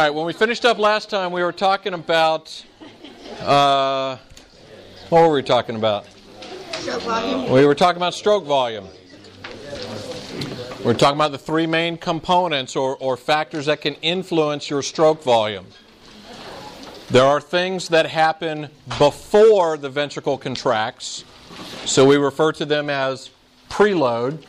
right, 0.00 0.10
when 0.10 0.26
we 0.26 0.32
finished 0.32 0.64
up 0.64 0.78
last 0.78 1.08
time, 1.08 1.30
we 1.30 1.42
were 1.42 1.52
talking 1.52 1.94
about. 1.94 2.64
Uh, 3.40 4.16
what 5.08 5.28
were 5.28 5.34
we 5.34 5.42
talking 5.42 5.76
about? 5.76 6.06
Stroke 6.72 7.02
volume. 7.02 7.52
We 7.52 7.66
were 7.66 7.74
talking 7.74 7.98
about 7.98 8.14
stroke 8.14 8.44
volume. 8.44 8.88
We're 10.84 10.94
talking 10.94 11.16
about 11.16 11.32
the 11.32 11.38
three 11.38 11.66
main 11.66 11.96
components 11.96 12.74
or, 12.76 12.96
or 12.96 13.16
factors 13.16 13.66
that 13.66 13.80
can 13.80 13.94
influence 14.02 14.68
your 14.68 14.82
stroke 14.82 15.22
volume. 15.22 15.66
There 17.10 17.24
are 17.24 17.40
things 17.40 17.88
that 17.88 18.06
happen 18.06 18.70
before 18.98 19.76
the 19.76 19.90
ventricle 19.90 20.38
contracts, 20.38 21.24
so 21.84 22.04
we 22.04 22.16
refer 22.16 22.52
to 22.52 22.64
them 22.64 22.90
as 22.90 23.30
preload. 23.70 24.44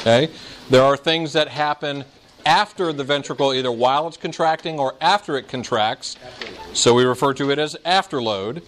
Okay? 0.00 0.30
There 0.68 0.82
are 0.82 0.96
things 0.96 1.32
that 1.32 1.48
happen 1.48 2.04
after 2.48 2.94
the 2.94 3.04
ventricle, 3.04 3.52
either 3.52 3.70
while 3.70 4.08
it's 4.08 4.16
contracting 4.16 4.78
or 4.80 4.94
after 5.02 5.36
it 5.36 5.48
contracts, 5.48 6.16
so 6.72 6.94
we 6.94 7.04
refer 7.04 7.34
to 7.34 7.50
it 7.50 7.58
as 7.58 7.76
afterload. 7.84 8.62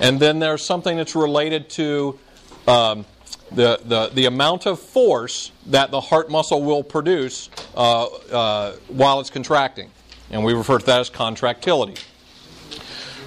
And 0.00 0.18
then 0.18 0.38
there's 0.38 0.64
something 0.64 0.96
that's 0.96 1.14
related 1.14 1.68
to 1.70 2.18
um, 2.66 3.04
the, 3.52 3.78
the, 3.84 4.10
the 4.14 4.24
amount 4.24 4.66
of 4.66 4.80
force 4.80 5.52
that 5.66 5.90
the 5.90 6.00
heart 6.00 6.30
muscle 6.30 6.62
will 6.62 6.82
produce 6.82 7.50
uh, 7.76 8.04
uh, 8.04 8.72
while 8.88 9.20
it's 9.20 9.28
contracting. 9.28 9.90
And 10.30 10.42
we 10.42 10.54
refer 10.54 10.78
to 10.78 10.86
that 10.86 11.00
as 11.00 11.10
contractility. 11.10 12.00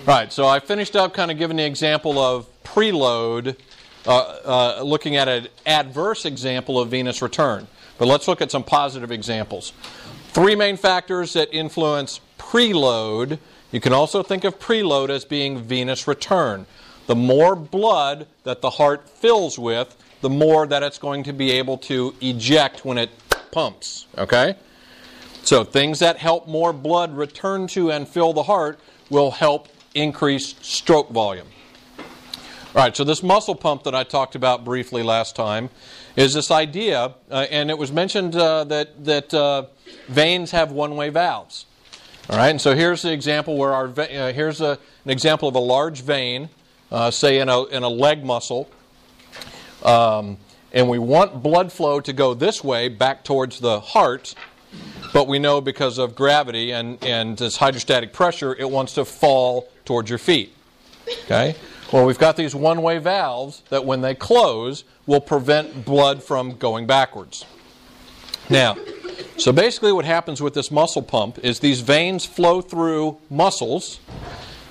Right, 0.08 0.34
so 0.34 0.48
I 0.48 0.59
finished 0.59 0.95
up 0.95 1.14
kind 1.14 1.30
of 1.30 1.38
giving 1.38 1.58
the 1.58 1.66
example 1.66 2.17
of 2.17 2.48
preload, 2.64 3.58
uh, 4.08 4.17
uh, 4.17 4.81
looking 4.84 5.17
at 5.17 5.28
an 5.28 5.50
adverse 5.67 6.25
example 6.25 6.80
of 6.80 6.89
venous 6.89 7.22
return. 7.22 7.67
But 7.97 8.07
let's 8.07 8.27
look 8.27 8.41
at 8.41 8.52
some 8.52 8.63
positive 8.63 9.11
examples. 9.11 9.73
Three 10.29 10.55
main 10.55 10.77
factors 10.77 11.33
that 11.33 11.53
influence 11.53 12.19
preload. 12.39 13.39
You 13.71 13.79
can 13.79 13.93
also 13.93 14.23
think 14.23 14.43
of 14.43 14.59
preload 14.59 15.09
as 15.09 15.25
being 15.25 15.59
venous 15.59 16.08
return. 16.08 16.66
The 17.08 17.16
more 17.16 17.55
blood 17.55 18.27
that 18.44 18.61
the 18.61 18.72
heart 18.72 19.09
fills 19.09 19.59
with, 19.59 19.95
the 20.22 20.30
more 20.30 20.66
that 20.67 20.83
it's 20.83 20.97
going 20.97 21.23
to 21.23 21.33
be 21.33 21.52
able 21.52 21.77
to 21.80 22.16
eject 22.22 22.85
when 22.85 22.97
it 22.97 23.09
pumps. 23.52 24.07
Okay? 24.17 24.55
So 25.44 25.63
things 25.63 26.00
that 26.00 26.17
help 26.17 26.47
more 26.47 26.72
blood 26.72 27.16
return 27.16 27.67
to 27.67 27.91
and 27.91 28.07
fill 28.07 28.33
the 28.33 28.44
heart 28.44 28.80
will 29.09 29.31
help 29.31 29.67
increase 29.94 30.55
stroke 30.61 31.09
volume. 31.09 31.47
All 31.97 32.81
right, 32.81 32.95
so 32.95 33.03
this 33.03 33.22
muscle 33.22 33.53
pump 33.53 33.83
that 33.83 33.94
I 33.94 34.03
talked 34.03 34.33
about 34.33 34.66
briefly 34.66 35.03
last 35.03 35.35
time 35.35 35.69
is 36.16 36.33
this 36.33 36.52
idea, 36.52 37.16
uh, 37.31 37.47
and 37.50 37.69
it 37.69 37.78
was 37.78 37.92
mentioned 37.92 38.36
uh, 38.36 38.64
that, 38.66 39.06
that 39.06 39.33
uh, 39.33 39.66
veins 40.08 40.52
have 40.52 40.72
one 40.72 40.95
way 40.95 41.09
valves. 41.09 41.66
All 42.30 42.38
right, 42.38 42.50
and 42.50 42.61
so 42.61 42.75
here's 42.75 43.02
the 43.02 43.11
example 43.11 43.58
where 43.58 43.73
our 43.73 43.88
uh, 43.88 44.31
here's 44.31 44.61
a, 44.61 44.78
an 45.03 45.11
example 45.11 45.50
of 45.50 45.56
a 45.56 45.59
large 45.59 46.02
vein, 46.02 46.50
uh, 46.91 47.11
say 47.11 47.39
in 47.39 47.50
a, 47.50 47.64
in 47.66 47.84
a 47.84 47.89
leg 47.89 48.23
muscle, 48.23 48.69
um, 49.84 50.38
and 50.72 50.88
we 50.88 51.00
want 51.00 51.44
blood 51.44 51.72
flow 51.72 52.00
to 52.00 52.14
go 52.14 52.34
this 52.34 52.64
way 52.64 52.88
back 52.88 53.23
towards 53.23 53.59
the 53.59 53.80
heart, 53.80 54.36
but 55.14 55.28
we 55.28 55.38
know 55.38 55.61
because 55.61 55.97
of 55.97 56.16
gravity 56.16 56.72
and, 56.72 57.03
and 57.03 57.38
this 57.38 57.58
hydrostatic 57.58 58.14
pressure, 58.14 58.56
it 58.56 58.69
wants 58.69 58.94
to 58.94 59.06
fall 59.06 59.69
towards 59.84 60.09
your 60.09 60.19
feet. 60.19 60.56
Okay? 61.25 61.56
Well, 61.94 62.08
we've 62.08 62.17
got 62.17 62.38
these 62.38 62.55
one 62.55 62.81
way 62.81 62.97
valves 62.97 63.61
that 63.69 63.86
when 63.86 64.02
they 64.02 64.16
close 64.16 64.83
will 65.05 65.22
prevent 65.22 65.86
blood 65.86 66.23
from 66.23 66.55
going 66.55 66.88
backwards. 66.88 67.45
Now, 68.50 68.77
so 69.38 69.52
basically, 69.52 69.91
what 69.91 70.03
happens 70.03 70.41
with 70.41 70.55
this 70.55 70.72
muscle 70.72 71.03
pump 71.03 71.38
is 71.44 71.59
these 71.59 71.81
veins 71.81 72.25
flow 72.25 72.61
through 72.61 73.19
muscles, 73.30 74.00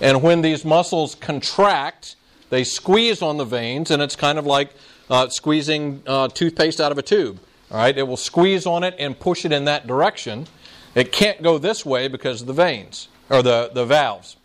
and 0.00 0.20
when 0.20 0.42
these 0.42 0.64
muscles 0.64 1.14
contract, 1.14 2.16
they 2.50 2.64
squeeze 2.64 3.22
on 3.22 3.36
the 3.36 3.44
veins, 3.44 3.92
and 3.92 4.02
it's 4.02 4.16
kind 4.16 4.36
of 4.36 4.44
like 4.44 4.72
uh, 5.08 5.28
squeezing 5.28 6.02
uh, 6.08 6.26
toothpaste 6.26 6.80
out 6.80 6.90
of 6.90 6.98
a 6.98 7.02
tube. 7.02 7.38
All 7.70 7.76
right, 7.76 7.96
it 7.96 8.02
will 8.02 8.16
squeeze 8.16 8.66
on 8.66 8.82
it 8.82 8.96
and 8.98 9.16
push 9.16 9.44
it 9.44 9.52
in 9.52 9.66
that 9.66 9.86
direction. 9.86 10.48
It 10.96 11.12
can't 11.12 11.40
go 11.40 11.56
this 11.56 11.86
way 11.86 12.08
because 12.08 12.40
of 12.40 12.48
the 12.48 12.52
veins 12.52 13.06
or 13.30 13.44
the, 13.44 13.70
the 13.72 13.86
valves. 13.86 14.36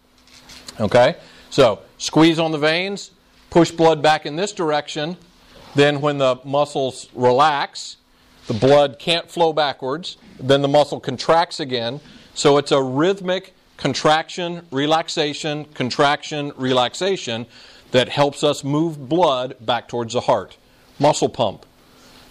Okay, 0.80 1.16
so 1.58 1.80
squeeze 1.98 2.38
on 2.38 2.52
the 2.52 2.60
veins, 2.60 3.10
push 3.50 3.72
blood 3.72 4.00
back 4.00 4.28
in 4.28 4.36
this 4.36 4.54
direction. 4.54 5.18
Then, 5.74 6.02
when 6.02 6.20
the 6.20 6.40
muscles 6.44 7.10
relax, 7.16 7.98
the 8.46 8.54
blood 8.54 9.00
can't 9.00 9.28
flow 9.28 9.54
backwards. 9.54 10.18
Then 10.40 10.62
the 10.62 10.68
muscle 10.68 11.00
contracts 11.00 11.60
again. 11.60 12.00
So 12.36 12.60
it's 12.60 12.72
a 12.72 12.80
rhythmic 12.80 13.56
contraction, 13.76 14.68
relaxation, 14.70 15.66
contraction, 15.74 16.54
relaxation 16.58 17.48
that 17.90 18.08
helps 18.08 18.44
us 18.44 18.64
move 18.64 19.10
blood 19.10 19.56
back 19.60 19.88
towards 19.88 20.14
the 20.14 20.22
heart. 20.22 20.58
Muscle 21.00 21.28
pump. 21.28 21.66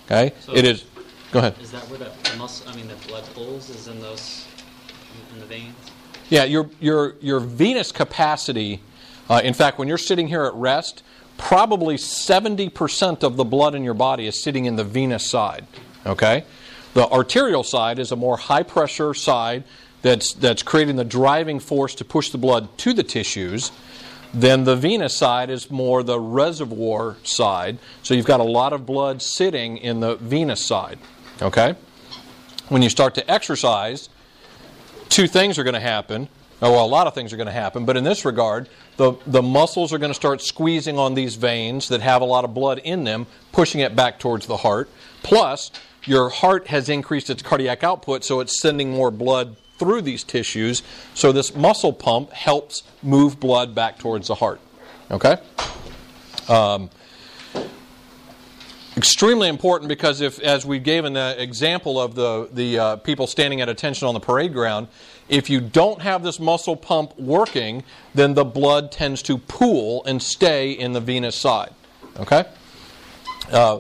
Okay? 0.05 0.35
So- 0.39 0.55
it 0.55 0.65
is. 0.65 0.85
Go 1.33 1.41
ahead. 1.41 1.57
Is 1.61 1.73
that 1.73 1.83
where 1.89 1.99
the, 1.99 2.13
muscle? 2.39 2.71
I 2.71 2.77
mean, 2.77 2.87
the 2.87 3.09
blood 3.09 3.25
pools 3.35 3.71
is 3.71 3.89
in 3.89 4.01
those 4.01 4.47
in 5.35 5.41
the 5.41 5.47
veins. 5.47 5.75
Yeah, 6.29 6.45
your, 6.45 6.71
your, 6.81 7.17
your 7.21 7.41
venous 7.41 7.91
capacity, 7.91 8.81
uh, 9.29 9.41
in 9.43 9.55
fact, 9.55 9.79
when 9.79 9.89
you're 9.89 9.99
sitting 9.99 10.29
here 10.29 10.45
at 10.45 10.55
rest, 10.55 11.03
probably 11.37 11.97
70% 11.97 13.23
of 13.23 13.37
the 13.37 13.45
blood 13.45 13.75
in 13.75 13.85
your 13.85 13.95
body 13.95 14.27
is 14.27 14.43
sitting 14.43 14.65
in 14.65 14.77
the 14.77 14.85
venous 14.85 15.29
side. 15.29 15.67
Okay? 16.05 16.45
The 16.95 17.07
arterial 17.09 17.63
side 17.63 17.99
is 17.99 18.13
a 18.13 18.17
more 18.17 18.37
high 18.37 18.63
pressure 18.63 19.13
side 19.15 19.65
that's, 20.03 20.33
that's 20.33 20.63
creating 20.63 20.97
the 20.97 21.05
driving 21.05 21.59
force 21.59 21.95
to 21.97 22.05
push 22.05 22.31
the 22.31 22.39
blood 22.39 22.69
to 22.79 22.93
the 22.93 23.03
tissues. 23.03 23.73
Then 24.33 24.65
the 24.65 24.77
venous 24.77 25.17
side 25.17 25.51
is 25.51 25.71
more 25.71 26.03
the 26.03 26.21
reservoir 26.21 27.17
side. 27.23 27.79
So 28.03 28.15
you've 28.15 28.27
got 28.27 28.41
a 28.41 28.45
lot 28.45 28.73
of 28.73 28.87
blood 28.87 29.23
sitting 29.23 29.79
in 29.79 30.01
the 30.01 30.17
venous 30.17 30.65
side. 30.65 30.99
Okay? 31.43 31.75
When 32.69 32.83
you 32.83 32.89
start 32.89 33.15
to 33.17 33.31
exercise, 33.31 34.09
two 35.09 35.27
things 35.27 35.59
are 35.59 35.65
going 35.65 35.75
to 35.75 35.81
happen. 35.81 36.29
Oh, 36.63 36.73
well, 36.73 36.85
a 36.85 36.87
lot 36.87 37.07
of 37.07 37.15
things 37.15 37.33
are 37.33 37.37
going 37.37 37.49
to 37.49 37.53
happen, 37.53 37.85
but 37.85 37.99
in 37.99 38.05
this 38.05 38.25
regard, 38.25 38.69
the, 38.97 39.15
the 39.27 39.43
muscles 39.43 39.93
are 39.93 39.99
going 39.99 40.11
to 40.11 40.15
start 40.15 40.41
squeezing 40.41 40.99
on 40.99 41.15
these 41.15 41.35
veins 41.35 41.89
that 41.89 42.01
have 42.01 42.23
a 42.23 42.25
lot 42.25 42.45
of 42.45 42.55
blood 42.55 42.79
in 42.79 43.05
them, 43.05 43.27
pushing 43.53 43.83
it 43.83 43.95
back 43.95 44.19
towards 44.19 44.47
the 44.47 44.57
heart. 44.57 44.89
Plus, 45.23 45.71
your 46.05 46.31
heart 46.31 46.69
has 46.69 46.89
increased 46.89 47.29
its 47.29 47.43
cardiac 47.43 47.85
output, 47.85 48.25
so 48.25 48.41
it's 48.41 48.59
sending 48.59 48.91
more 48.91 49.11
blood 49.11 49.57
through 49.79 50.01
these 50.01 50.25
tissues. 50.25 50.83
So, 51.13 51.31
this 51.31 51.55
muscle 51.55 51.93
pump 51.93 52.33
helps 52.33 52.85
move 53.03 53.39
blood 53.39 53.75
back 53.75 53.99
towards 53.99 54.29
the 54.29 54.37
heart. 54.37 54.61
Okay? 55.11 55.37
Um, 56.49 56.89
extremely 59.07 59.47
important 59.47 59.89
because 59.89 60.21
if, 60.21 60.41
as 60.41 60.67
we 60.67 60.81
gave 60.81 61.05
in 61.05 61.13
the 61.13 61.41
example 61.41 62.01
of 62.01 62.17
the, 62.17 62.49
the 62.53 62.77
uh, 62.77 62.97
people 62.97 63.29
standing 63.29 63.61
at 63.61 63.69
attention 63.69 64.09
on 64.09 64.15
the 64.15 64.21
parade 64.21 64.53
ground, 64.53 64.89
if 65.29 65.49
you 65.49 65.61
don't 65.61 66.03
have 66.03 66.25
this 66.25 66.41
muscle 66.41 66.75
pump 66.75 67.17
working, 67.17 67.85
then 68.17 68.35
the 68.35 68.45
blood 68.45 68.91
tends 68.91 69.23
to 69.23 69.39
pool 69.39 70.05
and 70.07 70.21
stay 70.21 70.73
in 70.73 70.93
the 70.93 71.01
venous 71.01 71.37
side. 71.37 71.73
Okay? 72.19 72.47
Uh, 73.53 73.79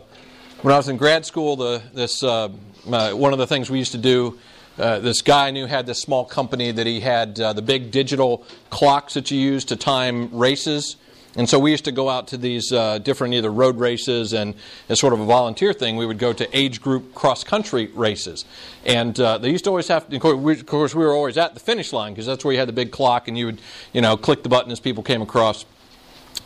when 0.62 0.72
I 0.72 0.76
was 0.76 0.88
in 0.88 0.96
grad 0.96 1.26
school, 1.26 1.56
the, 1.56 1.82
this, 1.92 2.22
uh, 2.22 2.48
uh, 2.88 3.10
one 3.10 3.32
of 3.32 3.40
the 3.40 3.48
things 3.48 3.68
we 3.68 3.78
used 3.78 3.92
to 3.92 3.98
do, 3.98 4.38
uh, 4.78 5.00
this 5.00 5.22
guy 5.22 5.48
I 5.48 5.50
knew 5.50 5.66
had 5.66 5.86
this 5.86 6.00
small 6.00 6.24
company 6.24 6.70
that 6.70 6.86
he 6.86 7.00
had 7.00 7.40
uh, 7.40 7.52
the 7.52 7.62
big 7.62 7.90
digital 7.90 8.46
clocks 8.70 9.14
that 9.14 9.32
you 9.32 9.40
use 9.40 9.64
to 9.66 9.76
time 9.76 10.32
races. 10.32 10.94
And 11.36 11.48
so 11.48 11.58
we 11.58 11.70
used 11.70 11.84
to 11.84 11.92
go 11.92 12.08
out 12.08 12.28
to 12.28 12.38
these 12.38 12.72
uh, 12.72 12.98
different 12.98 13.34
either 13.34 13.52
road 13.52 13.78
races 13.78 14.32
and 14.32 14.54
as 14.88 14.98
sort 14.98 15.12
of 15.12 15.20
a 15.20 15.24
volunteer 15.26 15.74
thing, 15.74 15.96
we 15.96 16.06
would 16.06 16.18
go 16.18 16.32
to 16.32 16.56
age 16.56 16.80
group 16.80 17.14
cross 17.14 17.44
country 17.44 17.88
races. 17.94 18.46
And 18.86 19.18
uh, 19.20 19.36
they 19.38 19.50
used 19.50 19.64
to 19.64 19.70
always 19.70 19.88
have, 19.88 20.08
to, 20.08 20.16
of, 20.16 20.22
course, 20.22 20.36
we, 20.36 20.52
of 20.54 20.66
course, 20.66 20.94
we 20.94 21.04
were 21.04 21.12
always 21.12 21.36
at 21.36 21.52
the 21.52 21.60
finish 21.60 21.92
line 21.92 22.12
because 22.12 22.26
that's 22.26 22.44
where 22.44 22.52
you 22.52 22.58
had 22.58 22.68
the 22.68 22.72
big 22.72 22.90
clock 22.90 23.28
and 23.28 23.36
you 23.36 23.46
would, 23.46 23.60
you 23.92 24.00
know, 24.00 24.16
click 24.16 24.42
the 24.42 24.48
button 24.48 24.72
as 24.72 24.80
people 24.80 25.02
came 25.02 25.20
across 25.20 25.66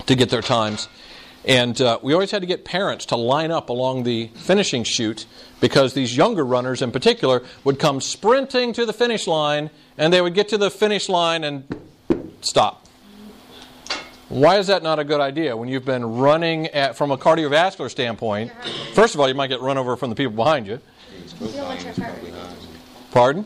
to 0.06 0.16
get 0.16 0.28
their 0.28 0.42
times. 0.42 0.88
And 1.44 1.80
uh, 1.80 1.98
we 2.02 2.12
always 2.12 2.32
had 2.32 2.42
to 2.42 2.46
get 2.46 2.64
parents 2.64 3.06
to 3.06 3.16
line 3.16 3.50
up 3.50 3.70
along 3.70 4.02
the 4.02 4.28
finishing 4.34 4.84
chute 4.84 5.24
because 5.60 5.94
these 5.94 6.16
younger 6.16 6.44
runners 6.44 6.82
in 6.82 6.90
particular 6.90 7.42
would 7.64 7.78
come 7.78 8.00
sprinting 8.00 8.72
to 8.74 8.84
the 8.84 8.92
finish 8.92 9.26
line 9.26 9.70
and 9.96 10.12
they 10.12 10.20
would 10.20 10.34
get 10.34 10.48
to 10.48 10.58
the 10.58 10.70
finish 10.70 11.08
line 11.08 11.44
and 11.44 11.64
stop. 12.42 12.86
Why 14.30 14.58
is 14.58 14.68
that 14.68 14.84
not 14.84 15.00
a 15.00 15.04
good 15.04 15.20
idea 15.20 15.56
when 15.56 15.68
you've 15.68 15.84
been 15.84 16.04
running 16.18 16.68
at, 16.68 16.96
from 16.96 17.10
a 17.10 17.18
cardiovascular 17.18 17.90
standpoint? 17.90 18.52
First 18.94 19.14
of 19.14 19.20
all, 19.20 19.28
you 19.28 19.34
might 19.34 19.48
get 19.48 19.60
run 19.60 19.76
over 19.76 19.96
from 19.96 20.08
the 20.08 20.14
people 20.14 20.32
behind 20.34 20.68
you. 20.68 20.78
Pardon? 23.10 23.44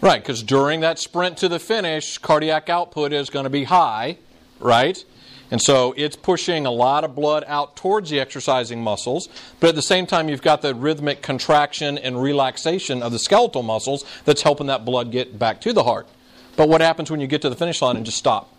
Right, 0.00 0.22
because 0.22 0.44
during 0.44 0.80
that 0.80 1.00
sprint 1.00 1.36
to 1.38 1.48
the 1.48 1.58
finish, 1.58 2.18
cardiac 2.18 2.68
output 2.68 3.12
is 3.12 3.28
going 3.28 3.44
to 3.44 3.50
be 3.50 3.64
high, 3.64 4.18
right? 4.60 5.04
And 5.50 5.60
so 5.60 5.94
it's 5.96 6.16
pushing 6.16 6.66
a 6.66 6.70
lot 6.70 7.04
of 7.04 7.14
blood 7.14 7.44
out 7.46 7.76
towards 7.76 8.10
the 8.10 8.18
exercising 8.18 8.82
muscles, 8.82 9.28
but 9.60 9.68
at 9.68 9.74
the 9.74 9.82
same 9.82 10.06
time, 10.06 10.28
you've 10.28 10.42
got 10.42 10.62
the 10.62 10.74
rhythmic 10.74 11.22
contraction 11.22 11.98
and 11.98 12.20
relaxation 12.20 13.02
of 13.02 13.12
the 13.12 13.18
skeletal 13.18 13.62
muscles 13.62 14.04
that's 14.24 14.42
helping 14.42 14.66
that 14.68 14.84
blood 14.84 15.12
get 15.12 15.38
back 15.38 15.60
to 15.62 15.72
the 15.72 15.84
heart. 15.84 16.08
But 16.56 16.68
what 16.68 16.80
happens 16.80 17.10
when 17.10 17.20
you 17.20 17.26
get 17.26 17.42
to 17.42 17.50
the 17.50 17.56
finish 17.56 17.82
line 17.82 17.96
and 17.96 18.06
just 18.06 18.18
stop? 18.18 18.52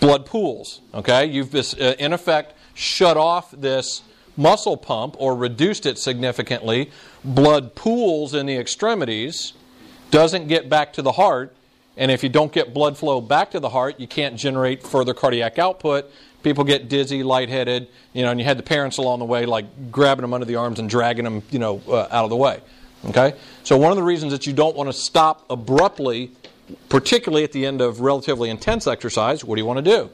Blood 0.00 0.26
pools. 0.26 0.80
Okay, 0.94 1.26
you've 1.26 1.54
uh, 1.54 1.94
in 1.98 2.12
effect 2.12 2.54
shut 2.74 3.16
off 3.16 3.50
this 3.52 4.02
muscle 4.36 4.76
pump 4.76 5.14
or 5.18 5.36
reduced 5.36 5.86
it 5.86 5.98
significantly. 5.98 6.90
Blood 7.24 7.74
pools 7.74 8.34
in 8.34 8.46
the 8.46 8.56
extremities, 8.56 9.52
doesn't 10.10 10.48
get 10.48 10.68
back 10.68 10.92
to 10.94 11.02
the 11.02 11.12
heart, 11.12 11.54
and 11.96 12.10
if 12.10 12.22
you 12.22 12.28
don't 12.28 12.52
get 12.52 12.72
blood 12.72 12.96
flow 12.96 13.20
back 13.20 13.50
to 13.52 13.60
the 13.60 13.68
heart, 13.68 14.00
you 14.00 14.06
can't 14.06 14.36
generate 14.36 14.82
further 14.82 15.14
cardiac 15.14 15.58
output. 15.58 16.10
People 16.42 16.64
get 16.64 16.88
dizzy, 16.88 17.22
lightheaded, 17.22 17.88
you 18.12 18.22
know, 18.22 18.30
and 18.30 18.40
you 18.40 18.44
had 18.44 18.58
the 18.58 18.62
parents 18.62 18.98
along 18.98 19.20
the 19.20 19.24
way, 19.24 19.46
like 19.46 19.92
grabbing 19.92 20.22
them 20.22 20.34
under 20.34 20.46
the 20.46 20.56
arms 20.56 20.78
and 20.78 20.88
dragging 20.88 21.24
them, 21.24 21.42
you 21.50 21.58
know, 21.58 21.80
uh, 21.88 22.08
out 22.10 22.24
of 22.24 22.30
the 22.30 22.36
way. 22.36 22.60
Okay, 23.06 23.34
so 23.64 23.76
one 23.76 23.90
of 23.90 23.96
the 23.96 24.02
reasons 24.02 24.32
that 24.32 24.46
you 24.46 24.52
don't 24.52 24.76
want 24.76 24.88
to 24.88 24.92
stop 24.92 25.44
abruptly 25.50 26.30
particularly 26.88 27.44
at 27.44 27.52
the 27.52 27.66
end 27.66 27.80
of 27.80 28.00
relatively 28.00 28.50
intense 28.50 28.86
exercise, 28.86 29.44
what 29.44 29.56
do 29.56 29.60
you 29.60 29.66
want 29.66 29.84
to 29.84 29.90
do? 29.90 30.10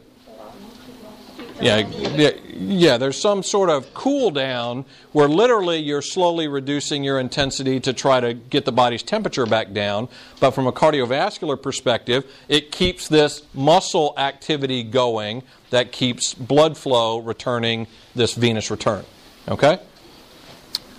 Yeah, 1.60 1.78
yeah, 1.78 2.30
yeah, 2.54 2.98
there's 2.98 3.20
some 3.20 3.42
sort 3.42 3.68
of 3.68 3.92
cool 3.92 4.30
down 4.30 4.84
where 5.10 5.28
literally 5.28 5.78
you're 5.78 6.02
slowly 6.02 6.46
reducing 6.46 7.02
your 7.02 7.18
intensity 7.18 7.80
to 7.80 7.92
try 7.92 8.20
to 8.20 8.32
get 8.34 8.64
the 8.64 8.70
body's 8.70 9.02
temperature 9.02 9.44
back 9.44 9.72
down. 9.72 10.08
But 10.38 10.52
from 10.52 10.68
a 10.68 10.72
cardiovascular 10.72 11.60
perspective, 11.60 12.30
it 12.48 12.70
keeps 12.70 13.08
this 13.08 13.42
muscle 13.54 14.14
activity 14.16 14.84
going 14.84 15.42
that 15.70 15.90
keeps 15.90 16.32
blood 16.32 16.78
flow 16.78 17.18
returning 17.18 17.88
this 18.14 18.34
venous 18.34 18.70
return. 18.70 19.04
Okay? 19.48 19.78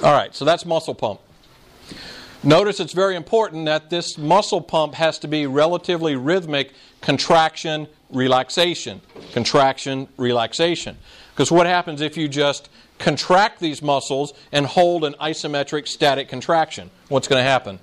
All 0.04 0.14
right, 0.14 0.36
so 0.36 0.44
that's 0.44 0.66
muscle 0.66 0.96
pump. 0.96 1.22
Notice 2.42 2.80
it's 2.80 2.94
very 2.94 3.16
important 3.18 3.66
that 3.66 3.90
this 3.90 4.18
muscle 4.18 4.62
pump 4.62 4.94
has 4.94 5.20
to 5.20 5.28
be 5.28 5.46
relatively 5.46 6.16
rhythmic 6.16 6.72
contraction, 7.02 7.88
relaxation. 8.10 9.02
Contraction, 9.34 10.08
relaxation. 10.16 10.98
Because 11.32 11.52
what 11.52 11.66
happens 11.66 12.00
if 12.00 12.16
you 12.16 12.30
just 12.30 12.70
contract 12.98 13.60
these 13.60 13.82
muscles 13.82 14.34
and 14.54 14.66
hold 14.66 15.04
an 15.04 15.16
isometric 15.22 15.86
static 15.88 16.30
contraction? 16.30 16.90
What's 17.10 17.28
going 17.28 17.44
to 17.44 17.50
happen? 17.50 17.80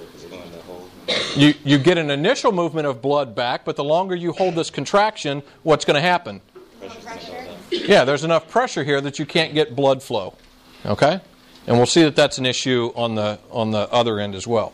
It's 0.00 0.24
going 0.24 0.42
to 0.42 0.58
hold. 0.62 0.90
You, 1.36 1.54
you 1.64 1.78
get 1.78 1.96
an 1.96 2.10
initial 2.10 2.50
movement 2.50 2.88
of 2.88 3.00
blood 3.00 3.36
back, 3.36 3.64
but 3.64 3.76
the 3.76 3.84
longer 3.84 4.16
you 4.16 4.32
hold 4.32 4.56
this 4.56 4.70
contraction, 4.70 5.44
what's 5.62 5.84
going 5.84 5.94
to 5.94 6.00
happen? 6.00 6.40
Pressure's 6.80 7.04
going 7.04 7.18
to 7.20 7.26
go 7.26 7.32
down. 7.32 7.88
Yeah, 7.88 8.04
there's 8.04 8.24
enough 8.24 8.48
pressure 8.48 8.82
here 8.82 9.00
that 9.00 9.20
you 9.20 9.26
can't 9.26 9.54
get 9.54 9.76
blood 9.76 10.02
flow. 10.02 10.34
Okay? 10.84 11.20
And 11.66 11.76
we'll 11.76 11.86
see 11.86 12.04
that 12.04 12.14
that's 12.14 12.38
an 12.38 12.46
issue 12.46 12.92
on 12.94 13.16
the 13.16 13.38
on 13.50 13.72
the 13.72 13.90
other 13.92 14.20
end 14.20 14.34
as 14.34 14.46
well. 14.46 14.72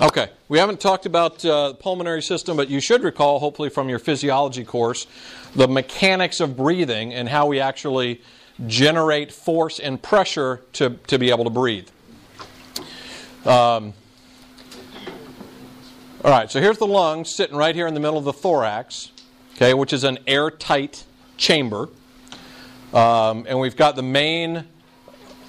Okay, 0.00 0.30
we 0.48 0.58
haven't 0.58 0.80
talked 0.80 1.04
about 1.04 1.44
uh, 1.44 1.68
the 1.68 1.74
pulmonary 1.74 2.22
system, 2.22 2.56
but 2.56 2.70
you 2.70 2.80
should 2.80 3.02
recall, 3.02 3.38
hopefully 3.38 3.68
from 3.68 3.88
your 3.88 3.98
physiology 3.98 4.64
course, 4.64 5.06
the 5.54 5.68
mechanics 5.68 6.40
of 6.40 6.56
breathing 6.56 7.12
and 7.12 7.28
how 7.28 7.46
we 7.46 7.60
actually 7.60 8.20
generate 8.66 9.32
force 9.32 9.78
and 9.78 10.00
pressure 10.00 10.62
to, 10.74 10.90
to 11.06 11.18
be 11.18 11.30
able 11.30 11.44
to 11.44 11.50
breathe. 11.50 11.88
Um, 13.44 13.94
all 16.24 16.30
right, 16.30 16.50
so 16.50 16.60
here's 16.60 16.78
the 16.78 16.86
lungs 16.86 17.30
sitting 17.30 17.56
right 17.56 17.74
here 17.74 17.86
in 17.86 17.94
the 17.94 18.00
middle 18.00 18.18
of 18.18 18.24
the 18.24 18.32
thorax, 18.32 19.10
okay, 19.56 19.74
which 19.74 19.92
is 19.92 20.04
an 20.04 20.18
airtight 20.26 21.04
chamber. 21.36 21.88
Um, 22.94 23.44
and 23.48 23.58
we've 23.58 23.76
got 23.76 23.96
the 23.96 24.02
main 24.02 24.66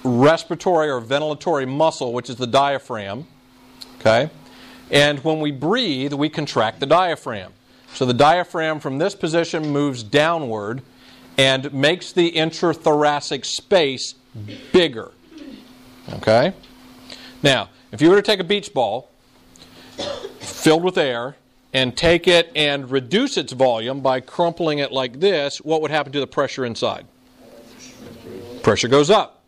respiratory 0.04 0.90
or 0.90 1.00
ventilatory 1.00 1.68
muscle, 1.68 2.12
which 2.12 2.28
is 2.28 2.36
the 2.36 2.46
diaphragm. 2.46 3.26
Okay? 4.00 4.30
And 4.90 5.18
when 5.20 5.40
we 5.40 5.50
breathe, 5.52 6.12
we 6.12 6.28
contract 6.28 6.80
the 6.80 6.86
diaphragm. 6.86 7.52
So 7.94 8.04
the 8.06 8.14
diaphragm 8.14 8.80
from 8.80 8.98
this 8.98 9.14
position 9.14 9.68
moves 9.68 10.02
downward 10.02 10.82
and 11.38 11.72
makes 11.72 12.12
the 12.12 12.32
intrathoracic 12.32 13.44
space 13.44 14.14
bigger. 14.72 15.12
Okay? 16.14 16.52
Now, 17.42 17.70
if 17.90 18.00
you 18.00 18.10
were 18.10 18.16
to 18.16 18.22
take 18.22 18.40
a 18.40 18.44
beach 18.44 18.72
ball 18.72 19.10
filled 20.40 20.82
with 20.82 20.98
air 20.98 21.36
and 21.72 21.96
take 21.96 22.28
it 22.28 22.50
and 22.54 22.90
reduce 22.90 23.36
its 23.36 23.52
volume 23.52 24.00
by 24.00 24.20
crumpling 24.20 24.78
it 24.78 24.92
like 24.92 25.20
this, 25.20 25.58
what 25.58 25.80
would 25.82 25.90
happen 25.90 26.12
to 26.12 26.20
the 26.20 26.26
pressure 26.26 26.64
inside? 26.64 27.06
Pressure 28.62 28.88
goes 28.88 29.10
up. 29.10 29.41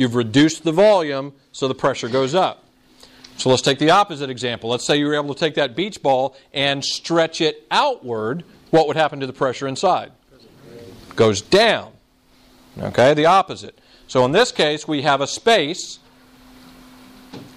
You've 0.00 0.14
reduced 0.14 0.64
the 0.64 0.72
volume, 0.72 1.34
so 1.52 1.68
the 1.68 1.74
pressure 1.74 2.08
goes 2.08 2.34
up. 2.34 2.64
So 3.36 3.50
let's 3.50 3.60
take 3.60 3.78
the 3.78 3.90
opposite 3.90 4.30
example. 4.30 4.70
Let's 4.70 4.86
say 4.86 4.96
you 4.96 5.04
were 5.04 5.14
able 5.14 5.34
to 5.34 5.38
take 5.38 5.56
that 5.56 5.76
beach 5.76 6.02
ball 6.02 6.34
and 6.54 6.82
stretch 6.82 7.42
it 7.42 7.66
outward. 7.70 8.42
What 8.70 8.86
would 8.86 8.96
happen 8.96 9.20
to 9.20 9.26
the 9.26 9.34
pressure 9.34 9.68
inside? 9.68 10.10
Goes 11.16 11.42
down. 11.42 11.92
Okay, 12.78 13.12
the 13.12 13.26
opposite. 13.26 13.78
So 14.08 14.24
in 14.24 14.32
this 14.32 14.52
case, 14.52 14.88
we 14.88 15.02
have 15.02 15.20
a 15.20 15.26
space 15.26 15.98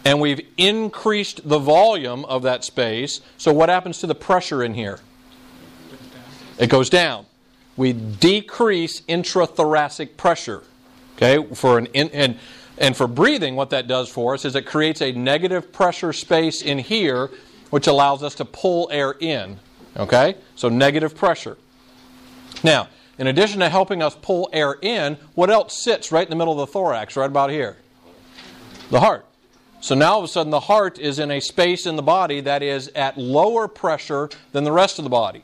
and 0.04 0.19
we've 0.19 0.46
increased 0.57 1.48
the 1.48 1.60
volume 1.60 2.25
of 2.25 2.44
that 2.44 2.66
space. 2.66 3.22
So 3.38 3.54
what 3.54 3.69
happens 3.69 4.00
to 4.00 4.07
the 4.07 4.16
pressure 4.16 4.62
in 4.62 4.74
here? 4.74 5.00
It 6.60 6.69
goes 6.69 6.89
down. 6.89 7.25
We 7.78 7.94
decrease 7.94 9.00
intrathoracic 9.00 10.18
pressure. 10.18 10.63
Okay, 11.15 11.44
for 11.54 11.77
an 11.77 11.88
in, 11.88 12.10
and 12.10 12.39
and 12.77 12.98
for 12.98 13.07
breathing, 13.07 13.56
what 13.56 13.69
that 13.69 13.88
does 13.88 14.10
for 14.10 14.33
us 14.33 14.45
is 14.45 14.56
it 14.56 14.65
creates 14.65 15.01
a 15.01 15.12
negative 15.12 15.71
pressure 15.71 16.12
space 16.12 16.62
in 16.62 16.80
here, 16.80 17.30
which 17.69 17.88
allows 17.88 18.24
us 18.24 18.36
to 18.36 18.45
pull 18.45 18.89
air 18.92 19.15
in. 19.19 19.60
Okay, 19.95 20.36
so 20.56 20.69
negative 20.69 21.15
pressure. 21.15 21.57
Now, 22.63 22.88
in 23.18 23.27
addition 23.27 23.60
to 23.60 23.69
helping 23.69 24.01
us 24.01 24.15
pull 24.21 24.50
air 24.51 24.75
in, 24.81 25.18
what 25.36 25.50
else 25.51 25.83
sits 25.83 26.12
right 26.12 26.25
in 26.25 26.30
the 26.30 26.36
middle 26.36 26.54
of 26.54 26.68
the 26.68 26.71
thorax, 26.71 27.15
right 27.15 27.30
about 27.30 27.51
here? 27.51 27.77
The 28.89 29.00
heart. 29.00 29.25
So 29.81 29.95
now 29.95 30.13
all 30.13 30.19
of 30.19 30.25
a 30.25 30.27
sudden 30.30 30.50
the 30.50 30.62
heart 30.62 30.98
is 30.98 31.19
in 31.19 31.30
a 31.30 31.42
space 31.42 31.86
in 31.86 31.98
the 31.98 32.01
body 32.01 32.39
that 32.42 32.63
is 32.63 32.88
at 32.95 33.18
lower 33.18 33.68
pressure 33.68 34.30
than 34.54 34.63
the 34.63 34.71
rest 34.71 34.98
of 34.98 35.04
the 35.04 35.10
body. 35.10 35.44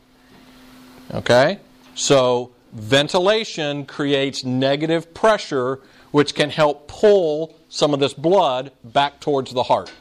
Okay? 1.14 1.60
So 1.94 2.52
ventilation 2.72 3.86
creates 3.86 4.44
negative 4.44 5.14
pressure, 5.14 5.80
which 6.12 6.36
can 6.36 6.50
help 6.50 6.88
pull 6.88 7.56
some 7.70 7.94
of 7.94 8.00
this 8.00 8.14
blood 8.14 8.72
back 8.84 9.20
towards 9.20 9.54
the 9.54 9.64
heart. 9.64 9.92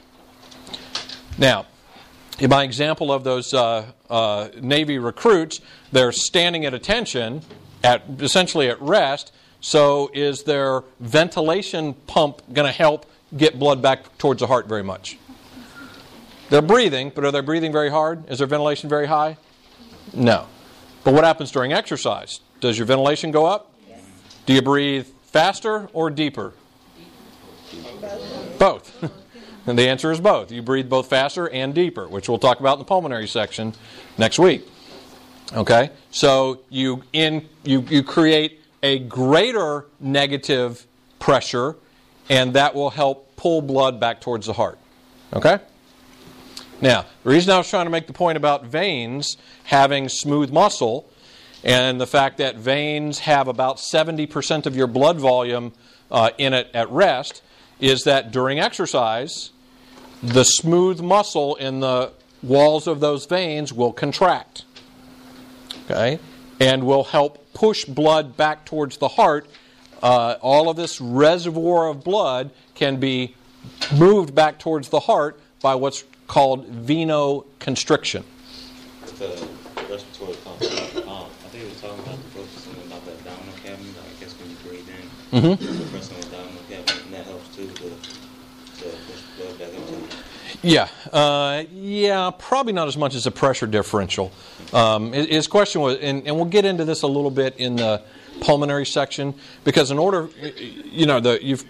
Now, 1.36 1.66
in 2.38 2.50
my 2.50 2.64
example 2.64 3.12
of 3.12 3.24
those 3.24 3.52
uh, 3.52 3.86
uh, 4.08 4.48
Navy 4.60 4.98
recruits, 4.98 5.60
they're 5.92 6.12
standing 6.12 6.64
at 6.64 6.74
attention, 6.74 7.42
at 7.82 8.02
essentially 8.20 8.68
at 8.68 8.80
rest. 8.80 9.32
So, 9.60 10.10
is 10.14 10.44
their 10.44 10.82
ventilation 11.00 11.94
pump 11.94 12.42
going 12.52 12.66
to 12.66 12.72
help 12.72 13.06
get 13.36 13.58
blood 13.58 13.82
back 13.82 14.16
towards 14.18 14.40
the 14.40 14.46
heart 14.46 14.68
very 14.68 14.84
much? 14.84 15.18
They're 16.48 16.62
breathing, 16.62 17.12
but 17.14 17.24
are 17.24 17.32
they 17.32 17.40
breathing 17.40 17.72
very 17.72 17.90
hard? 17.90 18.30
Is 18.30 18.38
their 18.38 18.46
ventilation 18.46 18.88
very 18.88 19.06
high? 19.06 19.36
No. 20.14 20.46
But 21.04 21.12
what 21.14 21.24
happens 21.24 21.50
during 21.50 21.72
exercise? 21.72 22.40
Does 22.60 22.78
your 22.78 22.86
ventilation 22.86 23.30
go 23.30 23.46
up? 23.46 23.72
Do 24.46 24.54
you 24.54 24.62
breathe 24.62 25.06
faster 25.24 25.88
or 25.92 26.10
deeper? 26.10 26.54
Both. 28.58 29.04
and 29.66 29.78
the 29.78 29.88
answer 29.88 30.10
is 30.10 30.20
both. 30.20 30.50
You 30.50 30.62
breathe 30.62 30.88
both 30.88 31.08
faster 31.08 31.48
and 31.48 31.74
deeper, 31.74 32.08
which 32.08 32.28
we'll 32.28 32.38
talk 32.38 32.60
about 32.60 32.74
in 32.74 32.78
the 32.80 32.84
pulmonary 32.84 33.28
section 33.28 33.74
next 34.16 34.38
week. 34.38 34.66
Okay? 35.54 35.90
So 36.10 36.60
you 36.68 37.02
in 37.12 37.48
you, 37.64 37.80
you 37.82 38.02
create 38.02 38.60
a 38.82 38.98
greater 38.98 39.86
negative 40.00 40.86
pressure, 41.18 41.76
and 42.28 42.54
that 42.54 42.74
will 42.74 42.90
help 42.90 43.36
pull 43.36 43.62
blood 43.62 44.00
back 44.00 44.20
towards 44.20 44.46
the 44.46 44.52
heart. 44.52 44.78
Okay? 45.32 45.58
Now, 46.80 47.06
the 47.24 47.30
reason 47.30 47.52
I 47.52 47.58
was 47.58 47.68
trying 47.68 47.86
to 47.86 47.90
make 47.90 48.06
the 48.06 48.12
point 48.12 48.36
about 48.36 48.64
veins 48.64 49.36
having 49.64 50.08
smooth 50.08 50.50
muscle 50.50 51.10
and 51.64 52.00
the 52.00 52.06
fact 52.06 52.38
that 52.38 52.56
veins 52.56 53.20
have 53.20 53.48
about 53.48 53.78
70% 53.78 54.66
of 54.66 54.76
your 54.76 54.86
blood 54.86 55.18
volume 55.18 55.72
uh, 56.10 56.30
in 56.38 56.54
it 56.54 56.70
at 56.72 56.90
rest 56.90 57.42
is 57.80 58.04
that 58.04 58.30
during 58.30 58.58
exercise, 58.58 59.50
the 60.22 60.44
smooth 60.44 61.00
muscle 61.00 61.56
in 61.56 61.80
the 61.80 62.12
walls 62.42 62.86
of 62.86 63.00
those 63.00 63.26
veins 63.26 63.72
will 63.72 63.92
contract. 63.92 64.64
Okay? 65.84 66.18
And 66.60 66.84
will 66.84 67.04
help 67.04 67.52
push 67.54 67.84
blood 67.84 68.36
back 68.36 68.64
towards 68.64 68.98
the 68.98 69.08
heart. 69.08 69.48
Uh, 70.02 70.36
all 70.40 70.68
of 70.68 70.76
this 70.76 71.00
reservoir 71.00 71.88
of 71.88 72.04
blood 72.04 72.50
can 72.74 72.98
be 72.98 73.34
moved 73.96 74.34
back 74.34 74.58
towards 74.58 74.88
the 74.90 75.00
heart 75.00 75.40
by 75.60 75.74
what's 75.74 76.04
called 76.28 76.70
venoconstriction. 76.86 78.22
The 79.18 79.48
Mm-hmm. 85.30 85.62
Yeah, 90.62 90.88
uh, 91.12 91.64
yeah, 91.72 92.30
probably 92.36 92.72
not 92.72 92.88
as 92.88 92.96
much 92.96 93.14
as 93.14 93.26
a 93.26 93.30
pressure 93.30 93.66
differential. 93.66 94.32
Um, 94.72 95.12
his 95.12 95.46
question 95.46 95.80
was, 95.80 95.98
and, 95.98 96.26
and 96.26 96.34
we'll 96.34 96.46
get 96.46 96.64
into 96.64 96.84
this 96.84 97.02
a 97.02 97.06
little 97.06 97.30
bit 97.30 97.56
in 97.58 97.76
the 97.76 98.02
pulmonary 98.40 98.86
section, 98.86 99.34
because 99.64 99.90
in 99.90 99.98
order, 99.98 100.28
you 100.84 101.06
know, 101.06 101.20
the 101.20 101.38
you've, 101.44 101.64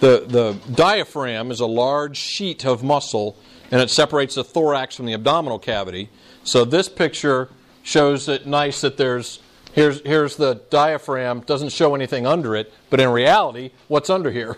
the 0.00 0.24
the 0.26 0.58
diaphragm 0.74 1.50
is 1.50 1.60
a 1.60 1.66
large 1.66 2.16
sheet 2.16 2.64
of 2.64 2.82
muscle, 2.82 3.36
and 3.70 3.80
it 3.80 3.90
separates 3.90 4.34
the 4.34 4.44
thorax 4.44 4.96
from 4.96 5.06
the 5.06 5.12
abdominal 5.12 5.58
cavity. 5.58 6.08
So 6.42 6.64
this 6.64 6.88
picture 6.88 7.48
shows 7.82 8.28
it 8.28 8.46
nice 8.46 8.80
that 8.80 8.96
there's 8.96 9.40
here's 9.72 10.00
here's 10.00 10.36
the 10.36 10.60
diaphragm 10.70 11.40
doesn't 11.40 11.70
show 11.70 11.94
anything 11.94 12.26
under 12.26 12.56
it, 12.56 12.72
but 12.90 13.00
in 13.00 13.08
reality, 13.10 13.70
what's 13.88 14.10
under 14.10 14.30
here? 14.30 14.56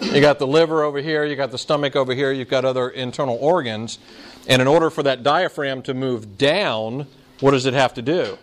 You 0.00 0.20
got 0.20 0.38
the 0.38 0.46
liver 0.46 0.82
over 0.82 0.98
here, 0.98 1.24
you 1.24 1.36
got 1.36 1.50
the 1.50 1.58
stomach 1.58 1.96
over 1.96 2.14
here, 2.14 2.30
you've 2.30 2.48
got 2.48 2.64
other 2.64 2.88
internal 2.88 3.36
organs. 3.36 3.98
And 4.46 4.62
in 4.62 4.68
order 4.68 4.90
for 4.90 5.02
that 5.02 5.22
diaphragm 5.22 5.82
to 5.82 5.94
move 5.94 6.38
down, 6.38 7.06
what 7.40 7.52
does 7.52 7.66
it 7.66 7.74
have 7.74 7.94
to 7.94 8.02
do? 8.02 8.38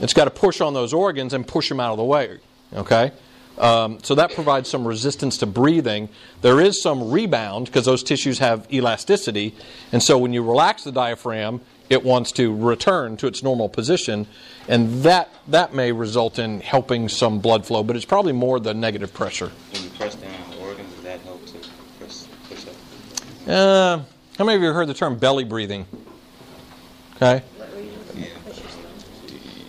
It's 0.00 0.14
got 0.14 0.24
to 0.24 0.30
push 0.30 0.60
on 0.60 0.74
those 0.74 0.92
organs 0.92 1.32
and 1.34 1.46
push 1.46 1.68
them 1.68 1.80
out 1.80 1.90
of 1.90 1.96
the 1.96 2.04
way. 2.04 2.38
Okay? 2.72 3.12
Um, 3.58 3.98
so 4.02 4.14
that 4.16 4.34
provides 4.34 4.68
some 4.68 4.86
resistance 4.86 5.38
to 5.38 5.46
breathing. 5.46 6.08
There 6.42 6.60
is 6.60 6.80
some 6.82 7.10
rebound 7.10 7.66
because 7.66 7.84
those 7.84 8.02
tissues 8.02 8.38
have 8.40 8.66
elasticity. 8.72 9.54
And 9.92 10.02
so 10.02 10.18
when 10.18 10.32
you 10.32 10.42
relax 10.42 10.84
the 10.84 10.92
diaphragm, 10.92 11.60
it 11.90 12.04
wants 12.04 12.32
to 12.32 12.54
return 12.54 13.16
to 13.18 13.26
its 13.26 13.42
normal 13.42 13.68
position. 13.68 14.26
And 14.68 15.02
that, 15.02 15.28
that 15.48 15.74
may 15.74 15.92
result 15.92 16.38
in 16.38 16.60
helping 16.60 17.08
some 17.08 17.40
blood 17.40 17.66
flow, 17.66 17.82
but 17.82 17.96
it's 17.96 18.04
probably 18.04 18.32
more 18.32 18.58
the 18.60 18.74
negative 18.74 19.12
pressure. 19.12 19.50
When 19.72 19.82
you 19.82 19.90
press 19.90 20.14
down 20.14 20.34
on 20.52 20.58
organs, 20.58 20.92
does 20.94 21.04
that 21.04 21.20
help 21.20 21.44
to 21.46 21.58
press, 21.98 22.28
push 22.48 22.66
up? 22.66 22.74
Uh, 23.48 23.98
how 24.38 24.44
many 24.44 24.56
of 24.56 24.62
you 24.62 24.68
have 24.68 24.76
heard 24.76 24.88
the 24.88 24.94
term 24.94 25.18
belly 25.18 25.44
breathing? 25.44 25.86
Okay. 27.16 27.42
Yeah. 28.14 28.26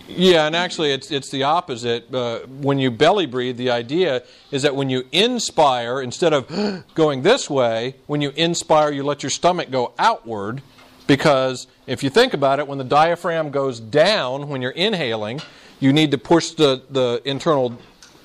Yeah, 0.08 0.46
and 0.46 0.56
actually, 0.56 0.92
it's 0.92 1.10
it's 1.10 1.28
the 1.28 1.42
opposite. 1.42 2.12
Uh, 2.12 2.40
when 2.46 2.78
you 2.78 2.90
belly 2.90 3.26
breathe, 3.26 3.58
the 3.58 3.70
idea 3.70 4.22
is 4.50 4.62
that 4.62 4.74
when 4.74 4.88
you 4.88 5.04
inspire, 5.12 6.00
instead 6.00 6.32
of 6.32 6.84
going 6.94 7.22
this 7.22 7.50
way, 7.50 7.96
when 8.06 8.22
you 8.22 8.30
inspire, 8.30 8.90
you 8.90 9.02
let 9.02 9.22
your 9.22 9.30
stomach 9.30 9.70
go 9.70 9.92
outward. 9.98 10.62
Because 11.06 11.68
if 11.86 12.02
you 12.02 12.10
think 12.10 12.34
about 12.34 12.58
it, 12.58 12.66
when 12.66 12.78
the 12.78 12.84
diaphragm 12.84 13.50
goes 13.50 13.80
down, 13.80 14.48
when 14.48 14.62
you're 14.62 14.70
inhaling, 14.72 15.40
you 15.80 15.92
need 15.92 16.10
to 16.10 16.18
push 16.18 16.50
the, 16.50 16.82
the 16.90 17.22
internal 17.24 17.78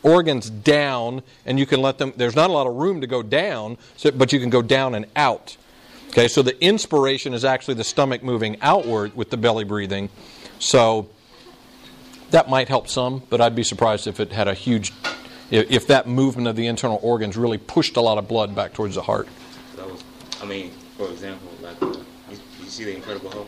organs 0.04 0.50
down, 0.50 1.22
and 1.46 1.60
you 1.60 1.66
can 1.66 1.82
let 1.82 1.98
them. 1.98 2.14
There's 2.16 2.36
not 2.36 2.50
a 2.50 2.54
lot 2.54 2.68
of 2.68 2.76
room 2.76 3.02
to 3.02 3.08
go 3.08 3.22
down, 3.22 3.78
so, 3.98 4.12
but 4.12 4.34
you 4.34 4.40
can 4.40 4.50
go 4.50 4.62
down 4.62 4.96
and 4.96 5.06
out. 5.16 5.58
Okay, 6.10 6.28
so 6.28 6.42
the 6.42 6.62
inspiration 6.62 7.34
is 7.34 7.46
actually 7.46 7.76
the 7.76 7.84
stomach 7.84 8.24
moving 8.24 8.58
outward 8.62 9.16
with 9.16 9.30
the 9.30 9.38
belly 9.38 9.64
breathing. 9.64 10.10
So 10.60 11.10
that 12.32 12.50
might 12.50 12.68
help 12.68 12.88
some, 12.88 13.24
but 13.30 13.40
I'd 13.40 13.56
be 13.56 13.64
surprised 13.64 14.08
if 14.08 14.20
it 14.20 14.32
had 14.32 14.48
a 14.48 14.54
huge, 14.54 14.92
if, 15.52 15.88
that 15.88 16.08
movement 16.08 16.48
of 16.48 16.56
the 16.56 16.68
internal 16.68 17.00
organs 17.02 17.38
really 17.38 17.58
pushed 17.58 17.96
a 17.96 18.02
lot 18.02 18.18
of 18.18 18.28
blood 18.28 18.56
back 18.56 18.74
towards 18.74 18.96
the 18.96 19.02
heart. 19.02 19.28
Was, 19.78 20.04
I 20.42 20.46
mean, 20.46 20.72
for 20.98 21.10
example, 21.10 21.50
like, 21.62 21.82
uh, 21.82 21.88
you, 22.30 22.38
you 22.60 22.61
see 22.72 22.86
the 22.86 22.96
Incredible 22.96 23.32
Hulk? 23.32 23.48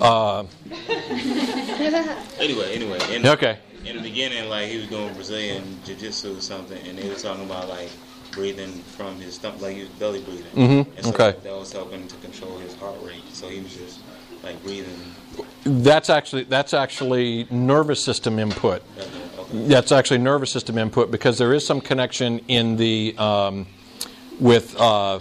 Uh, 0.00 0.44
Anyway, 2.38 2.74
anyway, 2.74 2.98
in, 3.14 3.26
okay. 3.26 3.58
in 3.84 3.96
the 3.96 4.02
beginning, 4.02 4.48
like 4.50 4.68
he 4.68 4.78
was 4.78 4.88
doing 4.88 5.12
Brazilian 5.14 5.78
jiu-jitsu 5.84 6.36
or 6.36 6.40
something, 6.40 6.78
and 6.86 6.98
they 6.98 7.08
were 7.08 7.14
talking 7.14 7.44
about 7.44 7.68
like 7.68 7.90
breathing 8.32 8.72
from 8.96 9.16
his 9.20 9.34
stomach, 9.36 9.60
like 9.62 9.76
he 9.76 9.82
was 9.82 9.90
belly 9.90 10.20
breathing. 10.22 10.44
Mm-hmm. 10.54 10.96
And 10.96 11.06
so 11.06 11.12
okay. 11.14 11.38
that 11.42 11.52
was 11.52 11.72
helping 11.72 12.06
to 12.08 12.16
control 12.16 12.58
his 12.58 12.74
heart 12.74 12.96
rate. 13.02 13.22
So 13.32 13.48
he 13.48 13.60
was 13.60 13.74
just 13.74 14.00
like 14.42 14.62
breathing. 14.62 14.98
That's 15.64 16.10
actually 16.10 16.44
that's 16.44 16.74
actually 16.74 17.46
nervous 17.50 18.04
system 18.04 18.38
input. 18.38 18.82
that- 18.96 19.08
Okay. 19.44 19.66
That's 19.68 19.92
actually 19.92 20.18
nervous 20.18 20.50
system 20.50 20.78
input 20.78 21.10
because 21.10 21.36
there 21.36 21.52
is 21.52 21.66
some 21.66 21.80
connection 21.80 22.38
in 22.48 22.76
the 22.76 23.14
um, 23.18 23.66
with 24.40 24.74
uh, 24.80 25.20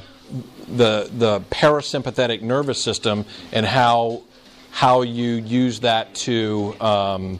the 0.68 1.10
the 1.12 1.42
parasympathetic 1.52 2.42
nervous 2.42 2.82
system 2.82 3.26
and 3.52 3.66
how 3.66 4.24
how 4.72 5.04
you 5.04 5.34
use 5.34 5.82
that 5.82 6.16
to 6.16 6.76
um, 6.82 7.40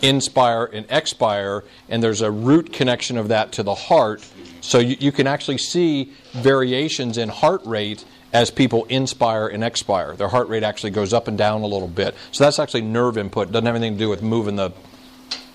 inspire 0.00 0.64
and 0.64 0.86
expire, 0.88 1.64
and 1.88 2.02
there's 2.02 2.22
a 2.22 2.30
root 2.30 2.72
connection 2.72 3.18
of 3.18 3.28
that 3.28 3.52
to 3.52 3.62
the 3.62 3.74
heart. 3.74 4.26
So 4.60 4.78
you, 4.78 4.96
you 4.98 5.12
can 5.12 5.26
actually 5.26 5.58
see 5.58 6.12
variations 6.32 7.18
in 7.18 7.28
heart 7.28 7.60
rate 7.66 8.04
as 8.32 8.50
people 8.50 8.84
inspire 8.86 9.46
and 9.46 9.62
expire. 9.62 10.16
Their 10.16 10.28
heart 10.28 10.48
rate 10.48 10.62
actually 10.62 10.90
goes 10.90 11.12
up 11.12 11.28
and 11.28 11.38
down 11.38 11.62
a 11.62 11.66
little 11.66 11.88
bit. 11.88 12.14
So 12.32 12.44
that's 12.44 12.58
actually 12.58 12.82
nerve 12.82 13.16
input. 13.16 13.52
Doesn't 13.52 13.66
have 13.66 13.76
anything 13.76 13.94
to 13.94 13.98
do 13.98 14.08
with 14.08 14.22
moving 14.22 14.56
the 14.56 14.72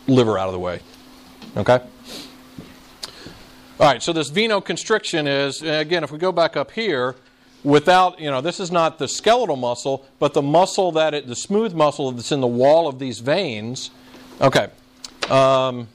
liver 0.08 0.38
out 0.38 0.48
of 0.48 0.54
the 0.54 0.60
way. 0.60 0.80
Okay? 1.58 1.82
All 3.80 3.88
right, 3.88 4.04
so 4.04 4.12
this 4.12 4.30
venoconstriction 4.30 5.26
is, 5.26 5.62
again, 5.62 6.04
if 6.04 6.12
we 6.12 6.18
go 6.18 6.34
back 6.34 6.58
up 6.58 6.72
here, 6.72 7.16
without, 7.64 8.20
you 8.20 8.30
know, 8.30 8.42
this 8.42 8.60
is 8.60 8.72
not 8.72 9.00
the 9.00 9.08
skeletal 9.08 9.56
muscle, 9.56 10.06
but 10.20 10.34
the 10.34 10.42
muscle 10.42 10.92
that 10.92 11.14
it, 11.14 11.28
the 11.28 11.36
smooth 11.36 11.74
muscle 11.74 12.12
that's 12.12 12.34
in 12.34 12.42
the 12.42 12.48
wall 12.48 12.90
of 12.90 13.00
these 13.00 13.20
veins. 13.20 13.92
Okay. 14.42 14.68
Um, 15.30 15.88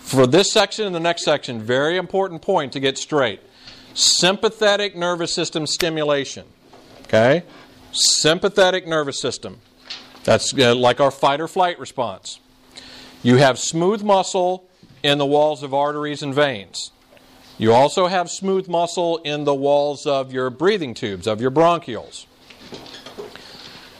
for 0.00 0.26
this 0.26 0.52
section 0.52 0.86
and 0.86 0.94
the 0.94 1.00
next 1.00 1.24
section, 1.24 1.62
very 1.62 1.96
important 1.96 2.42
point 2.42 2.72
to 2.72 2.80
get 2.80 2.98
straight. 2.98 3.40
Sympathetic 3.94 4.96
nervous 4.96 5.32
system 5.32 5.68
stimulation. 5.68 6.46
Okay? 7.02 7.44
Sympathetic 7.92 8.88
nervous 8.88 9.20
system. 9.20 9.60
That's 10.24 10.52
uh, 10.58 10.74
like 10.74 10.98
our 10.98 11.12
fight 11.12 11.40
or 11.40 11.46
flight 11.46 11.78
response. 11.78 12.40
You 13.22 13.36
have 13.36 13.56
smooth 13.56 14.02
muscle 14.02 14.68
in 15.04 15.18
the 15.18 15.26
walls 15.26 15.62
of 15.62 15.74
arteries 15.74 16.22
and 16.22 16.34
veins. 16.34 16.90
You 17.58 17.72
also 17.74 18.06
have 18.06 18.30
smooth 18.30 18.66
muscle 18.66 19.18
in 19.18 19.44
the 19.44 19.54
walls 19.54 20.06
of 20.06 20.32
your 20.32 20.48
breathing 20.48 20.94
tubes, 20.94 21.26
of 21.26 21.42
your 21.42 21.50
bronchioles. 21.50 22.24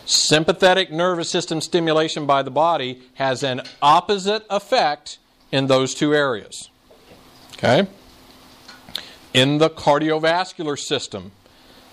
Sympathetic 0.06 0.90
nervous 0.90 1.30
system 1.30 1.60
stimulation 1.60 2.26
by 2.26 2.42
the 2.42 2.50
body 2.50 3.02
has 3.14 3.42
an 3.42 3.62
opposite 3.82 4.44
effect 4.48 5.18
in 5.52 5.66
those 5.66 5.94
two 5.94 6.14
areas. 6.14 6.70
Okay? 7.52 7.86
In 9.34 9.58
the 9.58 9.68
cardiovascular 9.68 10.78
system, 10.78 11.32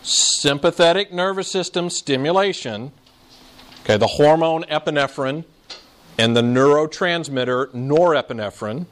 sympathetic 0.01 1.11
nervous 1.11 1.51
system 1.51 1.89
stimulation, 1.89 2.93
okay, 3.81 3.97
the 3.97 4.07
hormone 4.07 4.63
epinephrine 4.63 5.43
and 6.17 6.35
the 6.35 6.41
neurotransmitter 6.41 7.71
norepinephrine. 7.71 8.85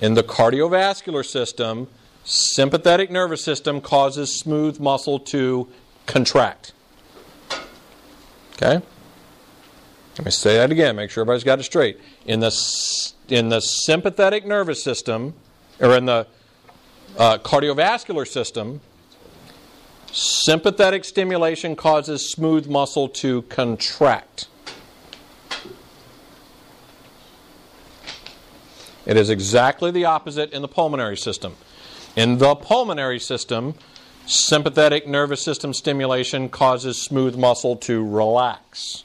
In 0.00 0.14
the 0.14 0.22
cardiovascular 0.22 1.24
system, 1.24 1.88
sympathetic 2.24 3.10
nervous 3.10 3.44
system 3.44 3.80
causes 3.80 4.38
smooth 4.38 4.80
muscle 4.80 5.18
to 5.18 5.68
contract. 6.06 6.72
Okay? 8.54 8.84
Let 10.16 10.24
me 10.24 10.30
say 10.30 10.56
that 10.56 10.70
again, 10.70 10.96
make 10.96 11.10
sure 11.10 11.22
everybody's 11.22 11.44
got 11.44 11.60
it 11.60 11.64
straight. 11.64 11.98
In 12.26 12.40
the, 12.40 12.50
in 13.28 13.48
the 13.48 13.60
sympathetic 13.60 14.46
nervous 14.46 14.82
system, 14.82 15.34
or 15.80 15.96
in 15.96 16.06
the 16.06 16.26
uh, 17.18 17.38
cardiovascular 17.38 18.26
system, 18.26 18.80
sympathetic 20.12 21.04
stimulation 21.04 21.76
causes 21.76 22.30
smooth 22.30 22.66
muscle 22.66 23.08
to 23.08 23.42
contract. 23.42 24.48
It 29.06 29.16
is 29.16 29.30
exactly 29.30 29.90
the 29.90 30.04
opposite 30.04 30.52
in 30.52 30.62
the 30.62 30.68
pulmonary 30.68 31.16
system. 31.16 31.56
In 32.16 32.38
the 32.38 32.54
pulmonary 32.54 33.18
system, 33.18 33.74
sympathetic 34.26 35.06
nervous 35.06 35.42
system 35.42 35.72
stimulation 35.72 36.48
causes 36.48 37.00
smooth 37.00 37.36
muscle 37.36 37.76
to 37.76 38.04
relax. 38.06 39.04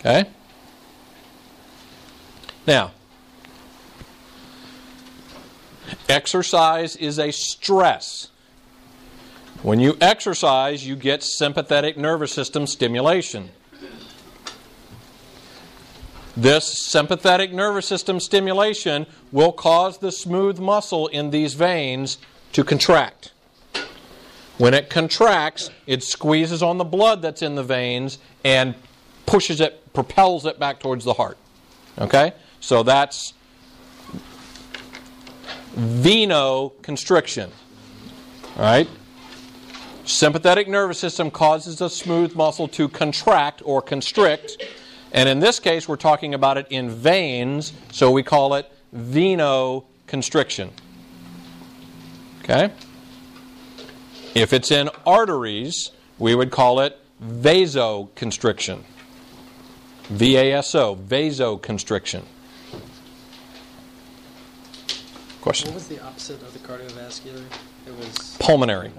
Okay? 0.00 0.28
Now, 2.66 2.92
exercise 6.08 6.96
is 6.96 7.18
a 7.18 7.30
stress. 7.30 8.28
When 9.62 9.78
you 9.78 9.96
exercise, 10.00 10.86
you 10.86 10.96
get 10.96 11.22
sympathetic 11.22 11.98
nervous 11.98 12.32
system 12.32 12.66
stimulation. 12.66 13.50
This 16.40 16.64
sympathetic 16.64 17.52
nervous 17.52 17.84
system 17.84 18.18
stimulation 18.18 19.04
will 19.30 19.52
cause 19.52 19.98
the 19.98 20.10
smooth 20.10 20.58
muscle 20.58 21.06
in 21.08 21.28
these 21.28 21.52
veins 21.52 22.16
to 22.52 22.64
contract. 22.64 23.32
When 24.56 24.72
it 24.72 24.88
contracts, 24.88 25.68
it 25.86 26.02
squeezes 26.02 26.62
on 26.62 26.78
the 26.78 26.84
blood 26.84 27.20
that's 27.20 27.42
in 27.42 27.56
the 27.56 27.62
veins 27.62 28.18
and 28.42 28.74
pushes 29.26 29.60
it 29.60 29.92
propels 29.92 30.46
it 30.46 30.58
back 30.58 30.80
towards 30.80 31.04
the 31.04 31.12
heart. 31.12 31.36
Okay? 31.98 32.32
So 32.60 32.82
that's 32.82 33.34
venoconstriction. 35.76 37.50
All 38.56 38.62
right? 38.62 38.88
Sympathetic 40.06 40.68
nervous 40.68 40.98
system 40.98 41.30
causes 41.30 41.82
a 41.82 41.90
smooth 41.90 42.34
muscle 42.34 42.66
to 42.68 42.88
contract 42.88 43.60
or 43.62 43.82
constrict. 43.82 44.64
And 45.12 45.28
in 45.28 45.40
this 45.40 45.58
case, 45.58 45.88
we're 45.88 45.96
talking 45.96 46.34
about 46.34 46.56
it 46.56 46.66
in 46.70 46.90
veins, 46.90 47.72
so 47.90 48.10
we 48.10 48.22
call 48.22 48.54
it 48.54 48.70
venoconstriction. 48.94 50.70
Okay? 52.42 52.72
If 54.34 54.52
it's 54.52 54.70
in 54.70 54.88
arteries, 55.06 55.90
we 56.18 56.34
would 56.34 56.50
call 56.50 56.80
it 56.80 56.98
vasoconstriction. 57.22 58.84
V 60.04 60.36
A 60.36 60.54
S 60.54 60.74
O, 60.74 60.96
vasoconstriction. 60.96 62.22
Question? 65.40 65.68
What 65.68 65.74
was 65.74 65.88
the 65.88 66.00
opposite 66.04 66.42
of 66.42 66.52
the 66.52 66.58
cardiovascular? 66.60 67.44
It 67.86 67.94
was 67.96 68.36
Pulmonary. 68.38 68.92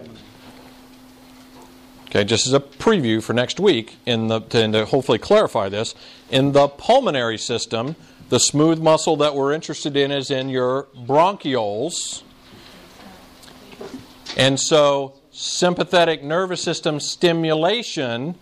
Okay, 2.12 2.26
just 2.26 2.46
as 2.46 2.52
a 2.52 2.60
preview 2.60 3.24
for 3.24 3.32
next 3.32 3.58
week, 3.58 3.96
in 4.06 4.28
the, 4.28 4.42
to, 4.42 4.62
and 4.62 4.74
to 4.74 4.86
hopefully 4.86 5.18
clarify 5.18 5.70
this, 5.70 5.96
in 6.30 6.52
the 6.52 6.68
pulmonary 6.68 7.38
system, 7.38 7.96
the 8.28 8.38
smooth 8.38 8.80
muscle 8.80 9.16
that 9.16 9.34
we're 9.34 9.54
interested 9.54 9.96
in 9.96 10.12
is 10.12 10.30
in 10.30 10.50
your 10.50 10.88
bronchioles. 10.94 12.24
And 14.36 14.60
so, 14.60 15.14
sympathetic 15.32 16.22
nervous 16.22 16.62
system 16.62 17.00
stimulation 17.00 18.36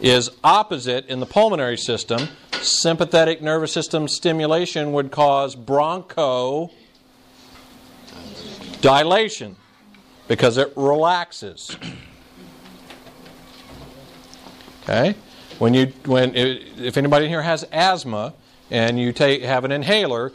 is 0.00 0.30
opposite 0.42 1.04
in 1.08 1.20
the 1.20 1.26
pulmonary 1.26 1.76
system. 1.76 2.28
Sympathetic 2.62 3.42
nervous 3.42 3.72
system 3.72 4.08
stimulation 4.08 4.90
would 4.92 5.10
cause 5.10 5.54
broncho 5.54 6.70
dilation 8.80 9.56
because 10.28 10.56
it 10.56 10.72
relaxes. 10.76 11.76
Okay? 14.84 15.14
When 15.58 15.74
you 15.74 15.92
when 16.06 16.34
if 16.34 16.96
anybody 16.96 17.28
here 17.28 17.42
has 17.42 17.64
asthma 17.72 18.32
and 18.70 18.98
you 18.98 19.12
take 19.12 19.42
have 19.42 19.64
an 19.64 19.72
inhaler, 19.72 20.32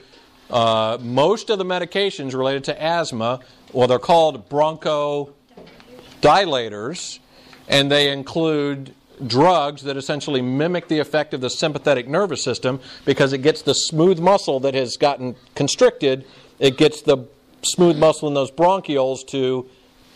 uh, 0.49 0.97
most 1.01 1.49
of 1.49 1.57
the 1.57 1.65
medications 1.65 2.33
related 2.33 2.63
to 2.65 2.81
asthma, 2.81 3.41
well, 3.73 3.87
they're 3.87 3.99
called 3.99 4.49
bronchodilators, 4.49 7.19
and 7.67 7.91
they 7.91 8.11
include 8.11 8.93
drugs 9.25 9.81
that 9.83 9.97
essentially 9.97 10.41
mimic 10.41 10.87
the 10.87 10.99
effect 10.99 11.33
of 11.33 11.41
the 11.41 11.49
sympathetic 11.49 12.07
nervous 12.07 12.43
system 12.43 12.79
because 13.03 13.33
it 13.33 13.39
gets 13.39 13.63
the 13.63 13.73
smooth 13.73 14.19
muscle 14.19 14.59
that 14.59 14.75
has 14.75 14.95
gotten 14.95 15.35
constricted, 15.55 16.23
it 16.59 16.77
gets 16.77 17.01
the 17.01 17.17
smooth 17.63 17.97
muscle 17.97 18.27
in 18.27 18.35
those 18.35 18.51
bronchioles 18.51 19.25
to 19.27 19.67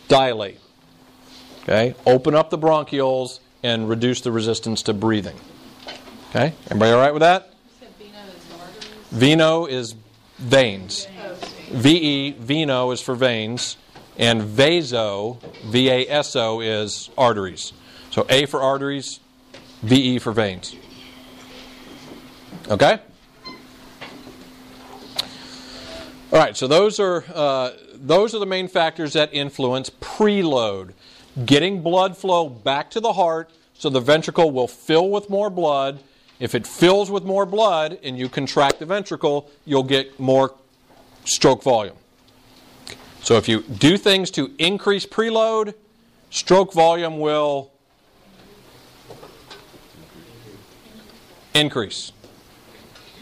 dilate. 0.08 0.58
Okay? 1.62 1.94
Open 2.06 2.34
up 2.34 2.50
the 2.50 2.58
bronchioles 2.58 3.40
and 3.62 3.88
reduce 3.88 4.20
the 4.20 4.32
resistance 4.32 4.82
to 4.82 4.92
breathing. 4.92 5.36
Okay? 6.30 6.54
Everybody 6.66 6.92
all 6.92 7.00
right 7.00 7.12
with 7.12 7.20
that? 7.20 7.50
Veno 9.12 9.68
is 9.68 9.94
veins. 10.38 11.06
VE, 11.70 12.34
veno 12.34 12.92
is 12.92 13.00
for 13.00 13.14
veins, 13.14 13.76
and 14.18 14.42
vaso, 14.42 15.38
V 15.64 15.88
A 15.90 16.06
S 16.08 16.36
O, 16.36 16.60
is 16.60 17.10
arteries. 17.16 17.72
So 18.10 18.26
A 18.28 18.46
for 18.46 18.60
arteries, 18.60 19.20
VE 19.82 20.18
for 20.18 20.32
veins. 20.32 20.74
Okay? 22.68 22.98
All 26.32 26.38
right, 26.38 26.56
so 26.56 26.66
those 26.66 26.98
are 26.98 27.24
uh, 27.34 27.72
those 27.94 28.34
are 28.34 28.38
the 28.38 28.46
main 28.46 28.68
factors 28.68 29.12
that 29.12 29.34
influence 29.34 29.90
preload, 29.90 30.92
getting 31.44 31.82
blood 31.82 32.16
flow 32.16 32.48
back 32.48 32.90
to 32.92 33.00
the 33.00 33.12
heart, 33.12 33.50
so 33.82 33.90
the 33.90 33.98
ventricle 33.98 34.52
will 34.52 34.68
fill 34.68 35.10
with 35.10 35.28
more 35.28 35.50
blood. 35.50 35.98
If 36.38 36.54
it 36.54 36.68
fills 36.68 37.10
with 37.10 37.24
more 37.24 37.44
blood 37.44 37.98
and 38.04 38.16
you 38.16 38.28
contract 38.28 38.78
the 38.78 38.86
ventricle, 38.86 39.50
you'll 39.64 39.82
get 39.82 40.20
more 40.20 40.54
stroke 41.24 41.64
volume. 41.64 41.96
So 43.24 43.38
if 43.38 43.48
you 43.48 43.62
do 43.62 43.96
things 43.96 44.30
to 44.32 44.52
increase 44.56 45.04
preload, 45.04 45.74
stroke 46.30 46.72
volume 46.72 47.18
will 47.18 47.72
increase. 51.52 52.12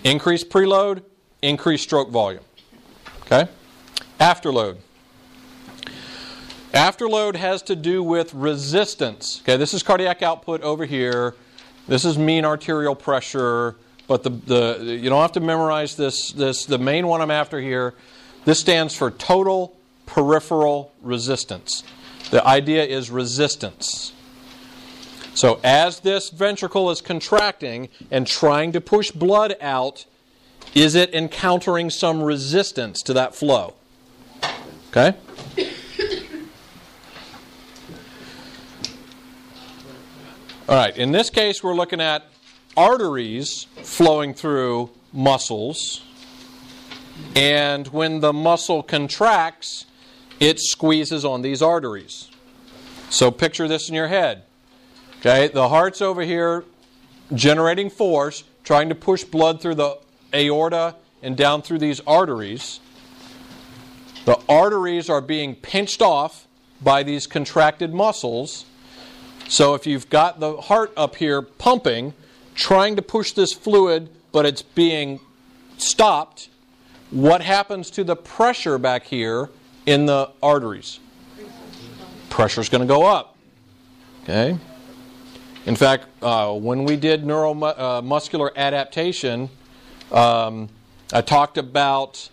Increase 0.04 0.44
preload, 0.44 1.02
increase 1.40 1.80
stroke 1.80 2.10
volume. 2.10 2.44
Okay? 3.22 3.48
Afterload. 4.20 4.76
Afterload 6.72 7.34
has 7.34 7.62
to 7.62 7.74
do 7.74 8.02
with 8.02 8.32
resistance. 8.32 9.40
Okay, 9.42 9.56
this 9.56 9.74
is 9.74 9.82
cardiac 9.82 10.22
output 10.22 10.62
over 10.62 10.84
here. 10.84 11.34
This 11.88 12.04
is 12.04 12.16
mean 12.16 12.44
arterial 12.44 12.94
pressure, 12.94 13.74
but 14.06 14.22
the, 14.22 14.30
the 14.30 14.78
you 14.80 15.10
don't 15.10 15.20
have 15.20 15.32
to 15.32 15.40
memorize 15.40 15.96
this 15.96 16.30
this 16.32 16.64
the 16.64 16.78
main 16.78 17.08
one 17.08 17.20
I'm 17.20 17.30
after 17.30 17.60
here. 17.60 17.94
This 18.44 18.60
stands 18.60 18.94
for 18.94 19.10
total 19.10 19.76
peripheral 20.06 20.92
resistance. 21.02 21.82
The 22.30 22.46
idea 22.46 22.84
is 22.84 23.10
resistance. 23.10 24.12
So 25.34 25.58
as 25.64 26.00
this 26.00 26.30
ventricle 26.30 26.90
is 26.90 27.00
contracting 27.00 27.88
and 28.10 28.26
trying 28.26 28.72
to 28.72 28.80
push 28.80 29.10
blood 29.10 29.56
out, 29.60 30.04
is 30.74 30.94
it 30.94 31.12
encountering 31.14 31.90
some 31.90 32.22
resistance 32.22 33.02
to 33.02 33.12
that 33.14 33.34
flow? 33.34 33.74
Okay? 34.90 35.16
All 40.70 40.76
right, 40.76 40.96
in 40.96 41.10
this 41.10 41.30
case, 41.30 41.64
we're 41.64 41.74
looking 41.74 42.00
at 42.00 42.26
arteries 42.76 43.66
flowing 43.82 44.34
through 44.34 44.90
muscles. 45.12 46.04
And 47.34 47.88
when 47.88 48.20
the 48.20 48.32
muscle 48.32 48.84
contracts, 48.84 49.86
it 50.38 50.60
squeezes 50.60 51.24
on 51.24 51.42
these 51.42 51.60
arteries. 51.60 52.30
So 53.08 53.32
picture 53.32 53.66
this 53.66 53.88
in 53.88 53.96
your 53.96 54.06
head. 54.06 54.44
Okay, 55.18 55.48
the 55.48 55.68
heart's 55.68 56.00
over 56.00 56.22
here 56.22 56.64
generating 57.34 57.90
force, 57.90 58.44
trying 58.62 58.90
to 58.90 58.94
push 58.94 59.24
blood 59.24 59.60
through 59.60 59.74
the 59.74 59.98
aorta 60.32 60.94
and 61.20 61.36
down 61.36 61.62
through 61.62 61.78
these 61.78 61.98
arteries. 62.06 62.78
The 64.24 64.38
arteries 64.48 65.10
are 65.10 65.20
being 65.20 65.56
pinched 65.56 66.00
off 66.00 66.46
by 66.80 67.02
these 67.02 67.26
contracted 67.26 67.92
muscles. 67.92 68.66
So 69.50 69.74
if 69.74 69.84
you've 69.84 70.08
got 70.08 70.38
the 70.38 70.58
heart 70.58 70.92
up 70.96 71.16
here 71.16 71.42
pumping, 71.42 72.14
trying 72.54 72.94
to 72.94 73.02
push 73.02 73.32
this 73.32 73.52
fluid, 73.52 74.08
but 74.30 74.46
it's 74.46 74.62
being 74.62 75.18
stopped, 75.76 76.50
what 77.10 77.42
happens 77.42 77.90
to 77.90 78.04
the 78.04 78.14
pressure 78.14 78.78
back 78.78 79.06
here 79.06 79.50
in 79.86 80.06
the 80.06 80.30
arteries? 80.40 81.00
Pressure's 82.28 82.68
going 82.68 82.82
to 82.82 82.86
go 82.86 83.04
up. 83.04 83.36
Okay? 84.22 84.56
In 85.66 85.74
fact, 85.74 86.06
uh, 86.22 86.54
when 86.54 86.84
we 86.84 86.94
did 86.94 87.24
neuromuscular 87.24 88.50
uh, 88.50 88.54
adaptation, 88.54 89.50
um, 90.12 90.68
I 91.12 91.22
talked 91.22 91.58
about 91.58 92.30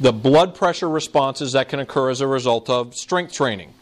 the 0.00 0.10
blood 0.10 0.54
pressure 0.54 0.88
responses 0.88 1.52
that 1.52 1.68
can 1.68 1.80
occur 1.80 2.08
as 2.08 2.22
a 2.22 2.26
result 2.26 2.70
of 2.70 2.94
strength 2.94 3.34
training. 3.34 3.74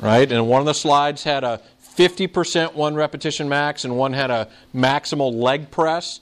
Right? 0.00 0.30
And 0.30 0.46
one 0.48 0.60
of 0.60 0.66
the 0.66 0.74
slides 0.74 1.24
had 1.24 1.44
a 1.44 1.60
50% 1.98 2.74
one 2.74 2.94
repetition 2.94 3.48
max, 3.48 3.84
and 3.84 3.96
one 3.96 4.12
had 4.12 4.30
a 4.30 4.48
maximal 4.72 5.34
leg 5.34 5.70
press. 5.72 6.20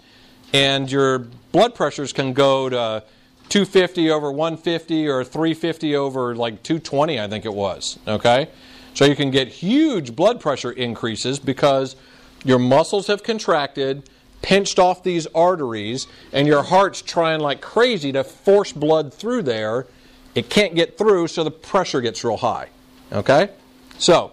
And 0.55 0.91
your 0.91 1.19
blood 1.53 1.75
pressures 1.75 2.15
can 2.15 2.33
go 2.33 2.71
to 2.71 3.05
250 3.51 4.11
over 4.11 4.33
150 4.33 5.07
or 5.09 5.23
350 5.23 5.97
over 5.97 6.35
like 6.35 6.63
220, 6.63 7.21
I 7.21 7.29
think 7.29 7.45
it 7.45 7.53
was. 7.53 7.99
Okay? 8.09 8.49
So 8.95 9.05
you 9.05 9.15
can 9.15 9.31
get 9.31 9.49
huge 9.49 10.17
blood 10.17 10.41
pressure 10.41 10.73
increases 10.73 11.39
because 11.39 11.97
your 12.43 12.59
muscles 12.59 13.09
have 13.09 13.23
contracted, 13.23 14.09
pinched 14.41 14.79
off 14.79 15.03
these 15.03 15.27
arteries, 15.35 16.07
and 16.33 16.47
your 16.47 16.63
heart's 16.63 17.03
trying 17.03 17.41
like 17.41 17.61
crazy 17.61 18.13
to 18.13 18.25
force 18.25 18.73
blood 18.73 19.13
through 19.13 19.43
there. 19.43 19.87
It 20.35 20.49
can't 20.49 20.75
get 20.75 20.97
through, 20.97 21.29
so 21.29 21.45
the 21.45 21.51
pressure 21.51 22.01
gets 22.01 22.25
real 22.25 22.39
high. 22.39 22.69
Okay? 23.13 23.51
So, 23.99 24.33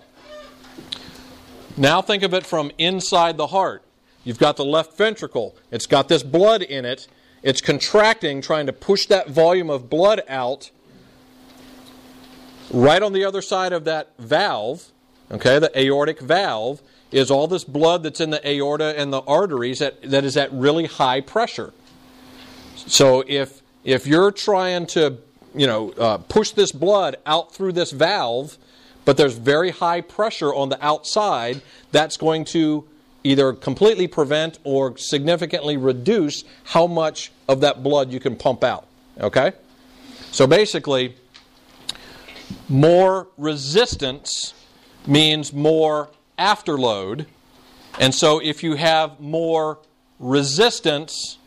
now 1.78 2.02
think 2.02 2.24
of 2.24 2.34
it 2.34 2.46
from 2.46 2.72
inside 2.78 3.38
the 3.38 3.48
heart. 3.48 3.84
You've 4.24 4.40
got 4.40 4.58
the 4.58 4.66
left 4.66 4.98
ventricle, 4.98 5.56
it's 5.72 5.86
got 5.86 6.08
this 6.08 6.24
blood 6.24 6.62
in 6.62 6.86
it. 6.86 7.08
It's 7.42 7.60
contracting, 7.60 8.42
trying 8.42 8.68
to 8.68 8.74
push 8.74 9.06
that 9.08 9.30
volume 9.30 9.70
of 9.70 9.90
blood 9.90 10.22
out 10.30 10.72
right 12.72 13.04
on 13.04 13.12
the 13.12 13.26
other 13.26 13.42
side 13.42 13.74
of 13.74 13.84
that 13.84 14.14
valve, 14.18 14.92
okay, 15.30 15.60
the 15.60 15.78
aortic 15.80 16.22
valve, 16.22 16.82
is 17.12 17.30
all 17.30 17.48
this 17.48 17.64
blood 17.64 18.04
that's 18.04 18.20
in 18.20 18.32
the 18.32 18.46
aorta 18.48 18.98
and 19.00 19.14
the 19.14 19.22
arteries 19.22 19.80
that, 19.80 20.02
that 20.02 20.24
is 20.24 20.36
at 20.36 20.52
really 20.52 20.86
high 20.86 21.22
pressure. 21.22 21.74
So 22.76 23.24
if 23.28 23.62
if 23.84 24.08
you're 24.08 24.32
trying 24.32 24.88
to 24.88 25.18
you 25.54 25.68
know 25.68 25.92
uh, 25.92 26.18
push 26.18 26.52
this 26.52 26.72
blood 26.72 27.18
out 27.26 27.54
through 27.54 27.74
this 27.74 27.92
valve, 27.92 28.58
but 29.06 29.18
there's 29.18 29.36
very 29.36 29.72
high 29.72 30.02
pressure 30.02 30.54
on 30.54 30.70
the 30.70 30.84
outside, 30.86 31.62
that's 31.92 32.18
going 32.18 32.46
to 32.46 32.88
either 33.24 33.54
completely 33.54 34.08
prevent 34.08 34.60
or 34.64 34.98
significantly 34.98 35.78
reduce 35.78 36.44
how 36.66 36.88
much 36.88 37.32
of 37.48 37.62
that 37.62 37.84
blood 37.84 38.12
you 38.12 38.20
can 38.20 38.36
pump 38.36 38.64
out. 38.64 38.88
Okay? 39.20 39.54
So 40.32 40.48
basically, 40.48 41.16
more 42.68 43.28
resistance 43.38 44.54
means 45.06 45.54
more 45.54 46.10
afterload. 46.38 47.26
And 48.00 48.14
so 48.14 48.40
if 48.40 48.64
you 48.64 48.76
have 48.76 49.20
more 49.20 49.80
resistance, 50.20 51.38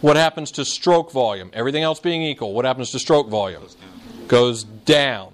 what 0.00 0.16
happens 0.16 0.50
to 0.52 0.64
stroke 0.64 1.12
volume? 1.12 1.50
Everything 1.52 1.82
else 1.82 2.00
being 2.00 2.22
equal, 2.22 2.52
what 2.52 2.64
happens 2.64 2.90
to 2.90 2.98
stroke 2.98 3.28
volume? 3.28 3.62
Goes 4.28 4.64
down. 4.64 5.32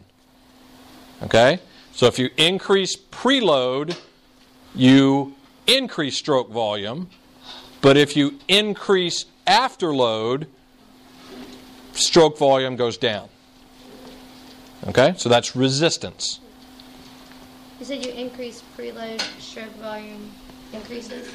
Okay? 1.22 1.60
So 1.92 2.06
if 2.06 2.18
you 2.18 2.30
increase 2.36 2.96
preload, 2.96 3.96
you 4.74 5.34
increase 5.66 6.16
stroke 6.16 6.50
volume. 6.50 7.08
But 7.80 7.96
if 7.96 8.16
you 8.16 8.38
increase 8.48 9.26
afterload, 9.46 10.46
stroke 11.92 12.38
volume 12.38 12.76
goes 12.76 12.98
down. 12.98 13.28
Okay? 14.88 15.14
So 15.16 15.28
that's 15.28 15.56
resistance. 15.56 16.40
You 17.78 17.86
said 17.86 18.04
you 18.04 18.12
increase 18.12 18.62
preload, 18.76 19.20
stroke 19.40 19.74
volume 19.76 20.30
increases. 20.72 21.28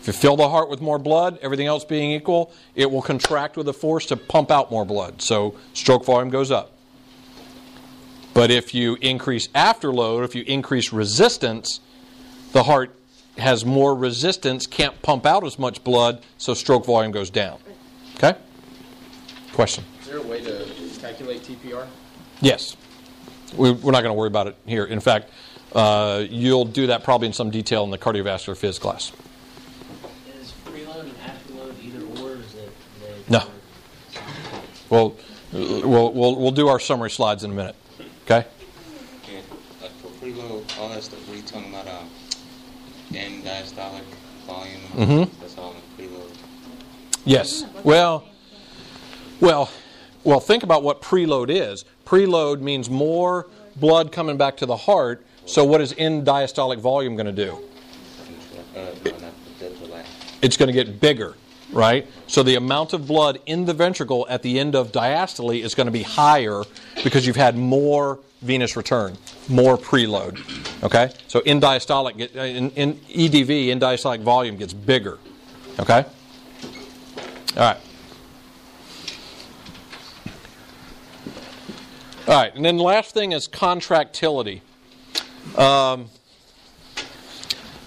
If 0.00 0.06
you 0.06 0.12
fill 0.12 0.36
the 0.36 0.48
heart 0.48 0.68
with 0.68 0.80
more 0.80 0.98
blood, 0.98 1.38
everything 1.42 1.66
else 1.66 1.84
being 1.84 2.10
equal, 2.10 2.52
it 2.74 2.90
will 2.90 3.02
contract 3.02 3.56
with 3.56 3.68
a 3.68 3.72
force 3.72 4.06
to 4.06 4.16
pump 4.16 4.50
out 4.50 4.70
more 4.70 4.84
blood. 4.84 5.22
So 5.22 5.54
stroke 5.74 6.04
volume 6.04 6.30
goes 6.30 6.50
up. 6.50 6.72
But 8.34 8.50
if 8.50 8.74
you 8.74 8.96
increase 9.00 9.48
afterload, 9.48 10.24
if 10.24 10.34
you 10.34 10.42
increase 10.46 10.92
resistance, 10.92 11.80
the 12.52 12.62
heart 12.62 12.94
has 13.38 13.64
more 13.64 13.94
resistance, 13.94 14.66
can't 14.66 15.00
pump 15.02 15.26
out 15.26 15.44
as 15.44 15.58
much 15.58 15.82
blood, 15.84 16.22
so 16.38 16.54
stroke 16.54 16.86
volume 16.86 17.12
goes 17.12 17.30
down. 17.30 17.58
Okay? 18.16 18.38
Question? 19.52 19.84
Is 20.00 20.06
there 20.08 20.18
a 20.18 20.22
way 20.22 20.42
to 20.42 20.66
calculate 21.00 21.42
TPR? 21.42 21.86
Yes. 22.40 22.76
We, 23.56 23.70
we're 23.72 23.92
not 23.92 24.02
going 24.02 24.14
to 24.14 24.18
worry 24.18 24.28
about 24.28 24.46
it 24.46 24.56
here. 24.66 24.84
In 24.84 25.00
fact, 25.00 25.30
uh, 25.74 26.24
you'll 26.28 26.64
do 26.64 26.88
that 26.88 27.04
probably 27.04 27.26
in 27.26 27.32
some 27.32 27.50
detail 27.50 27.84
in 27.84 27.90
the 27.90 27.98
cardiovascular 27.98 28.56
phys 28.56 28.80
class. 28.80 29.12
Is 30.40 30.52
preload 30.64 31.00
and 31.00 31.14
afterload 31.18 31.82
either 31.82 32.22
or? 32.22 32.36
Is 32.36 32.54
it 32.54 33.30
No. 33.30 33.44
We'll, 34.90 35.16
we'll, 35.52 36.12
we'll, 36.12 36.36
we'll 36.36 36.50
do 36.50 36.68
our 36.68 36.78
summary 36.78 37.10
slides 37.10 37.44
in 37.44 37.50
a 37.50 37.54
minute. 37.54 37.76
Okay? 38.32 38.48
Yeah, 39.30 39.40
like 39.82 39.90
for 39.92 40.08
preload, 40.24 40.78
all 40.78 40.88
that 40.90 41.02
stuff. 41.02 41.26
What 41.28 41.34
are 41.34 41.36
you 41.36 41.42
talking 41.42 41.68
about? 41.70 41.86
Um, 41.86 42.08
end 43.14 43.44
diastolic 43.44 44.02
volume. 44.46 44.80
Mhm. 44.94 45.30
That's 45.40 45.58
all 45.58 45.74
in 45.74 46.04
preload. 46.06 46.30
Yes. 47.24 47.64
Well, 47.84 48.24
well, 49.40 49.70
well. 50.24 50.40
Think 50.40 50.62
about 50.62 50.82
what 50.82 51.02
preload 51.02 51.50
is. 51.50 51.84
Preload 52.06 52.60
means 52.60 52.88
more 52.90 53.46
blood 53.76 54.10
coming 54.12 54.36
back 54.36 54.56
to 54.58 54.66
the 54.66 54.76
heart. 54.76 55.24
So, 55.46 55.64
what 55.64 55.80
is 55.80 55.94
end 55.98 56.26
diastolic 56.26 56.78
volume 56.78 57.14
going 57.16 57.26
to 57.26 57.32
do? 57.32 57.58
Uh, 58.74 58.86
no, 59.04 59.10
not 59.10 59.20
the 59.58 59.68
the 59.68 59.92
last. 59.92 60.08
It's 60.40 60.56
going 60.56 60.68
to 60.68 60.72
get 60.72 61.00
bigger, 61.00 61.34
right? 61.72 62.06
So, 62.26 62.42
the 62.42 62.54
amount 62.54 62.92
of 62.92 63.06
blood 63.06 63.40
in 63.46 63.64
the 63.64 63.74
ventricle 63.74 64.26
at 64.28 64.42
the 64.42 64.58
end 64.58 64.74
of 64.74 64.92
diastole 64.92 65.62
is 65.62 65.74
going 65.74 65.86
to 65.86 65.92
be 65.92 66.02
higher 66.02 66.62
because 67.02 67.26
you've 67.26 67.36
had 67.36 67.56
more 67.56 68.18
venous 68.42 68.76
return, 68.76 69.16
more 69.48 69.76
preload. 69.76 70.40
Okay. 70.82 71.12
So, 71.28 71.40
end 71.40 71.62
diastolic, 71.62 72.34
in, 72.34 72.70
in 72.70 72.94
EDV, 72.94 73.70
end 73.70 73.80
diastolic 73.80 74.20
volume 74.20 74.56
gets 74.56 74.72
bigger. 74.72 75.18
Okay. 75.80 76.04
All 77.56 77.62
right. 77.62 77.78
All 82.28 82.34
right, 82.34 82.54
and 82.54 82.64
then 82.64 82.76
the 82.76 82.84
last 82.84 83.14
thing 83.14 83.32
is 83.32 83.48
contractility. 83.48 84.62
Um, 85.56 86.08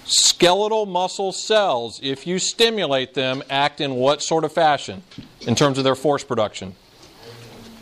skeletal 0.06 0.86
muscle 0.86 1.32
cells, 1.32 2.00
if 2.02 2.26
you 2.26 2.40
stimulate 2.40 3.14
them, 3.14 3.44
act 3.50 3.82
in 3.82 3.96
what 3.96 4.22
sort 4.22 4.44
of 4.44 4.52
fashion 4.52 5.04
in 5.42 5.56
terms 5.56 5.78
of 5.78 5.84
their 5.84 5.96
force 5.96 6.24
production? 6.24 6.76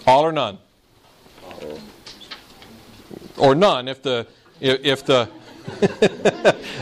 All 0.08 0.26
or 0.26 0.32
none? 0.32 0.58
Or 3.38 3.56
none 3.56 3.88
if 3.88 4.02
the 4.04 4.28
if 4.60 5.06
the 5.06 5.30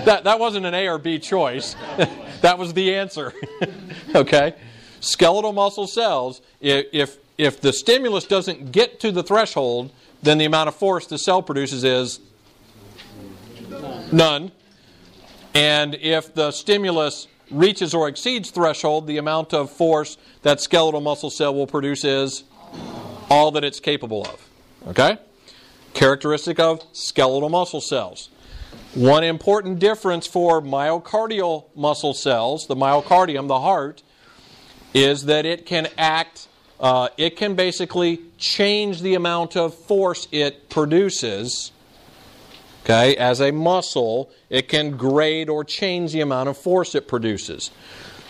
that 0.06 0.24
that 0.24 0.40
wasn't 0.40 0.66
an 0.66 0.74
A 0.74 0.88
or 0.88 0.98
B 0.98 1.20
choice. 1.20 1.76
that 2.42 2.58
was 2.58 2.74
the 2.74 2.96
answer. 2.96 3.34
okay? 4.16 4.56
Skeletal 5.00 5.54
muscle 5.54 5.88
cells, 5.88 6.42
if 6.60 7.18
if 7.38 7.62
the 7.62 7.74
stimulus 7.74 8.26
doesn't 8.26 8.72
get 8.72 9.00
to 9.00 9.12
the 9.12 9.24
threshold, 9.24 9.92
then 10.22 10.38
the 10.38 10.46
amount 10.46 10.68
of 10.68 10.76
force 10.76 11.08
the 11.08 11.18
cell 11.18 11.42
produces 11.42 11.84
is 11.84 12.20
none. 14.12 14.52
And 15.54 15.96
if 15.96 16.34
the 16.34 16.52
stimulus 16.52 17.28
reaches 17.50 17.94
or 17.94 18.08
exceeds 18.08 18.52
threshold, 18.52 19.08
the 19.08 19.18
amount 19.18 19.54
of 19.54 19.70
force 19.70 20.18
that 20.44 20.62
skeletal 20.62 21.02
muscle 21.02 21.30
cell 21.30 21.54
will 21.54 21.68
produce 21.68 22.04
is 22.04 22.44
all 23.30 23.52
that 23.52 23.64
it's 23.64 23.80
capable 23.80 24.26
of. 24.26 24.50
Okay? 24.88 25.18
Characteristic 25.94 26.60
of 26.60 26.86
skeletal 26.94 27.50
muscle 27.50 27.82
cells. 27.82 28.30
One 28.94 29.24
important 29.24 29.80
difference 29.80 30.28
for 30.28 30.62
myocardial 30.62 31.66
muscle 31.76 32.14
cells, 32.14 32.68
the 32.68 32.76
myocardium, 32.76 33.48
the 33.48 33.60
heart, 33.60 34.04
is 34.94 35.26
that 35.26 35.46
it 35.46 35.66
can 35.66 35.88
act, 35.98 36.48
uh, 36.80 37.10
it 37.18 37.38
can 37.38 37.56
basically 37.56 38.22
change 38.38 39.02
the 39.02 39.16
amount 39.16 39.56
of 39.56 39.74
force 39.74 40.28
it 40.32 40.70
produces. 40.70 41.72
Okay, 42.84 43.16
as 43.16 43.40
a 43.40 43.52
muscle, 43.52 44.30
it 44.52 44.68
can 44.68 44.98
grade 44.98 45.50
or 45.50 45.64
change 45.64 46.12
the 46.12 46.22
amount 46.22 46.50
of 46.50 46.58
force 46.58 46.94
it 46.94 47.08
produces. 47.08 47.72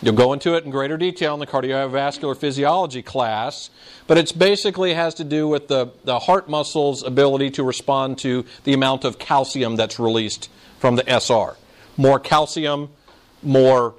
You'll 0.04 0.16
go 0.16 0.34
into 0.34 0.56
it 0.56 0.64
in 0.64 0.72
greater 0.72 0.98
detail 0.98 1.34
in 1.34 1.40
the 1.40 1.48
cardiovascular 1.48 2.38
physiology 2.38 3.02
class, 3.02 3.70
but 4.08 4.18
it 4.18 4.38
basically 4.38 4.94
has 4.94 5.16
to 5.16 5.24
do 5.24 5.48
with 5.48 5.68
the, 5.68 5.92
the 6.04 6.20
heart 6.20 6.48
muscle's 6.48 7.04
ability 7.04 7.52
to 7.52 7.64
respond 7.64 8.18
to 8.20 8.46
the 8.64 8.74
amount 8.74 9.04
of 9.04 9.20
calcium 9.20 9.76
that's 9.76 10.00
released 10.00 10.50
from 10.80 10.96
the 10.96 11.04
SR. 11.08 11.56
More 11.98 12.20
calcium, 12.20 12.90
more 13.44 13.96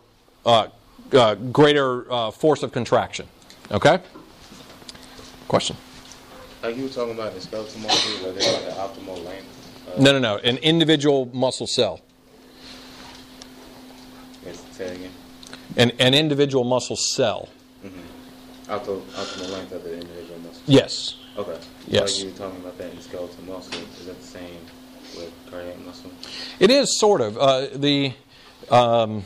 uh, 0.46 0.68
uh, 1.12 1.34
greater 1.34 2.10
uh, 2.10 2.30
force 2.30 2.62
of 2.62 2.72
contraction. 2.72 3.28
Okay? 3.70 4.00
Question? 5.46 5.76
Like 6.62 6.76
you 6.76 6.84
were 6.84 6.88
talking 6.88 7.14
about 7.14 7.34
the 7.34 7.40
skeletal 7.40 7.80
muscle, 7.80 8.24
where 8.24 8.32
they 8.32 8.40
got 8.40 8.64
the 8.64 9.00
optimal 9.02 9.24
length. 9.24 9.88
Uh, 9.88 10.00
No, 10.00 10.12
no, 10.12 10.18
no. 10.18 10.38
An 10.38 10.58
individual 10.58 11.26
muscle 11.32 11.66
cell. 11.66 12.00
Say 14.82 14.94
again. 14.94 15.10
An, 15.76 15.90
an 15.98 16.14
individual 16.14 16.64
muscle 16.64 16.96
cell. 16.96 17.48
Optimal, 18.66 19.02
optimal 19.02 19.50
length 19.50 19.72
of 19.72 19.82
the 19.84 19.94
individual 19.94 20.38
muscle. 20.40 20.62
Yes. 20.66 21.16
Okay. 21.36 21.58
Yes. 21.88 22.16
Like 22.16 22.24
you 22.24 22.30
were 22.30 22.38
talking 22.38 22.60
about 22.60 22.78
that 22.78 22.92
in 22.92 23.00
skeletal 23.00 23.44
muscle. 23.44 23.80
Is 24.00 24.06
that 24.06 24.20
the 24.20 24.26
same 24.26 24.60
with 25.16 25.32
cardiac 25.50 25.78
muscle? 25.80 26.10
It 26.58 26.70
is 26.70 26.98
sort 26.98 27.20
of 27.20 27.36
uh, 27.38 27.66
the. 27.74 28.12
Um, 28.70 29.24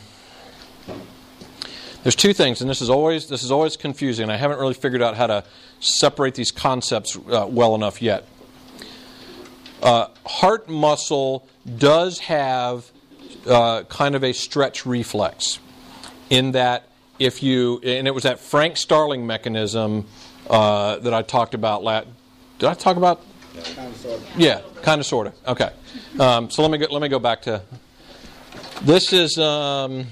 there's 2.03 2.17
two 2.17 2.33
things, 2.33 2.61
and 2.61 2.71
this 2.71 2.81
is 2.81 2.89
always 2.89 3.29
this 3.29 3.43
is 3.43 3.51
always 3.51 3.77
confusing. 3.77 4.31
I 4.31 4.37
haven't 4.37 4.59
really 4.59 4.75
figured 4.75 5.03
out 5.03 5.17
how 5.17 5.27
to 5.27 5.45
separate 5.81 6.35
these 6.35 6.51
concepts 6.51 7.17
uh, 7.17 7.47
well 7.49 7.75
enough 7.75 8.01
yet. 8.01 8.27
Uh, 9.83 10.09
heart 10.25 10.69
muscle 10.69 11.47
does 11.77 12.21
have 12.21 12.91
uh, 13.47 13.85
kind 13.85 14.15
of 14.15 14.25
a 14.25 14.33
stretch 14.33 14.87
reflex, 14.87 15.59
in 16.31 16.53
that 16.53 16.89
if 17.19 17.43
you 17.43 17.81
and 17.83 18.07
it 18.07 18.15
was 18.15 18.25
that 18.25 18.41
Frank 18.41 18.77
Starling 18.77 19.27
mechanism 19.27 20.07
uh, 20.49 20.97
that 20.99 21.15
I 21.15 21.23
talked 21.23 21.55
about. 21.55 21.83
La- 21.83 22.05
did 22.59 22.69
I 22.69 22.75
talk 22.75 22.97
about 22.97 23.21
yeah, 24.37 24.61
kind 24.83 25.01
of, 25.01 25.07
sort 25.07 25.29
of. 25.29 25.35
Okay. 25.49 25.71
Um, 26.19 26.51
so 26.51 26.63
let 26.63 26.71
me 26.71 26.79
go, 26.79 26.87
let 26.91 27.03
me 27.03 27.09
go 27.09 27.19
back 27.19 27.43
to. 27.43 27.63
This 28.83 29.13
is. 29.13 29.39
Um, 29.39 30.07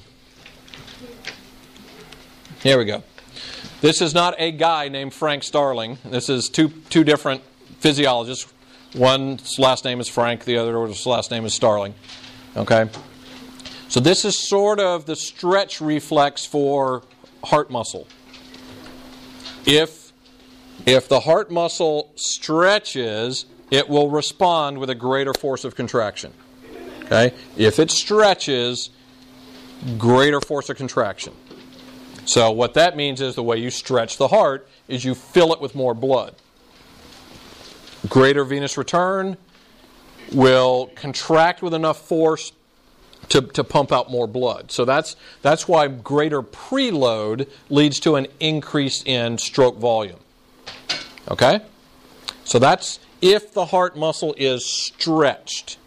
here 2.62 2.79
we 2.79 2.85
go. 2.85 3.03
This 3.81 4.00
is 4.00 4.14
not 4.14 4.35
a 4.38 4.50
guy 4.50 4.88
named 4.88 5.12
Frank 5.12 5.42
Starling. 5.42 5.98
This 6.05 6.29
is 6.29 6.48
two 6.48 6.68
two 6.88 7.05
different 7.05 7.42
physiologists. 7.81 8.53
One's 8.94 9.59
last 9.59 9.85
name 9.85 10.00
is 10.00 10.09
Frank. 10.09 10.44
The 10.44 10.57
other's 10.57 11.05
last 11.05 11.31
name 11.31 11.44
is 11.44 11.53
Starling. 11.53 11.94
Okay? 12.57 12.88
So 13.88 14.01
this 14.01 14.25
is 14.25 14.38
sort 14.38 14.81
of 14.81 15.07
the 15.07 15.17
stretch 15.17 15.81
reflex 15.81 16.45
for 16.45 17.03
heart 17.45 17.71
muscle. 17.71 18.07
If 19.67 20.12
if 20.87 21.09
the 21.09 21.21
heart 21.21 21.51
muscle 21.51 22.11
stretches, 22.17 23.47
it 23.71 23.88
will 23.88 24.11
respond 24.11 24.79
with 24.79 24.90
a 24.90 24.95
greater 24.95 25.33
force 25.33 25.64
of 25.64 25.75
contraction. 25.75 26.33
Okay? 27.05 27.33
If 27.57 27.79
it 27.79 27.90
stretches, 27.90 28.90
greater 29.99 30.40
force 30.40 30.69
of 30.69 30.77
contraction. 30.77 31.35
So 32.27 32.51
what 32.51 32.75
that 32.75 32.97
means 32.97 33.21
is 33.21 33.35
the 33.35 33.43
way 33.43 33.59
you 33.59 33.71
stretch 33.71 34.17
the 34.17 34.29
heart 34.29 34.69
is 34.88 35.05
you 35.05 35.14
fill 35.14 35.53
it 35.53 35.61
with 35.61 35.75
more 35.75 35.95
blood. 35.95 36.35
Greater 38.09 38.45
venous 38.45 38.77
return 38.77 39.37
will 40.33 40.91
contract 40.95 41.63
with 41.63 41.75
enough 41.75 42.01
force 42.07 42.53
to, 43.31 43.43
to 43.43 43.65
pump 43.65 43.93
out 43.93 44.11
more 44.11 44.27
blood. 44.27 44.71
So 44.71 44.85
that's 44.85 45.17
that's 45.43 45.67
why 45.67 45.89
greater 45.89 46.43
preload 46.43 47.49
leads 47.71 48.01
to 48.01 48.17
an 48.17 48.27
increase 48.41 49.03
in 49.05 49.39
stroke 49.39 49.79
volume. 49.79 50.21
Okay? 51.31 51.61
So 52.45 52.59
that's 52.59 52.99
if 53.23 53.53
the 53.53 53.67
heart 53.67 53.97
muscle 53.97 54.35
is 54.37 54.67
stretched. 54.67 55.79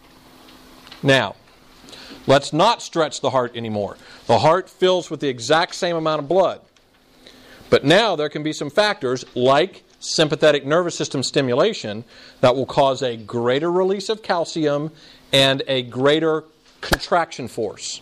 Now, 1.02 1.36
let's 2.26 2.52
not 2.52 2.82
stretch 2.82 3.20
the 3.20 3.30
heart 3.30 3.56
anymore. 3.56 3.96
The 4.26 4.40
heart 4.40 4.68
fills 4.68 5.10
with 5.10 5.20
the 5.20 5.28
exact 5.28 5.76
same 5.76 5.94
amount 5.94 6.20
of 6.20 6.28
blood. 6.28 6.60
But 7.70 7.84
now 7.84 8.16
there 8.16 8.28
can 8.28 8.42
be 8.42 8.52
some 8.52 8.70
factors 8.70 9.24
like 9.36 9.84
sympathetic 10.00 10.64
nervous 10.64 10.94
system 10.94 11.22
stimulation 11.22 12.04
that 12.40 12.54
will 12.54 12.66
cause 12.66 13.02
a 13.02 13.16
greater 13.16 13.70
release 13.70 14.08
of 14.08 14.22
calcium 14.22 14.90
and 15.32 15.62
a 15.66 15.82
greater 15.82 16.44
contraction 16.80 17.48
force. 17.48 18.00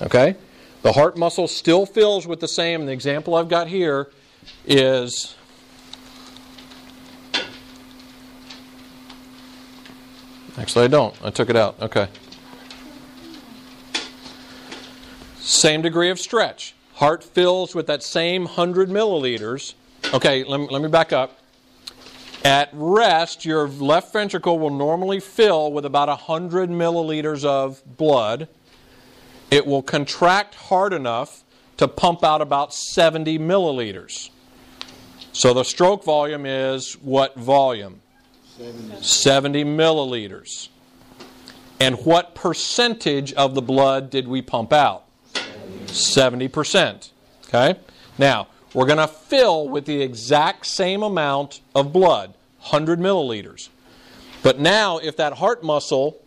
Okay? 0.00 0.36
The 0.82 0.92
heart 0.92 1.16
muscle 1.16 1.48
still 1.48 1.84
fills 1.84 2.26
with 2.26 2.40
the 2.40 2.48
same. 2.48 2.86
The 2.86 2.92
example 2.92 3.34
I've 3.34 3.48
got 3.48 3.66
here 3.68 4.08
is 4.64 5.34
Actually, 10.58 10.86
I 10.86 10.88
don't. 10.88 11.14
I 11.22 11.30
took 11.30 11.50
it 11.50 11.56
out. 11.56 11.76
Okay. 11.82 12.08
Same 15.38 15.82
degree 15.82 16.08
of 16.08 16.18
stretch. 16.18 16.74
Heart 16.94 17.22
fills 17.22 17.74
with 17.74 17.86
that 17.88 18.02
same 18.02 18.44
100 18.44 18.88
milliliters. 18.88 19.74
Okay, 20.14 20.44
let 20.44 20.60
me, 20.60 20.68
let 20.70 20.80
me 20.82 20.88
back 20.88 21.12
up. 21.12 21.38
At 22.44 22.70
rest, 22.72 23.44
your 23.44 23.66
left 23.66 24.12
ventricle 24.12 24.56
will 24.56 24.70
normally 24.70 25.18
fill 25.18 25.72
with 25.72 25.84
about 25.84 26.08
100 26.08 26.70
milliliters 26.70 27.44
of 27.44 27.82
blood. 27.96 28.46
It 29.50 29.66
will 29.66 29.82
contract 29.82 30.54
hard 30.54 30.92
enough 30.92 31.42
to 31.78 31.88
pump 31.88 32.22
out 32.22 32.40
about 32.40 32.72
70 32.72 33.38
milliliters. 33.40 34.30
So 35.32 35.52
the 35.52 35.64
stroke 35.64 36.04
volume 36.04 36.46
is 36.46 36.94
what 36.94 37.34
volume? 37.34 38.00
70 39.00 39.64
milliliters. 39.64 40.68
And 41.80 41.96
what 42.06 42.34
percentage 42.34 43.32
of 43.32 43.54
the 43.54 43.60
blood 43.60 44.08
did 44.08 44.28
we 44.28 44.40
pump 44.40 44.72
out? 44.72 45.04
70%. 45.86 47.10
Okay? 47.48 47.78
Now, 48.18 48.48
we're 48.76 48.84
going 48.84 48.98
to 48.98 49.08
fill 49.08 49.66
with 49.66 49.86
the 49.86 50.02
exact 50.02 50.66
same 50.66 51.02
amount 51.02 51.62
of 51.74 51.94
blood, 51.94 52.34
100 52.58 53.00
milliliters. 53.00 53.70
But 54.42 54.58
now, 54.60 54.98
if 54.98 55.16
that 55.16 55.32
heart 55.38 55.64
muscle 55.64 56.20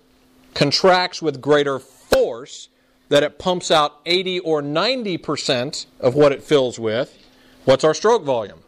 contracts 0.55 1.21
with 1.21 1.41
greater 1.41 1.77
force, 1.77 2.69
that 3.09 3.21
it 3.21 3.38
pumps 3.38 3.69
out 3.69 3.99
80 4.07 4.39
or 4.39 4.63
90% 4.63 5.85
of 5.99 6.15
what 6.15 6.31
it 6.31 6.41
fills 6.41 6.79
with, 6.79 7.15
what's 7.65 7.83
our 7.83 7.93
stroke 7.93 8.23
volume? 8.23 8.63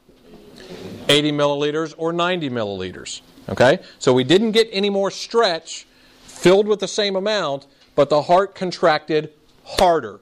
80 1.09 1.31
milliliters 1.31 1.95
or 1.97 2.13
90 2.13 2.51
milliliters. 2.51 3.21
Okay? 3.49 3.79
So 3.97 4.13
we 4.13 4.23
didn't 4.23 4.51
get 4.51 4.69
any 4.71 4.91
more 4.91 5.09
stretch 5.09 5.87
filled 6.21 6.67
with 6.67 6.81
the 6.81 6.87
same 6.87 7.15
amount, 7.15 7.65
but 7.95 8.11
the 8.11 8.21
heart 8.21 8.53
contracted 8.53 9.33
harder. 9.65 10.19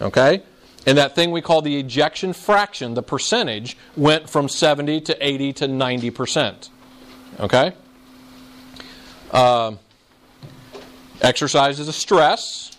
Okay? 0.00 0.42
And 0.86 0.98
that 0.98 1.14
thing 1.14 1.30
we 1.30 1.40
call 1.40 1.62
the 1.62 1.78
ejection 1.78 2.32
fraction, 2.32 2.94
the 2.94 3.02
percentage, 3.02 3.76
went 3.96 4.28
from 4.28 4.48
70 4.48 5.00
to 5.02 5.26
80 5.26 5.52
to 5.54 5.68
90%. 5.68 6.68
Okay? 7.40 7.72
Uh, 9.30 9.72
exercise 11.20 11.80
is 11.80 11.88
a 11.88 11.92
stress, 11.92 12.76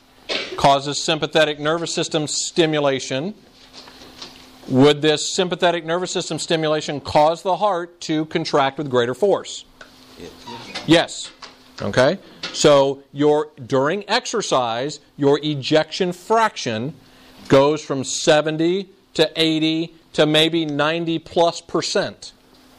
causes 0.56 1.02
sympathetic 1.02 1.60
nervous 1.60 1.94
system 1.94 2.28
stimulation. 2.28 3.34
Would 4.68 5.02
this 5.02 5.34
sympathetic 5.34 5.86
nervous 5.86 6.12
system 6.12 6.40
stimulation 6.40 7.00
cause 7.02 7.44
the 7.44 7.58
heart 7.58 8.00
to 8.02 8.26
contract 8.26 8.78
with 8.78 8.90
greater 8.90 9.14
force? 9.14 9.66
Yes. 10.88 11.32
Okay? 11.82 12.20
So 12.54 13.04
your 13.12 13.50
during 13.66 14.08
exercise, 14.10 15.00
your 15.18 15.40
ejection 15.44 16.14
fraction 16.14 16.96
goes 17.48 17.84
from 17.84 18.04
70 18.04 18.90
to 19.16 19.32
80 19.36 19.94
to 20.14 20.26
maybe 20.26 20.66
90 20.66 21.20
plus 21.20 21.62
percent. 21.62 22.34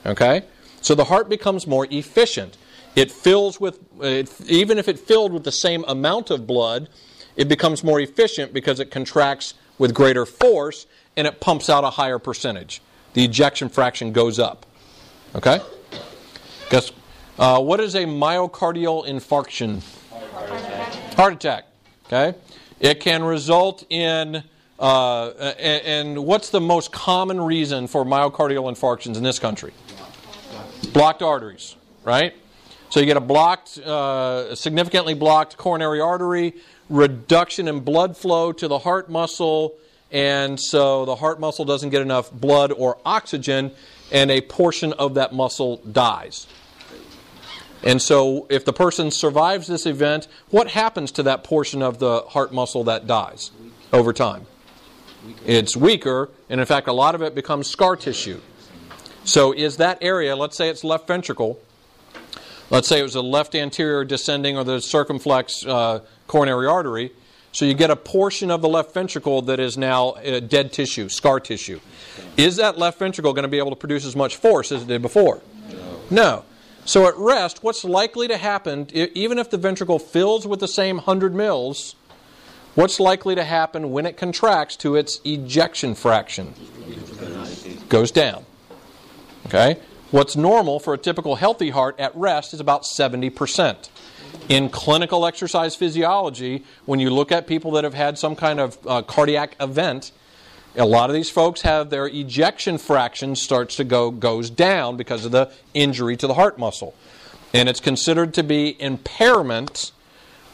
Okay? 0.04 0.42
So 0.80 0.94
the 0.94 1.04
heart 1.04 1.28
becomes 1.28 1.66
more 1.66 1.86
efficient. 1.90 2.56
It 2.94 3.10
fills 3.10 3.60
with, 3.60 3.80
it, 4.00 4.32
even 4.48 4.78
if 4.78 4.88
it 4.88 4.98
filled 4.98 5.32
with 5.32 5.44
the 5.44 5.52
same 5.52 5.84
amount 5.86 6.30
of 6.30 6.46
blood, 6.46 6.88
it 7.36 7.48
becomes 7.48 7.84
more 7.84 8.00
efficient 8.00 8.54
because 8.54 8.80
it 8.80 8.90
contracts 8.90 9.54
with 9.78 9.92
greater 9.92 10.24
force 10.24 10.86
and 11.16 11.26
it 11.26 11.40
pumps 11.40 11.68
out 11.68 11.84
a 11.84 11.90
higher 11.90 12.18
percentage. 12.18 12.80
The 13.12 13.24
ejection 13.24 13.68
fraction 13.68 14.12
goes 14.12 14.38
up. 14.38 14.64
Okay? 15.34 15.60
Guess, 16.70 16.92
uh, 17.38 17.60
what 17.60 17.80
is 17.80 17.94
a 17.94 18.04
myocardial 18.04 19.06
infarction? 19.06 19.82
Heart 21.16 21.34
attack. 21.34 21.66
Okay? 22.06 22.38
It 22.80 23.00
can 23.00 23.24
result 23.24 23.84
in 23.90 24.44
uh, 24.78 25.30
and, 25.58 26.24
what's 26.24 26.50
the 26.50 26.60
most 26.60 26.92
common 26.92 27.40
reason 27.40 27.86
for 27.86 28.04
myocardial 28.04 28.70
infarctions 28.70 29.16
in 29.16 29.22
this 29.22 29.38
country? 29.38 29.72
Blocked 30.92 31.22
arteries, 31.22 31.76
right? 32.04 32.34
So 32.90 33.00
you 33.00 33.06
get 33.06 33.16
a 33.16 33.20
blocked, 33.20 33.78
uh, 33.78 34.54
significantly 34.54 35.14
blocked 35.14 35.56
coronary 35.56 36.00
artery, 36.00 36.54
reduction 36.88 37.68
in 37.68 37.80
blood 37.80 38.16
flow 38.16 38.52
to 38.52 38.68
the 38.68 38.78
heart 38.78 39.10
muscle, 39.10 39.74
and 40.12 40.60
so 40.60 41.04
the 41.04 41.16
heart 41.16 41.40
muscle 41.40 41.64
doesn't 41.64 41.90
get 41.90 42.02
enough 42.02 42.30
blood 42.30 42.70
or 42.70 42.98
oxygen, 43.04 43.72
and 44.12 44.30
a 44.30 44.40
portion 44.40 44.92
of 44.92 45.14
that 45.14 45.32
muscle 45.32 45.78
dies. 45.78 46.46
And 47.82 48.00
so, 48.00 48.46
if 48.48 48.64
the 48.64 48.72
person 48.72 49.10
survives 49.10 49.66
this 49.66 49.86
event, 49.86 50.28
what 50.50 50.68
happens 50.68 51.12
to 51.12 51.22
that 51.24 51.44
portion 51.44 51.82
of 51.82 51.98
the 51.98 52.22
heart 52.22 52.52
muscle 52.52 52.84
that 52.84 53.06
dies 53.06 53.50
over 53.92 54.12
time? 54.12 54.46
It's 55.44 55.76
weaker, 55.76 56.30
and 56.48 56.60
in 56.60 56.66
fact, 56.66 56.88
a 56.88 56.92
lot 56.92 57.14
of 57.14 57.22
it 57.22 57.34
becomes 57.34 57.68
scar 57.68 57.96
tissue. 57.96 58.40
So, 59.24 59.52
is 59.52 59.78
that 59.78 59.98
area, 60.00 60.36
let's 60.36 60.56
say 60.56 60.68
it's 60.68 60.84
left 60.84 61.08
ventricle, 61.08 61.60
let's 62.70 62.86
say 62.88 63.00
it 63.00 63.02
was 63.02 63.16
a 63.16 63.22
left 63.22 63.54
anterior 63.54 64.04
descending 64.04 64.56
or 64.56 64.64
the 64.64 64.80
circumflex 64.80 65.66
uh, 65.66 66.00
coronary 66.26 66.66
artery, 66.66 67.12
so 67.56 67.64
you 67.64 67.72
get 67.72 67.90
a 67.90 67.96
portion 67.96 68.50
of 68.50 68.60
the 68.60 68.68
left 68.68 68.92
ventricle 68.92 69.40
that 69.42 69.58
is 69.58 69.78
now 69.78 70.10
uh, 70.10 70.40
dead 70.40 70.74
tissue, 70.74 71.08
scar 71.08 71.40
tissue. 71.40 71.80
Is 72.36 72.56
that 72.56 72.76
left 72.76 72.98
ventricle 72.98 73.32
going 73.32 73.44
to 73.44 73.48
be 73.48 73.56
able 73.56 73.70
to 73.70 73.76
produce 73.76 74.04
as 74.04 74.14
much 74.14 74.36
force 74.36 74.70
as 74.70 74.82
it 74.82 74.88
did 74.88 75.00
before? 75.00 75.40
No. 75.70 75.98
no. 76.10 76.44
So 76.84 77.08
at 77.08 77.16
rest, 77.16 77.64
what's 77.64 77.82
likely 77.82 78.28
to 78.28 78.36
happen, 78.36 78.88
even 78.92 79.38
if 79.38 79.48
the 79.48 79.56
ventricle 79.56 79.98
fills 79.98 80.46
with 80.46 80.60
the 80.60 80.68
same 80.68 80.96
100 80.96 81.34
mils, 81.34 81.96
what's 82.76 83.00
likely 83.00 83.34
to 83.34 83.42
happen 83.42 83.90
when 83.90 84.06
it 84.06 84.16
contracts 84.16 84.76
to 84.76 84.94
its 84.94 85.20
ejection 85.24 85.96
fraction? 85.96 86.54
Goes 87.88 88.12
down. 88.12 88.44
Okay? 89.46 89.80
What's 90.12 90.36
normal 90.36 90.78
for 90.78 90.94
a 90.94 90.98
typical 90.98 91.34
healthy 91.34 91.70
heart 91.70 91.98
at 91.98 92.14
rest 92.14 92.54
is 92.54 92.60
about 92.60 92.82
70%. 92.82 93.88
In 94.48 94.68
clinical 94.68 95.26
exercise 95.26 95.74
physiology, 95.74 96.64
when 96.84 97.00
you 97.00 97.10
look 97.10 97.32
at 97.32 97.48
people 97.48 97.72
that 97.72 97.82
have 97.82 97.94
had 97.94 98.16
some 98.16 98.36
kind 98.36 98.60
of 98.60 98.78
uh, 98.86 99.02
cardiac 99.02 99.56
event, 99.58 100.12
a 100.76 100.84
lot 100.84 101.10
of 101.10 101.14
these 101.14 101.30
folks 101.30 101.62
have 101.62 101.90
their 101.90 102.06
ejection 102.06 102.78
fraction 102.78 103.34
starts 103.34 103.76
to 103.76 103.84
go 103.84 104.10
goes 104.10 104.50
down 104.50 104.96
because 104.96 105.24
of 105.24 105.32
the 105.32 105.50
injury 105.74 106.16
to 106.16 106.26
the 106.26 106.34
heart 106.34 106.58
muscle. 106.58 106.94
And 107.52 107.68
it's 107.68 107.80
considered 107.80 108.34
to 108.34 108.42
be 108.42 108.80
impairment 108.80 109.92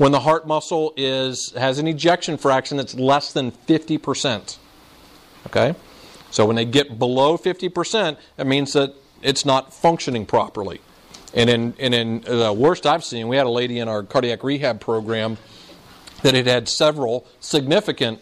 when 0.03 0.11
the 0.11 0.19
heart 0.19 0.49
muscle 0.49 0.93
is 0.97 1.53
has 1.53 1.79
an 1.79 1.87
ejection 1.87 2.37
fraction 2.37 2.77
that's 2.77 2.93
less 2.93 3.33
than 3.33 3.53
50%. 3.53 4.59
Okay? 5.47 5.77
So 6.33 6.45
when 6.45 6.57
they 6.57 6.65
get 6.65 6.99
below 6.99 7.39
50%, 7.39 8.17
it 8.37 8.47
means 8.49 8.73
that 8.73 8.95
it's 9.23 9.45
not 9.45 9.73
functioning 9.73 10.27
properly. 10.27 10.81
And 11.35 11.49
in, 11.49 11.75
and 11.79 11.95
in 11.95 12.21
the 12.23 12.53
worst 12.53 12.85
I've 12.85 13.05
seen, 13.05 13.29
we 13.29 13.37
had 13.37 13.47
a 13.47 13.51
lady 13.51 13.79
in 13.79 13.87
our 13.87 14.03
cardiac 14.03 14.43
rehab 14.43 14.81
program 14.81 15.39
that 16.23 16.35
had 16.35 16.49
had 16.49 16.69
several 16.69 17.25
significant 17.39 18.19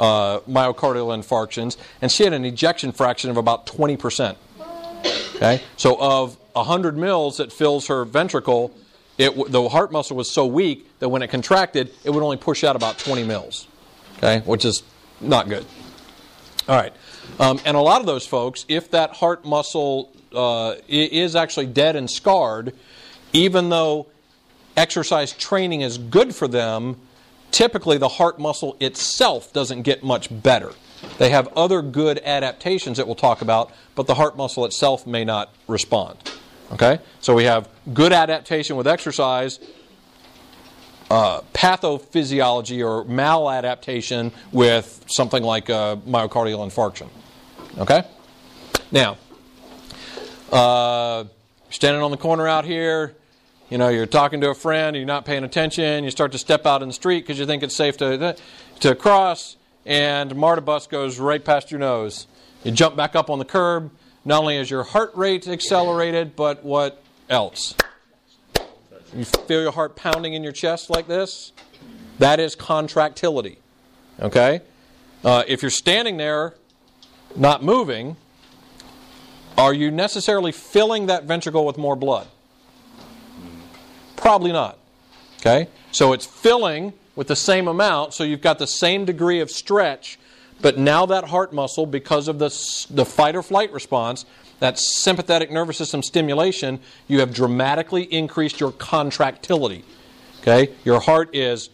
uh, 0.00 0.40
myocardial 0.40 1.16
infarctions, 1.16 1.78
and 2.02 2.12
she 2.12 2.24
had 2.24 2.34
an 2.34 2.44
ejection 2.44 2.92
fraction 2.92 3.30
of 3.30 3.38
about 3.38 3.64
20%. 3.64 4.36
Okay, 5.36 5.62
so 5.78 5.96
of 5.98 6.36
100 6.52 6.98
mils 6.98 7.38
that 7.38 7.50
fills 7.50 7.86
her 7.86 8.04
ventricle, 8.04 8.70
it, 9.22 9.52
the 9.52 9.68
heart 9.68 9.92
muscle 9.92 10.16
was 10.16 10.30
so 10.30 10.46
weak 10.46 10.88
that 10.98 11.08
when 11.08 11.22
it 11.22 11.28
contracted, 11.28 11.92
it 12.04 12.10
would 12.10 12.22
only 12.22 12.36
push 12.36 12.64
out 12.64 12.76
about 12.76 12.98
20 12.98 13.24
mils. 13.24 13.68
Okay, 14.18 14.40
which 14.40 14.64
is 14.64 14.82
not 15.20 15.48
good. 15.48 15.64
All 16.68 16.76
right, 16.76 16.92
um, 17.40 17.60
and 17.64 17.76
a 17.76 17.80
lot 17.80 18.00
of 18.00 18.06
those 18.06 18.26
folks, 18.26 18.64
if 18.68 18.90
that 18.92 19.10
heart 19.10 19.44
muscle 19.44 20.12
uh, 20.32 20.76
is 20.88 21.34
actually 21.34 21.66
dead 21.66 21.96
and 21.96 22.10
scarred, 22.10 22.74
even 23.32 23.68
though 23.68 24.06
exercise 24.76 25.32
training 25.32 25.80
is 25.80 25.98
good 25.98 26.34
for 26.34 26.48
them, 26.48 26.96
typically 27.50 27.98
the 27.98 28.08
heart 28.08 28.38
muscle 28.38 28.76
itself 28.80 29.52
doesn't 29.52 29.82
get 29.82 30.02
much 30.02 30.28
better. 30.42 30.72
They 31.18 31.30
have 31.30 31.48
other 31.56 31.82
good 31.82 32.20
adaptations 32.24 32.96
that 32.96 33.06
we'll 33.06 33.16
talk 33.16 33.42
about, 33.42 33.72
but 33.94 34.06
the 34.06 34.14
heart 34.14 34.36
muscle 34.36 34.64
itself 34.64 35.06
may 35.06 35.24
not 35.24 35.52
respond. 35.66 36.18
Okay? 36.72 37.00
So 37.20 37.34
we 37.34 37.44
have 37.44 37.68
good 37.92 38.12
adaptation 38.12 38.76
with 38.76 38.86
exercise, 38.86 39.58
uh, 41.10 41.42
pathophysiology 41.52 42.84
or 42.86 43.04
maladaptation 43.04 44.32
with 44.50 45.04
something 45.06 45.42
like 45.42 45.68
a 45.68 46.00
myocardial 46.06 46.66
infarction. 46.66 47.08
Okay? 47.78 48.04
Now, 48.90 49.18
uh, 50.50 51.24
standing 51.70 52.02
on 52.02 52.10
the 52.10 52.16
corner 52.16 52.48
out 52.48 52.64
here, 52.64 53.14
you 53.68 53.78
know, 53.78 53.88
you're 53.88 54.06
talking 54.06 54.40
to 54.42 54.50
a 54.50 54.54
friend, 54.54 54.96
you're 54.96 55.04
not 55.04 55.24
paying 55.24 55.44
attention, 55.44 56.04
you 56.04 56.10
start 56.10 56.32
to 56.32 56.38
step 56.38 56.66
out 56.66 56.82
in 56.82 56.88
the 56.88 56.94
street 56.94 57.20
because 57.20 57.38
you 57.38 57.46
think 57.46 57.62
it's 57.62 57.76
safe 57.76 57.96
to, 57.98 58.36
to 58.80 58.94
cross, 58.94 59.56
and 59.86 60.34
MARTA 60.34 60.62
bus 60.62 60.86
goes 60.86 61.18
right 61.18 61.42
past 61.42 61.70
your 61.70 61.80
nose. 61.80 62.26
You 62.64 62.70
jump 62.70 62.96
back 62.96 63.16
up 63.16 63.30
on 63.30 63.38
the 63.38 63.44
curb. 63.44 63.90
Not 64.24 64.40
only 64.40 64.56
is 64.56 64.70
your 64.70 64.84
heart 64.84 65.12
rate 65.16 65.48
accelerated, 65.48 66.36
but 66.36 66.64
what 66.64 67.02
else? 67.28 67.74
You 69.14 69.24
feel 69.24 69.62
your 69.62 69.72
heart 69.72 69.96
pounding 69.96 70.34
in 70.34 70.42
your 70.42 70.52
chest 70.52 70.88
like 70.88 71.06
this? 71.06 71.52
That 72.18 72.40
is 72.40 72.54
contractility. 72.54 73.58
Okay? 74.20 74.60
Uh, 75.24 75.42
if 75.46 75.62
you're 75.62 75.70
standing 75.70 76.16
there, 76.16 76.54
not 77.36 77.62
moving, 77.62 78.16
are 79.58 79.74
you 79.74 79.90
necessarily 79.90 80.52
filling 80.52 81.06
that 81.06 81.24
ventricle 81.24 81.66
with 81.66 81.76
more 81.76 81.96
blood? 81.96 82.26
Probably 84.16 84.52
not. 84.52 84.78
Okay? 85.40 85.68
So 85.90 86.12
it's 86.12 86.24
filling 86.24 86.92
with 87.16 87.26
the 87.26 87.36
same 87.36 87.68
amount, 87.68 88.14
so 88.14 88.24
you've 88.24 88.40
got 88.40 88.58
the 88.58 88.66
same 88.66 89.04
degree 89.04 89.40
of 89.40 89.50
stretch, 89.50 90.18
but 90.62 90.78
now 90.78 91.04
that 91.06 91.24
heart 91.24 91.52
muscle, 91.52 91.84
because 91.84 92.28
of 92.28 92.38
the, 92.38 92.48
the 92.88 93.04
fight 93.04 93.34
or 93.34 93.42
flight 93.42 93.72
response, 93.72 94.24
that 94.60 94.78
sympathetic 94.78 95.50
nervous 95.50 95.76
system 95.76 96.02
stimulation, 96.02 96.78
you 97.08 97.18
have 97.18 97.34
dramatically 97.34 98.04
increased 98.04 98.60
your 98.60 98.70
contractility. 98.70 99.84
Okay? 100.40 100.72
Your 100.84 101.00
heart 101.00 101.34
is 101.34 101.68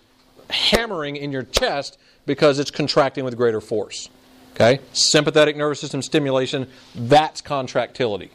hammering 0.48 1.16
in 1.16 1.30
your 1.30 1.42
chest 1.42 1.98
because 2.24 2.58
it's 2.58 2.70
contracting 2.70 3.24
with 3.24 3.36
greater 3.36 3.60
force. 3.60 4.08
Okay? 4.54 4.80
Sympathetic 4.94 5.54
nervous 5.54 5.80
system 5.80 6.00
stimulation, 6.00 6.66
that's 6.94 7.42
contractility. 7.42 8.30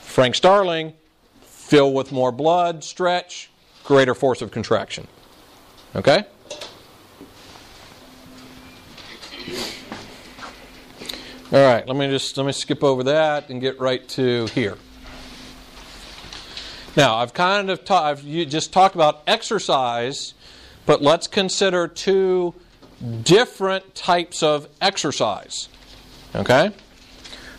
Frank 0.00 0.34
Starling, 0.34 0.94
fill 1.42 1.92
with 1.92 2.10
more 2.12 2.32
blood, 2.32 2.82
stretch, 2.82 3.50
greater 3.84 4.14
force 4.14 4.42
of 4.42 4.50
contraction. 4.50 5.06
Okay? 5.94 6.24
All 11.52 11.58
right, 11.58 11.86
let 11.86 11.96
me 11.96 12.08
just 12.08 12.36
let 12.38 12.46
me 12.46 12.52
skip 12.52 12.82
over 12.82 13.02
that 13.04 13.50
and 13.50 13.60
get 13.60 13.78
right 13.78 14.08
to 14.10 14.46
here. 14.46 14.78
Now, 16.96 17.16
I've 17.16 17.34
kind 17.34 17.70
of 17.70 17.84
ta- 17.84 18.04
I've 18.04 18.22
you 18.22 18.46
just 18.46 18.72
talked 18.72 18.94
about 18.94 19.22
exercise, 19.26 20.34
but 20.86 21.02
let's 21.02 21.26
consider 21.26 21.88
two 21.88 22.54
different 23.22 23.94
types 23.94 24.42
of 24.42 24.68
exercise. 24.80 25.68
Okay? 26.34 26.70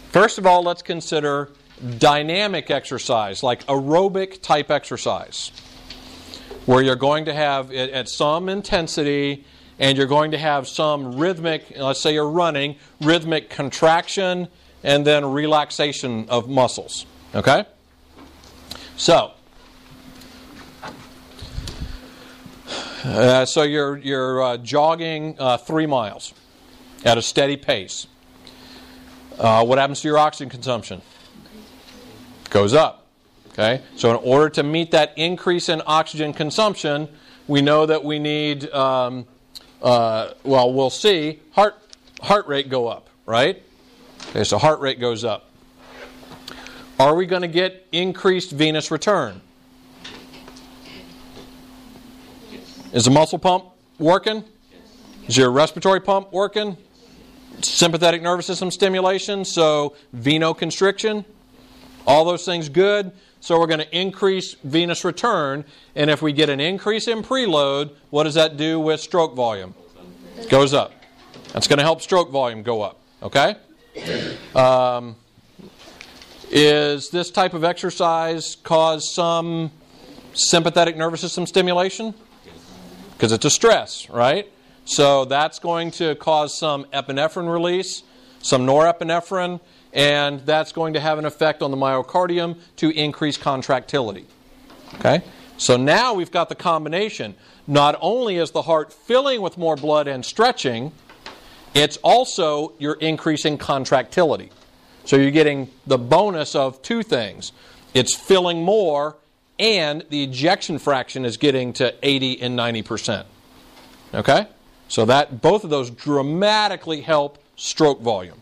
First 0.10 0.38
of 0.38 0.46
all, 0.46 0.64
let's 0.64 0.82
consider 0.82 1.50
dynamic 1.98 2.72
exercise, 2.72 3.44
like 3.44 3.66
aerobic 3.66 4.42
type 4.42 4.72
exercise, 4.72 5.52
where 6.66 6.82
you're 6.82 6.96
going 6.96 7.26
to 7.26 7.34
have 7.34 7.72
it 7.72 7.90
at 7.92 8.10
some 8.10 8.50
intensity 8.50 9.46
and 9.80 9.98
you're 9.98 10.08
going 10.08 10.32
to 10.32 10.38
have 10.38 10.68
some 10.68 11.18
rhythmic, 11.18 11.74
let's 11.78 12.00
say 12.00 12.14
you're 12.14 12.30
running, 12.30 12.76
rhythmic 13.02 13.50
contraction 13.50 14.48
and 14.84 15.06
then 15.06 15.26
relaxation 15.26 16.28
of 16.30 16.50
muscles. 16.50 17.06
Okay? 17.34 17.66
So, 18.98 19.32
uh, 23.04 23.46
so 23.46 23.64
you're, 23.64 23.98
you're 23.98 24.44
uh, 24.44 24.58
jogging 24.58 25.36
uh, 25.40 25.58
three 25.58 25.88
miles 25.88 26.34
at 27.04 27.18
a 27.18 27.22
steady 27.22 27.58
pace. 27.58 28.08
Uh, 29.38 29.66
what 29.66 29.80
happens 29.80 30.02
to 30.02 30.08
your 30.08 30.18
oxygen 30.18 30.50
consumption? 30.50 31.02
Goes 32.50 32.74
up. 32.74 33.08
Okay? 33.52 33.82
So, 33.96 34.10
in 34.10 34.18
order 34.18 34.50
to 34.52 34.64
meet 34.64 34.92
that 34.92 35.14
increase 35.16 35.70
in 35.70 35.82
oxygen 35.86 36.34
consumption, 36.34 37.08
we 37.48 37.62
know 37.62 37.86
that 37.86 38.04
we 38.04 38.20
need, 38.20 38.72
um, 38.72 39.26
uh, 39.84 40.34
well, 40.44 40.74
we'll 40.74 40.90
see, 40.90 41.42
heart, 41.52 41.76
heart 42.22 42.48
rate 42.48 42.70
go 42.70 42.88
up, 42.88 43.10
right? 43.26 43.62
Okay, 44.30 44.46
so 44.46 44.58
heart 44.58 44.80
rate 44.80 45.00
goes 45.00 45.24
up. 45.24 45.50
Are 47.00 47.16
we 47.16 47.26
going 47.26 47.42
to 47.42 47.48
get 47.50 47.86
increased 47.92 48.52
venous 48.52 48.90
return? 48.92 49.42
Is 52.94 53.06
the 53.06 53.12
muscle 53.12 53.40
pump 53.40 53.66
working? 54.00 54.46
Is 55.28 55.36
your 55.36 55.52
respiratory 55.52 56.00
pump 56.00 56.32
working? 56.32 56.78
Sympathetic 57.62 58.22
nervous 58.22 58.46
system 58.46 58.72
stimulation, 58.72 59.44
so 59.44 59.96
venoconstriction. 60.16 61.26
All 62.08 62.24
those 62.24 62.46
things 62.46 62.70
good. 62.70 63.12
So 63.44 63.60
we're 63.60 63.68
going 63.68 63.82
to 63.82 64.00
increase 64.00 64.54
venous 64.64 65.04
return. 65.04 65.66
And 65.98 66.10
if 66.10 66.22
we 66.22 66.32
get 66.32 66.48
an 66.48 66.62
increase 66.62 67.10
in 67.10 67.24
preload, 67.24 67.90
what 68.10 68.24
does 68.24 68.36
that 68.36 68.56
do 68.56 68.80
with 68.80 69.02
stroke 69.02 69.36
volume? 69.36 69.76
Goes 70.50 70.74
up. 70.74 70.94
That's 71.52 71.68
going 71.68 71.80
to 71.80 71.84
help 71.84 72.02
stroke 72.02 72.32
volume 72.32 72.64
go 72.64 72.82
up. 72.82 73.02
Okay? 73.22 73.58
Um, 74.56 75.18
is 76.52 77.10
this 77.10 77.32
type 77.32 77.54
of 77.54 77.66
exercise 77.66 78.56
cause 78.64 79.14
some 79.14 79.72
sympathetic 80.32 80.96
nervous 80.96 81.20
system 81.20 81.46
stimulation? 81.46 82.14
Because 83.12 83.34
it's 83.34 83.44
a 83.44 83.50
stress, 83.50 84.10
right? 84.10 84.50
So 84.86 85.26
that's 85.26 85.60
going 85.60 85.92
to 85.92 86.16
cause 86.16 86.58
some 86.58 86.86
epinephrine 86.94 87.52
release, 87.52 88.04
some 88.42 88.66
norepinephrine, 88.66 89.60
and 89.94 90.40
that's 90.42 90.72
going 90.72 90.94
to 90.94 91.00
have 91.00 91.20
an 91.20 91.26
effect 91.26 91.62
on 91.62 91.72
the 91.72 91.78
myocardium 91.78 92.60
to 92.78 92.90
increase 92.90 93.38
contractility. 93.38 94.26
Okay? 94.96 95.22
So 95.58 95.78
now 95.78 96.14
we've 96.14 96.32
got 96.32 96.50
the 96.50 96.56
combination. 96.56 97.36
Not 97.68 97.98
only 98.02 98.38
is 98.38 98.52
the 98.52 98.64
heart 98.64 98.92
filling 98.92 99.42
with 99.42 99.58
more 99.58 99.76
blood 99.76 100.08
and 100.08 100.26
stretching, 100.26 100.92
it's 101.74 101.98
also 101.98 102.74
you're 102.80 102.96
increasing 102.96 103.58
contractility. 103.58 104.52
So 105.06 105.16
you're 105.16 105.32
getting 105.32 105.70
the 105.86 105.98
bonus 105.98 106.56
of 106.56 106.82
two 106.82 107.04
things. 107.04 107.52
It's 107.94 108.16
filling 108.16 108.64
more 108.64 109.16
and 109.60 110.04
the 110.10 110.24
ejection 110.24 110.80
fraction 110.80 111.26
is 111.26 111.38
getting 111.38 111.74
to 111.74 111.94
80 112.02 112.42
and 112.42 112.58
90%. 112.58 113.26
Okay? 114.14 114.48
So 114.88 115.06
that 115.06 115.42
both 115.42 115.64
of 115.64 115.70
those 115.70 115.90
dramatically 115.90 117.02
help 117.02 117.44
stroke 117.56 118.02
volume. 118.02 118.42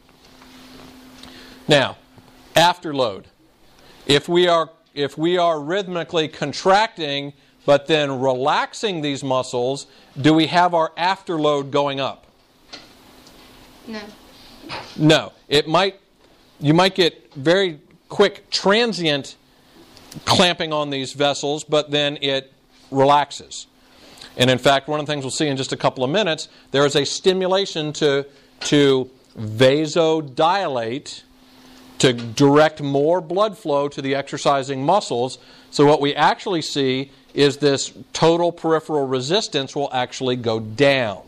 Now, 1.68 1.98
afterload. 2.56 3.26
If 4.06 4.28
we 4.28 4.48
are 4.48 4.70
if 4.94 5.18
we 5.18 5.38
are 5.38 5.60
rhythmically 5.60 6.28
contracting 6.28 7.34
but 7.66 7.88
then 7.88 8.20
relaxing 8.20 9.02
these 9.02 9.24
muscles, 9.24 9.86
do 10.20 10.34
we 10.34 10.48
have 10.48 10.74
our 10.74 10.90
afterload 10.98 11.72
going 11.72 12.00
up? 12.00 12.26
No. 13.88 14.02
No. 14.98 15.34
It 15.48 15.68
might 15.68 16.00
you 16.60 16.74
might 16.74 16.96
get 16.96 17.34
very 17.34 17.80
quick 18.10 18.50
transient 18.50 19.36
clamping 20.26 20.74
on 20.74 20.90
these 20.90 21.14
vessels, 21.14 21.64
but 21.64 21.92
then 21.92 22.18
it 22.22 22.52
relaxes. 22.92 23.68
And 24.38 24.50
in 24.50 24.58
fact, 24.58 24.88
one 24.88 25.00
of 25.00 25.06
the 25.06 25.12
things 25.12 25.24
we'll 25.24 25.32
see 25.32 25.48
in 25.48 25.58
just 25.58 25.74
a 25.74 25.78
couple 25.78 26.04
of 26.04 26.10
minutes, 26.10 26.48
there 26.72 26.86
is 26.86 26.96
a 26.96 27.06
stimulation 27.06 27.94
to, 27.94 28.26
to 28.62 29.10
vasodilate 29.38 31.24
to 32.02 32.14
direct 32.14 32.82
more 32.82 33.22
blood 33.22 33.58
flow 33.58 33.88
to 33.88 34.02
the 34.02 34.16
exercising 34.16 34.86
muscles. 34.86 35.38
So, 35.70 35.86
what 35.86 36.02
we 36.02 36.14
actually 36.16 36.62
see 36.62 37.12
is 37.34 37.58
this 37.58 37.94
total 38.14 38.52
peripheral 38.52 39.08
resistance 39.08 39.76
will 39.76 39.90
actually 39.94 40.36
go 40.36 40.60
down. 40.60 41.22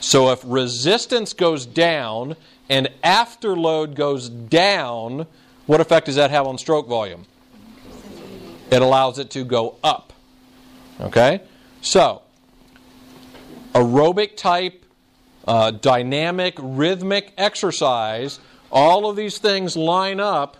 So 0.00 0.30
if 0.32 0.42
resistance 0.44 1.32
goes 1.32 1.64
down 1.64 2.34
and 2.68 2.90
afterload 3.04 3.94
goes 3.94 4.28
down, 4.28 5.26
what 5.66 5.80
effect 5.80 6.06
does 6.06 6.16
that 6.16 6.32
have 6.32 6.46
on 6.46 6.58
stroke 6.58 6.88
volume? 6.88 7.24
It 8.70 8.82
allows 8.82 9.20
it 9.20 9.30
to 9.30 9.44
go 9.44 9.76
up. 9.84 10.12
Okay? 11.00 11.42
So, 11.82 12.22
aerobic 13.74 14.36
type, 14.36 14.84
uh, 15.46 15.70
dynamic, 15.70 16.54
rhythmic 16.58 17.32
exercise, 17.38 18.40
all 18.72 19.08
of 19.08 19.16
these 19.16 19.38
things 19.38 19.76
line 19.76 20.18
up. 20.18 20.56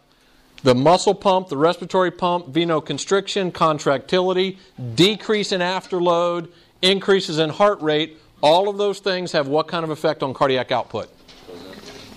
The 0.62 0.74
muscle 0.76 1.14
pump, 1.14 1.48
the 1.48 1.56
respiratory 1.56 2.12
pump, 2.12 2.46
venoconstriction, 2.52 3.52
contractility, 3.52 4.58
decrease 4.94 5.50
in 5.50 5.60
afterload, 5.60 6.52
increases 6.82 7.40
in 7.40 7.50
heart 7.50 7.82
rate, 7.82 8.18
all 8.42 8.68
of 8.68 8.76
those 8.76 9.00
things 9.00 9.32
have 9.32 9.48
what 9.48 9.66
kind 9.66 9.82
of 9.84 9.90
effect 9.90 10.22
on 10.22 10.34
cardiac 10.34 10.70
output? 10.70 11.08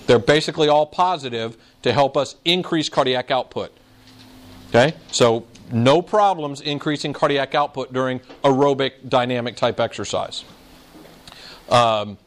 They're 0.06 0.20
basically 0.20 0.68
all 0.68 0.86
positive 0.86 1.58
to 1.84 1.94
help 1.94 2.18
us 2.18 2.36
increase 2.46 2.90
cardiac 2.90 3.32
output. 3.32 3.72
Okay? 4.70 4.96
So, 5.12 5.46
no 5.72 6.02
problems 6.02 6.62
increasing 6.62 7.14
cardiac 7.14 7.56
output 7.56 7.92
during 7.92 8.20
aerobic 8.44 9.10
dynamic 9.10 9.56
type 9.56 9.80
exercise. 9.80 10.44
Um, 11.70 12.18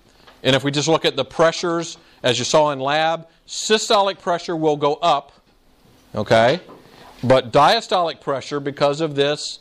and 0.43 0.57
if 0.57 0.65
we 0.65 0.73
just 0.73 0.89
look 0.89 1.05
at 1.05 1.15
the 1.15 1.25
pressures, 1.25 1.99
as 2.23 2.39
you 2.39 2.45
saw 2.45 2.71
in 2.71 2.81
lab, 2.81 3.27
systolic 3.47 4.21
pressure 4.21 4.57
will 4.57 4.77
go 4.77 4.95
up, 4.95 5.33
okay? 6.15 6.61
But 7.23 7.53
diastolic 7.53 8.21
pressure, 8.21 8.61
because 8.61 9.01
of 9.01 9.15
this 9.15 9.61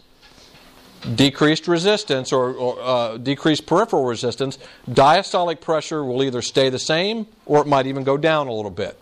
decreased 1.16 1.68
resistance 1.68 2.32
or, 2.32 2.54
or 2.54 2.78
uh, 2.82 3.18
decreased 3.18 3.66
peripheral 3.66 4.06
resistance, 4.06 4.58
diastolic 4.90 5.62
pressure 5.62 6.04
will 6.04 6.24
either 6.24 6.42
stay 6.42 6.70
the 6.70 6.80
same 6.80 7.28
or 7.46 7.62
it 7.62 7.68
might 7.68 7.88
even 7.88 8.04
go 8.04 8.18
down 8.18 8.48
a 8.48 8.54
little 8.54 8.72
bit. 8.72 9.00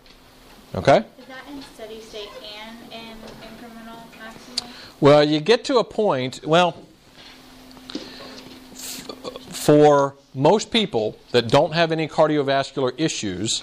Okay? 0.74 0.98
Is 1.18 1.26
that 1.26 1.42
in 1.50 1.62
steady 1.74 2.00
state 2.00 2.28
and 2.58 2.92
in 2.92 3.16
incremental 3.40 3.98
maximum? 4.18 4.70
Well, 5.00 5.24
you 5.24 5.40
get 5.40 5.64
to 5.64 5.78
a 5.78 5.84
point, 5.84 6.40
well, 6.44 6.76
f- 8.72 9.08
for 9.48 10.14
most 10.36 10.70
people 10.70 11.16
that 11.32 11.48
don't 11.48 11.72
have 11.72 11.90
any 11.90 12.06
cardiovascular 12.06 12.92
issues, 12.98 13.62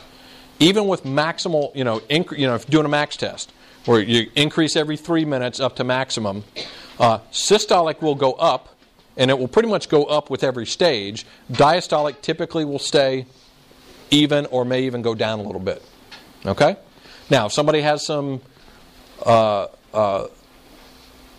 even 0.60 0.88
with 0.88 1.04
maximal, 1.04 1.74
you 1.76 1.84
know, 1.84 2.00
inc- 2.10 2.38
you 2.38 2.48
know, 2.48 2.56
if 2.56 2.68
doing 2.68 2.86
a 2.86 2.90
max 2.90 3.16
test, 3.16 3.52
where 3.86 4.02
you 4.02 4.30
increase 4.36 4.76
every 4.76 4.98
three 4.98 5.24
minutes 5.24 5.60
up 5.60 5.76
to 5.76 5.84
maximum, 5.84 6.44
uh, 7.00 7.20
systolic 7.32 8.02
will 8.02 8.16
go 8.16 8.34
up, 8.34 8.76
and 9.18 9.30
it 9.30 9.38
will 9.38 9.48
pretty 9.48 9.70
much 9.70 9.88
go 9.88 10.06
up 10.06 10.32
with 10.32 10.44
every 10.44 10.66
stage. 10.66 11.28
Diastolic 11.52 12.22
typically 12.22 12.66
will 12.66 12.80
stay 12.80 13.28
even 14.10 14.48
or 14.48 14.66
may 14.66 14.84
even 14.84 15.04
go 15.04 15.14
down 15.14 15.40
a 15.40 15.44
little 15.44 15.62
bit. 15.62 15.84
Okay? 16.46 16.76
Now, 17.30 17.46
if 17.46 17.54
somebody 17.54 17.82
has 17.82 18.04
some 18.04 18.42
uh, 19.24 19.68
uh, 19.94 20.28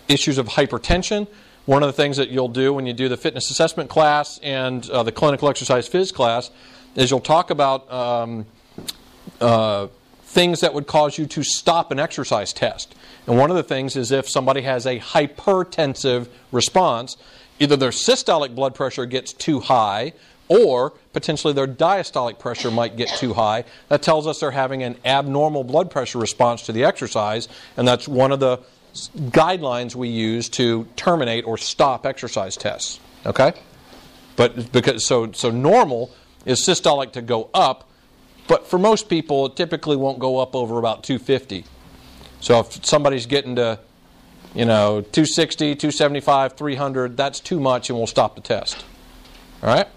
issues 0.07 0.37
of 0.37 0.47
hypertension, 0.47 1.27
one 1.65 1.81
of 1.81 1.87
the 1.87 1.93
things 1.93 2.17
that 2.17 2.29
you'll 2.29 2.47
do 2.47 2.73
when 2.73 2.85
you 2.85 2.93
do 2.93 3.09
the 3.09 3.17
fitness 3.17 3.49
assessment 3.49 3.89
class 3.89 4.39
and 4.43 4.89
uh, 4.89 5.03
the 5.03 5.11
clinical 5.11 5.49
exercise 5.49 5.89
phys 5.89 6.13
class 6.13 6.51
is 6.95 7.09
you'll 7.09 7.19
talk 7.19 7.49
about 7.49 7.91
um, 7.91 8.45
uh, 9.41 9.87
things 10.23 10.59
that 10.61 10.73
would 10.73 10.87
cause 10.87 11.17
you 11.17 11.25
to 11.25 11.43
stop 11.43 11.91
an 11.91 11.99
exercise 11.99 12.53
test. 12.53 12.93
And 13.27 13.37
one 13.37 13.49
of 13.49 13.55
the 13.55 13.63
things 13.63 13.95
is 13.95 14.11
if 14.11 14.29
somebody 14.29 14.61
has 14.61 14.85
a 14.85 14.99
hypertensive 14.99 16.27
response, 16.51 17.17
either 17.59 17.75
their 17.75 17.89
systolic 17.89 18.53
blood 18.53 18.75
pressure 18.75 19.05
gets 19.05 19.33
too 19.33 19.59
high 19.61 20.13
or 20.47 20.93
potentially 21.13 21.53
their 21.53 21.67
diastolic 21.67 22.37
pressure 22.37 22.69
might 22.69 22.95
get 22.97 23.09
too 23.09 23.33
high. 23.33 23.63
That 23.89 24.03
tells 24.03 24.27
us 24.27 24.39
they're 24.39 24.51
having 24.51 24.83
an 24.83 24.97
abnormal 25.03 25.63
blood 25.63 25.89
pressure 25.89 26.19
response 26.19 26.63
to 26.63 26.71
the 26.71 26.83
exercise, 26.83 27.47
and 27.77 27.87
that's 27.87 28.07
one 28.07 28.31
of 28.31 28.39
the 28.39 28.59
guidelines 28.95 29.95
we 29.95 30.07
use 30.09 30.49
to 30.49 30.87
terminate 30.95 31.45
or 31.45 31.57
stop 31.57 32.05
exercise 32.05 32.55
tests. 32.55 32.99
Okay? 33.25 33.53
But 34.35 34.71
because 34.71 35.05
so 35.05 35.31
so 35.31 35.49
normal 35.51 36.11
is 36.45 36.61
systolic 36.61 37.13
to 37.13 37.21
go 37.21 37.49
up, 37.53 37.89
but 38.47 38.67
for 38.67 38.77
most 38.77 39.09
people 39.09 39.47
it 39.47 39.55
typically 39.55 39.95
won't 39.95 40.19
go 40.19 40.39
up 40.39 40.55
over 40.55 40.77
about 40.77 41.03
250. 41.03 41.65
So 42.39 42.59
if 42.59 42.85
somebody's 42.85 43.25
getting 43.25 43.55
to 43.55 43.79
you 44.53 44.65
know 44.65 45.01
260, 45.01 45.75
275, 45.75 46.53
300, 46.53 47.17
that's 47.17 47.39
too 47.39 47.59
much 47.59 47.89
and 47.89 47.97
we'll 47.97 48.07
stop 48.07 48.35
the 48.35 48.41
test. 48.41 48.85
All 49.61 49.69
right? 49.69 49.87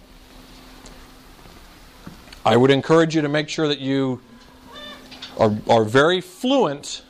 I 2.44 2.56
would 2.56 2.70
encourage 2.70 3.14
you 3.14 3.22
to 3.22 3.28
make 3.28 3.48
sure 3.48 3.68
that 3.68 3.80
you 3.80 4.22
are, 5.38 5.54
are 5.68 5.84
very 5.84 6.20
fluent 6.20 7.02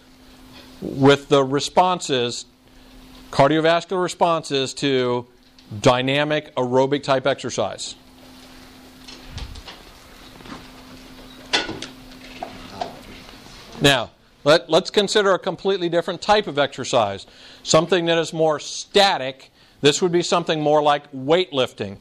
with 0.81 1.29
the 1.29 1.43
responses, 1.45 2.47
cardiovascular 3.31 4.03
responses 4.03 4.75
to 4.75 5.27
dynamic 5.81 6.55
aerobic 6.55 7.03
type 7.03 7.27
exercise. 7.27 7.95
Now, 13.81 14.11
let, 14.45 14.71
let's 14.71 14.91
consider 14.91 15.35
a 15.35 15.39
completely 15.39 15.89
different 15.89 16.21
type 16.21 16.47
of 16.47 16.59
exercise. 16.59 17.27
Something 17.63 18.07
that 18.07 18.19
is 18.19 18.33
more 18.33 18.59
static. 18.59 19.51
This 19.81 20.03
would 20.03 20.13
be 20.13 20.23
something 20.23 20.61
more 20.61 20.83
like 20.83 21.11
weightlifting. 21.13 21.99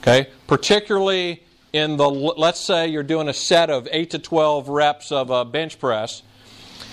Okay? 0.00 0.28
Particularly 0.46 1.42
in 1.72 1.96
the, 1.96 2.08
let's 2.08 2.60
say 2.60 2.88
you're 2.88 3.02
doing 3.02 3.28
a 3.28 3.34
set 3.34 3.70
of 3.70 3.88
8 3.90 4.10
to 4.10 4.18
12 4.18 4.68
reps 4.68 5.12
of 5.12 5.30
a 5.30 5.44
bench 5.44 5.78
press. 5.78 6.22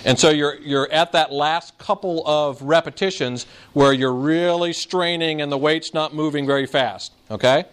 And 0.04 0.18
so 0.18 0.30
you're, 0.30 0.56
you're 0.56 0.90
at 0.90 1.12
that 1.12 1.30
last 1.32 1.76
couple 1.78 2.26
of 2.26 2.62
repetitions 2.62 3.46
where 3.72 3.92
you're 3.92 4.14
really 4.14 4.72
straining 4.72 5.42
and 5.42 5.52
the 5.52 5.58
weight's 5.58 5.92
not 5.92 6.14
moving 6.14 6.46
very 6.46 6.66
fast. 6.66 7.12
Okay? 7.30 7.64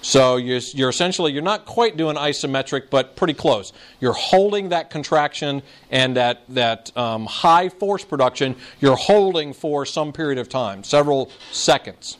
So 0.00 0.36
you're, 0.36 0.58
you're 0.74 0.88
essentially, 0.88 1.32
you're 1.32 1.42
not 1.42 1.64
quite 1.64 1.96
doing 1.96 2.16
isometric, 2.16 2.90
but 2.90 3.14
pretty 3.14 3.34
close. 3.34 3.72
You're 4.00 4.14
holding 4.14 4.70
that 4.70 4.90
contraction 4.90 5.62
and 5.90 6.16
that, 6.16 6.42
that 6.48 6.96
um, 6.96 7.26
high 7.26 7.68
force 7.68 8.04
production, 8.04 8.56
you're 8.80 8.96
holding 8.96 9.52
for 9.52 9.86
some 9.86 10.12
period 10.12 10.38
of 10.38 10.48
time, 10.48 10.82
several 10.82 11.30
seconds. 11.52 12.16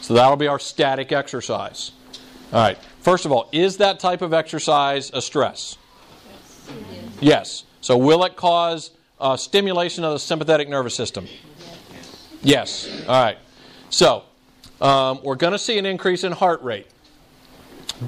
So 0.00 0.14
that'll 0.14 0.36
be 0.36 0.48
our 0.48 0.58
static 0.58 1.12
exercise. 1.12 1.92
All 2.52 2.60
right. 2.60 2.78
First 3.00 3.26
of 3.26 3.32
all, 3.32 3.48
is 3.52 3.76
that 3.76 4.00
type 4.00 4.22
of 4.22 4.32
exercise 4.32 5.10
a 5.12 5.20
stress? 5.20 5.76
Yes. 7.20 7.64
So 7.80 7.96
will 7.96 8.24
it 8.24 8.36
cause 8.36 8.90
uh, 9.18 9.36
stimulation 9.36 10.04
of 10.04 10.12
the 10.12 10.18
sympathetic 10.18 10.68
nervous 10.68 10.94
system? 10.94 11.26
Yes. 12.42 12.88
All 13.06 13.22
right. 13.22 13.38
So 13.90 14.24
um, 14.80 15.20
we're 15.22 15.36
going 15.36 15.52
to 15.52 15.58
see 15.58 15.78
an 15.78 15.86
increase 15.86 16.24
in 16.24 16.32
heart 16.32 16.62
rate. 16.62 16.86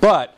But 0.00 0.36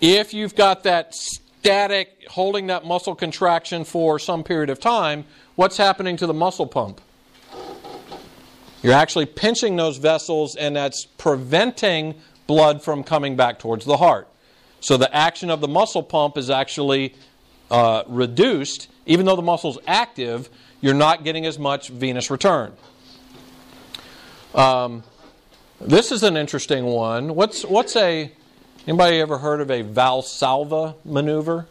if 0.00 0.32
you've 0.32 0.54
got 0.54 0.84
that 0.84 1.14
static, 1.14 2.24
holding 2.28 2.68
that 2.68 2.84
muscle 2.84 3.14
contraction 3.14 3.84
for 3.84 4.18
some 4.18 4.44
period 4.44 4.70
of 4.70 4.80
time, 4.80 5.24
what's 5.56 5.76
happening 5.76 6.16
to 6.18 6.26
the 6.26 6.34
muscle 6.34 6.66
pump? 6.66 7.00
You're 8.82 8.92
actually 8.92 9.26
pinching 9.26 9.76
those 9.76 9.96
vessels, 9.96 10.56
and 10.56 10.76
that's 10.76 11.06
preventing 11.06 12.16
blood 12.46 12.82
from 12.82 13.02
coming 13.02 13.34
back 13.34 13.58
towards 13.58 13.86
the 13.86 13.96
heart. 13.96 14.28
So 14.80 14.98
the 14.98 15.14
action 15.14 15.48
of 15.48 15.62
the 15.62 15.68
muscle 15.68 16.02
pump 16.02 16.36
is 16.36 16.50
actually 16.50 17.14
uh, 17.74 18.04
reduced. 18.06 18.88
Even 19.04 19.26
though 19.26 19.34
the 19.34 19.42
muscle's 19.42 19.78
active, 19.86 20.48
you're 20.80 20.94
not 20.94 21.24
getting 21.24 21.44
as 21.44 21.58
much 21.58 21.88
venous 21.88 22.30
return. 22.30 22.72
Um, 24.54 25.02
this 25.80 26.12
is 26.12 26.22
an 26.22 26.36
interesting 26.36 26.84
one. 26.84 27.34
What's 27.34 27.64
what's 27.64 27.96
a 27.96 28.30
anybody 28.86 29.18
ever 29.20 29.38
heard 29.38 29.60
of 29.60 29.72
a 29.72 29.82
Valsalva 29.82 30.94
maneuver? 31.04 31.66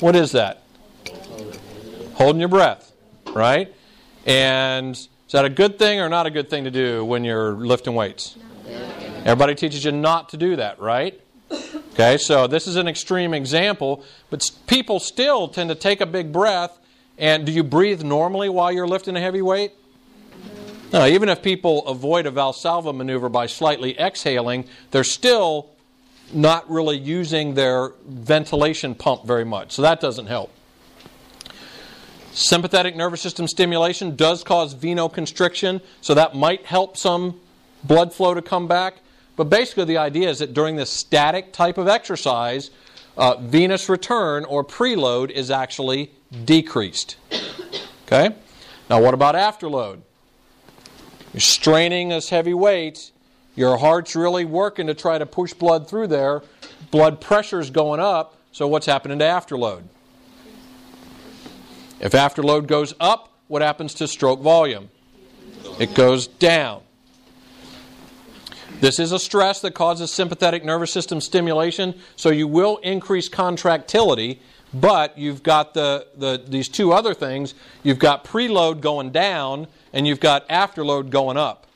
What 0.00 0.16
is 0.16 0.32
that? 0.32 0.64
Holding 2.14 2.40
your 2.40 2.48
breath, 2.48 2.92
right? 3.28 3.72
And 4.26 4.96
is 4.96 5.08
that 5.30 5.44
a 5.44 5.48
good 5.48 5.78
thing 5.78 6.00
or 6.00 6.08
not 6.08 6.26
a 6.26 6.30
good 6.30 6.50
thing 6.50 6.64
to 6.64 6.72
do 6.72 7.04
when 7.04 7.22
you're 7.22 7.52
lifting 7.52 7.94
weights? 7.94 8.36
Everybody 9.20 9.54
teaches 9.54 9.84
you 9.84 9.92
not 9.92 10.30
to 10.30 10.36
do 10.36 10.56
that, 10.56 10.80
right? 10.80 11.20
Okay, 11.50 12.18
so 12.18 12.46
this 12.46 12.66
is 12.66 12.76
an 12.76 12.86
extreme 12.86 13.34
example, 13.34 14.04
but 14.30 14.48
people 14.66 15.00
still 15.00 15.48
tend 15.48 15.70
to 15.70 15.74
take 15.74 16.00
a 16.00 16.06
big 16.06 16.32
breath. 16.32 16.78
And 17.16 17.44
do 17.44 17.50
you 17.52 17.64
breathe 17.64 18.02
normally 18.02 18.48
while 18.48 18.70
you're 18.70 18.86
lifting 18.86 19.16
a 19.16 19.20
heavy 19.20 19.42
weight? 19.42 19.72
No, 20.92 21.06
even 21.06 21.28
if 21.28 21.42
people 21.42 21.86
avoid 21.86 22.26
a 22.26 22.30
Valsalva 22.30 22.94
maneuver 22.94 23.28
by 23.28 23.46
slightly 23.46 23.98
exhaling, 23.98 24.64
they're 24.90 25.04
still 25.04 25.68
not 26.32 26.70
really 26.70 26.96
using 26.96 27.54
their 27.54 27.92
ventilation 28.06 28.94
pump 28.94 29.24
very 29.24 29.44
much. 29.44 29.72
So 29.72 29.82
that 29.82 30.00
doesn't 30.00 30.26
help. 30.26 30.50
Sympathetic 32.32 32.94
nervous 32.94 33.20
system 33.20 33.48
stimulation 33.48 34.14
does 34.14 34.44
cause 34.44 34.74
venoconstriction, 34.74 35.80
so 36.00 36.14
that 36.14 36.36
might 36.36 36.66
help 36.66 36.96
some 36.96 37.40
blood 37.82 38.14
flow 38.14 38.34
to 38.34 38.42
come 38.42 38.68
back. 38.68 39.00
But 39.38 39.50
basically, 39.50 39.84
the 39.84 39.98
idea 39.98 40.28
is 40.28 40.40
that 40.40 40.52
during 40.52 40.74
this 40.74 40.90
static 40.90 41.52
type 41.52 41.78
of 41.78 41.86
exercise, 41.86 42.72
uh, 43.16 43.36
venous 43.36 43.88
return 43.88 44.44
or 44.44 44.64
preload 44.64 45.30
is 45.30 45.48
actually 45.48 46.10
decreased. 46.44 47.16
Okay? 48.04 48.34
Now, 48.90 49.00
what 49.00 49.14
about 49.14 49.36
afterload? 49.36 50.00
You're 51.32 51.40
straining 51.40 52.08
this 52.08 52.30
heavy 52.30 52.52
weight, 52.52 53.12
your 53.54 53.78
heart's 53.78 54.16
really 54.16 54.44
working 54.44 54.88
to 54.88 54.94
try 54.94 55.18
to 55.18 55.26
push 55.26 55.52
blood 55.52 55.88
through 55.88 56.08
there, 56.08 56.42
blood 56.90 57.20
pressure's 57.20 57.70
going 57.70 58.00
up, 58.00 58.36
so 58.50 58.66
what's 58.66 58.86
happening 58.86 59.20
to 59.20 59.24
afterload? 59.24 59.84
If 62.00 62.10
afterload 62.10 62.66
goes 62.66 62.92
up, 62.98 63.32
what 63.46 63.62
happens 63.62 63.94
to 63.94 64.08
stroke 64.08 64.40
volume? 64.40 64.90
It 65.78 65.94
goes 65.94 66.26
down. 66.26 66.82
This 68.80 69.00
is 69.00 69.10
a 69.10 69.18
stress 69.18 69.60
that 69.62 69.72
causes 69.72 70.12
sympathetic 70.12 70.64
nervous 70.64 70.92
system 70.92 71.20
stimulation, 71.20 71.94
so 72.14 72.30
you 72.30 72.46
will 72.46 72.76
increase 72.78 73.28
contractility, 73.28 74.40
but 74.72 75.18
you've 75.18 75.42
got 75.42 75.74
the, 75.74 76.06
the, 76.16 76.42
these 76.46 76.68
two 76.68 76.92
other 76.92 77.12
things. 77.12 77.54
You've 77.82 77.98
got 77.98 78.24
preload 78.24 78.80
going 78.80 79.10
down, 79.10 79.66
and 79.92 80.06
you've 80.06 80.20
got 80.20 80.48
afterload 80.48 81.10
going 81.10 81.36
up. 81.36 81.66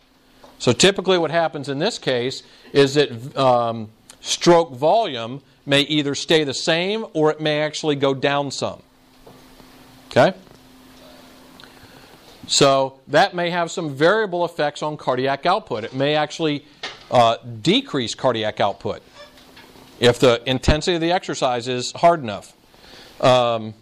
So 0.59 0.73
typically, 0.73 1.19
what 1.19 1.33
happens 1.33 1.69
in 1.69 1.81
this 1.81 1.99
case 1.99 2.45
is 2.73 2.95
that 2.95 3.37
um, 3.37 3.91
stroke 4.21 4.73
volume 4.73 5.43
may 5.67 5.81
either 5.83 6.15
stay 6.15 6.45
the 6.45 6.55
same 6.55 7.05
or 7.15 7.33
it 7.33 7.41
may 7.41 7.61
actually 7.61 7.97
go 7.97 8.15
down 8.15 8.53
some. 8.53 8.81
Okay? 10.11 10.37
So 12.47 13.01
that 13.09 13.35
may 13.35 13.51
have 13.51 13.71
some 13.71 13.95
variable 13.95 14.45
effects 14.45 14.83
on 14.83 14.97
cardiac 14.97 15.47
output. 15.47 15.85
It 15.85 15.95
may 15.95 16.15
actually 16.15 16.65
uh, 17.11 17.37
decrease 17.63 18.15
cardiac 18.15 18.61
output 18.61 19.03
if 20.01 20.19
the 20.19 20.43
intensity 20.49 20.97
of 20.97 21.01
the 21.01 21.13
exercise 21.13 21.69
is 21.69 21.93
hard 21.93 22.21
enough. 22.21 22.55
Um, 23.21 23.75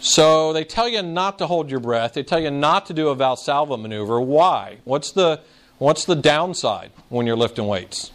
so 0.00 0.52
they 0.52 0.64
tell 0.64 0.88
you 0.88 1.02
not 1.02 1.38
to 1.38 1.46
hold 1.46 1.70
your 1.70 1.80
breath. 1.80 2.14
They 2.14 2.22
tell 2.22 2.40
you 2.40 2.50
not 2.50 2.86
to 2.86 2.94
do 2.94 3.08
a 3.08 3.16
Valsalva 3.16 3.80
maneuver. 3.80 4.20
Why? 4.20 4.78
What's 4.84 5.10
the 5.10 5.40
what's 5.78 6.04
the 6.04 6.14
downside 6.14 6.92
when 7.08 7.26
you're 7.26 7.36
lifting 7.36 7.66
weights? 7.66 8.12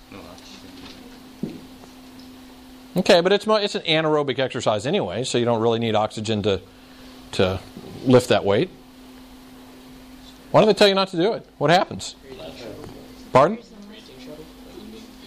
Okay, 2.95 3.21
but 3.21 3.31
it's 3.31 3.45
it's 3.47 3.75
an 3.75 3.83
anaerobic 3.83 4.39
exercise 4.39 4.85
anyway, 4.85 5.23
so 5.23 5.37
you 5.37 5.45
don't 5.45 5.61
really 5.61 5.79
need 5.79 5.95
oxygen 5.95 6.41
to 6.43 6.61
to 7.33 7.59
lift 8.03 8.29
that 8.29 8.43
weight. 8.45 8.69
Why 10.51 10.61
don't 10.61 10.67
they 10.67 10.73
tell 10.73 10.87
you 10.87 10.95
not 10.95 11.09
to 11.09 11.17
do 11.17 11.33
it? 11.33 11.45
What 11.57 11.69
happens? 11.69 12.15
Pardon? 13.31 13.57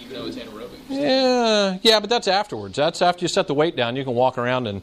Even 0.01 0.13
though 0.13 0.27
it's 0.27 0.37
anaerobic. 0.37 0.79
Yeah, 0.89 1.79
yeah, 1.83 2.01
but 2.01 2.11
that's 2.11 2.29
afterwards. 2.29 2.77
That's 2.77 3.01
after 3.01 3.25
you 3.25 3.29
set 3.29 3.47
the 3.47 3.55
weight 3.55 3.75
down. 3.75 3.97
You 3.97 4.05
can 4.05 4.15
walk 4.15 4.37
around 4.37 4.67
and 4.67 4.83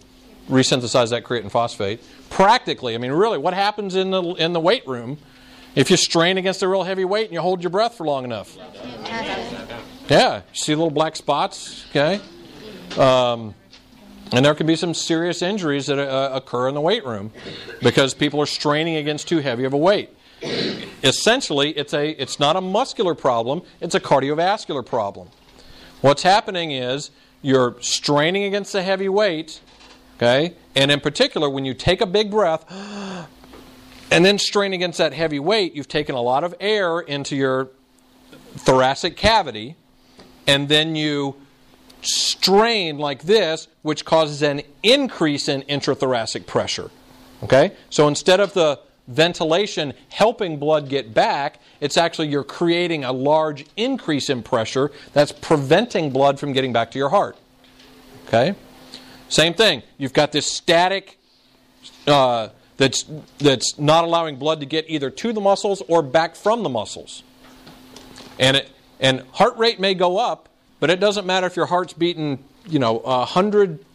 resynthesize 0.49 1.11
that 1.11 1.23
creatine 1.23 1.51
phosphate. 1.51 2.01
Practically, 2.29 2.95
I 2.95 2.97
mean, 2.97 3.11
really, 3.11 3.37
what 3.37 3.53
happens 3.53 3.95
in 3.95 4.09
the 4.09 4.21
in 4.21 4.53
the 4.53 4.59
weight 4.59 4.87
room 4.87 5.19
if 5.75 5.91
you 5.91 5.97
strain 5.97 6.37
against 6.37 6.63
a 6.63 6.67
real 6.67 6.83
heavy 6.83 7.05
weight 7.05 7.25
and 7.25 7.33
you 7.33 7.41
hold 7.41 7.61
your 7.61 7.69
breath 7.69 7.95
for 7.95 8.05
long 8.05 8.23
enough? 8.23 8.57
Yeah, 10.09 10.37
you 10.37 10.41
see 10.53 10.73
little 10.73 10.89
black 10.89 11.15
spots. 11.15 11.85
Okay, 11.89 12.19
um, 12.97 13.53
and 14.31 14.45
there 14.45 14.55
can 14.55 14.65
be 14.65 14.75
some 14.75 14.93
serious 14.93 15.41
injuries 15.41 15.87
that 15.87 15.99
uh, 15.99 16.31
occur 16.33 16.67
in 16.67 16.75
the 16.75 16.81
weight 16.81 17.05
room 17.05 17.31
because 17.81 18.13
people 18.13 18.39
are 18.39 18.45
straining 18.45 18.95
against 18.95 19.27
too 19.27 19.39
heavy 19.39 19.65
of 19.65 19.73
a 19.73 19.77
weight. 19.77 20.09
Essentially, 21.03 21.71
it's 21.71 21.93
a 21.93 22.09
it's 22.21 22.39
not 22.39 22.55
a 22.55 22.61
muscular 22.61 23.13
problem; 23.13 23.61
it's 23.79 23.95
a 23.95 23.99
cardiovascular 23.99 24.85
problem. 24.85 25.29
What's 26.01 26.23
happening 26.23 26.71
is 26.71 27.11
you're 27.41 27.75
straining 27.81 28.45
against 28.45 28.73
a 28.73 28.81
heavy 28.81 29.09
weight, 29.09 29.61
okay, 30.17 30.55
and 30.75 30.89
in 30.89 30.99
particular, 30.99 31.49
when 31.49 31.65
you 31.65 31.73
take 31.73 32.01
a 32.01 32.07
big 32.07 32.31
breath 32.31 32.65
and 34.11 34.25
then 34.25 34.39
strain 34.39 34.73
against 34.73 34.97
that 34.97 35.13
heavy 35.13 35.39
weight, 35.39 35.75
you've 35.75 35.87
taken 35.87 36.15
a 36.15 36.21
lot 36.21 36.43
of 36.43 36.55
air 36.59 36.99
into 36.99 37.35
your 37.35 37.69
thoracic 38.55 39.15
cavity, 39.15 39.75
and 40.47 40.69
then 40.69 40.95
you 40.95 41.35
strain 42.01 42.97
like 42.97 43.23
this, 43.23 43.67
which 43.81 44.05
causes 44.05 44.41
an 44.41 44.61
increase 44.83 45.47
in 45.47 45.61
intrathoracic 45.63 46.45
pressure. 46.45 46.89
Okay? 47.43 47.71
So 47.89 48.07
instead 48.07 48.39
of 48.39 48.53
the 48.53 48.79
ventilation 49.07 49.93
helping 50.09 50.57
blood 50.57 50.89
get 50.89 51.13
back, 51.13 51.59
it's 51.79 51.97
actually 51.97 52.27
you're 52.27 52.43
creating 52.43 53.03
a 53.03 53.11
large 53.11 53.65
increase 53.75 54.29
in 54.29 54.43
pressure 54.43 54.91
that's 55.13 55.31
preventing 55.31 56.11
blood 56.11 56.39
from 56.39 56.53
getting 56.53 56.73
back 56.73 56.91
to 56.91 56.99
your 56.99 57.09
heart. 57.09 57.37
Okay? 58.27 58.55
Same 59.29 59.53
thing. 59.53 59.83
You've 59.97 60.13
got 60.13 60.31
this 60.31 60.45
static 60.45 61.17
uh, 62.07 62.49
that's, 62.77 63.05
that's 63.37 63.77
not 63.77 64.03
allowing 64.03 64.37
blood 64.37 64.59
to 64.59 64.65
get 64.65 64.89
either 64.89 65.09
to 65.09 65.33
the 65.33 65.41
muscles 65.41 65.81
or 65.87 66.01
back 66.01 66.35
from 66.35 66.63
the 66.63 66.69
muscles. 66.69 67.23
And, 68.39 68.57
it, 68.57 68.69
and 68.99 69.21
heart 69.33 69.57
rate 69.57 69.79
may 69.79 69.93
go 69.93 70.17
up, 70.17 70.49
but 70.81 70.89
it 70.89 70.99
doesn't 70.99 71.25
matter 71.25 71.47
if 71.47 71.55
your 71.55 71.67
heart's 71.67 71.93
beating, 71.93 72.43
you 72.67 72.79
know, 72.79 72.99
a 72.99 73.23
hundred, 73.23 73.85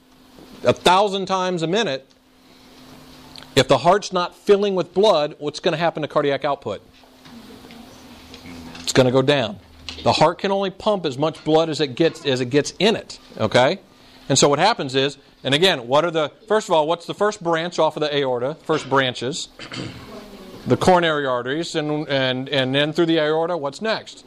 a 0.62 0.72
thousand 0.72 1.26
times 1.26 1.62
a 1.62 1.66
minute. 1.66 2.08
If 3.56 3.66
the 3.68 3.78
heart's 3.78 4.12
not 4.12 4.36
filling 4.36 4.76
with 4.76 4.94
blood, 4.94 5.34
what's 5.38 5.60
going 5.60 5.72
to 5.72 5.78
happen 5.78 6.02
to 6.02 6.08
cardiac 6.08 6.44
output? 6.44 6.80
It's 8.80 8.92
going 8.92 9.06
to 9.06 9.12
go 9.12 9.20
down. 9.20 9.58
The 10.04 10.12
heart 10.12 10.38
can 10.38 10.52
only 10.52 10.70
pump 10.70 11.04
as 11.06 11.18
much 11.18 11.42
blood 11.44 11.68
as 11.68 11.80
it 11.80 11.96
gets 11.96 12.24
as 12.24 12.40
it 12.40 12.50
gets 12.50 12.72
in 12.78 12.94
it. 12.94 13.18
Okay, 13.36 13.80
and 14.28 14.38
so 14.38 14.48
what 14.48 14.60
happens 14.60 14.94
is, 14.94 15.18
and 15.42 15.54
again, 15.54 15.88
what 15.88 16.04
are 16.04 16.12
the 16.12 16.30
first 16.46 16.68
of 16.68 16.74
all, 16.74 16.86
what's 16.86 17.06
the 17.06 17.14
first 17.14 17.42
branch 17.42 17.80
off 17.80 17.96
of 17.96 18.02
the 18.02 18.14
aorta? 18.14 18.54
First 18.62 18.88
branches, 18.88 19.48
the 20.66 20.76
coronary 20.76 21.26
arteries, 21.26 21.74
and 21.74 22.08
and 22.08 22.48
and 22.48 22.72
then 22.72 22.92
through 22.92 23.06
the 23.06 23.18
aorta, 23.18 23.56
what's 23.56 23.82
next? 23.82 24.24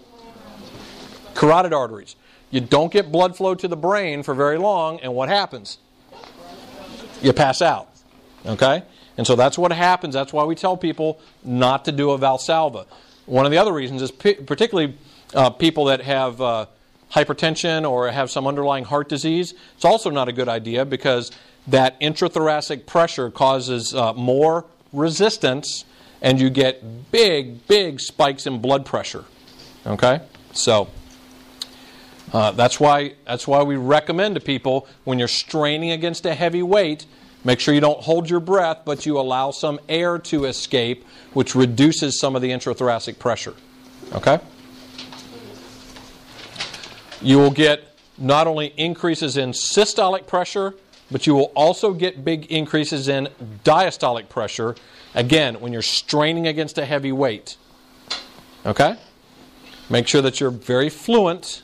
Carotid 1.36 1.72
arteries. 1.72 2.18
You 2.52 2.62
don't 2.62 2.92
get 2.92 3.12
blood 3.12 3.38
flow 3.38 3.56
to 3.56 3.68
the 3.68 3.78
brain 3.78 4.24
for 4.24 4.34
very 4.34 4.58
long, 4.58 5.00
and 5.02 5.14
what 5.14 5.30
happens? 5.30 5.78
You 7.22 7.34
pass 7.34 7.62
out. 7.62 7.90
Okay? 8.46 8.84
And 9.18 9.28
so 9.28 9.36
that's 9.36 9.58
what 9.58 9.72
happens. 9.72 10.14
That's 10.14 10.34
why 10.34 10.46
we 10.46 10.56
tell 10.56 10.78
people 10.78 11.20
not 11.44 11.86
to 11.86 11.92
do 11.92 12.12
a 12.12 12.18
Valsalva. 12.18 12.88
One 13.26 13.46
of 13.46 13.52
the 13.52 13.58
other 13.58 13.74
reasons 13.74 14.02
is 14.02 14.12
p- 14.12 14.36
particularly 14.36 14.96
uh, 15.36 15.50
people 15.52 15.86
that 15.86 16.02
have 16.02 16.42
uh, 16.42 16.66
hypertension 17.12 17.88
or 17.88 18.10
have 18.10 18.32
some 18.32 18.48
underlying 18.48 18.86
heart 18.86 19.10
disease. 19.10 19.54
It's 19.76 19.86
also 19.86 20.10
not 20.10 20.30
a 20.30 20.32
good 20.32 20.48
idea 20.48 20.86
because 20.86 21.32
that 21.68 22.00
intrathoracic 22.00 22.86
pressure 22.86 23.30
causes 23.30 23.94
uh, 23.94 24.14
more 24.14 24.66
resistance 24.94 25.86
and 26.22 26.40
you 26.40 26.50
get 26.50 27.12
big, 27.12 27.68
big 27.68 28.00
spikes 28.00 28.48
in 28.48 28.60
blood 28.60 28.86
pressure. 28.86 29.26
Okay? 29.86 30.22
So. 30.54 30.90
Uh, 32.32 32.52
that's 32.52 32.80
why 32.80 33.14
that's 33.26 33.48
why 33.48 33.64
we 33.64 33.76
recommend 33.76 34.36
to 34.36 34.42
people 34.42 34.88
when 35.04 35.18
you're 35.18 35.28
straining 35.28 35.92
against 35.92 36.26
a 36.26 36.36
heavy 36.36 36.62
weight, 36.62 37.06
make 37.44 37.60
sure 37.60 37.74
you 37.74 37.82
don't 37.82 38.02
hold 38.02 38.30
your 38.30 38.40
breath, 38.40 38.80
but 38.86 39.06
you 39.06 39.20
allow 39.20 39.52
some 39.52 39.80
air 39.90 40.20
to 40.20 40.46
escape, 40.46 41.06
which 41.34 41.56
reduces 41.56 42.20
some 42.20 42.36
of 42.36 42.42
the 42.42 42.50
intrathoracic 42.50 43.18
pressure. 43.18 43.56
Okay? 44.14 44.40
You 47.22 47.38
will 47.38 47.52
get 47.52 47.96
not 48.18 48.48
only 48.48 48.68
increases 48.78 49.38
in 49.38 49.52
systolic 49.52 50.28
pressure, 50.28 50.76
but 51.12 51.26
you 51.26 51.34
will 51.34 51.52
also 51.56 51.94
get 51.94 52.24
big 52.24 52.46
increases 52.52 53.08
in 53.08 53.28
diastolic 53.64 54.30
pressure, 54.30 54.76
again, 55.16 55.60
when 55.60 55.74
you're 55.74 55.82
straining 55.82 56.48
against 56.48 56.78
a 56.78 56.86
heavy 56.86 57.12
weight. 57.12 57.58
Okay? 58.66 58.96
Make 59.90 60.08
sure 60.08 60.22
that 60.22 60.40
you're 60.40 60.52
very 60.52 60.90
fluent 60.90 61.64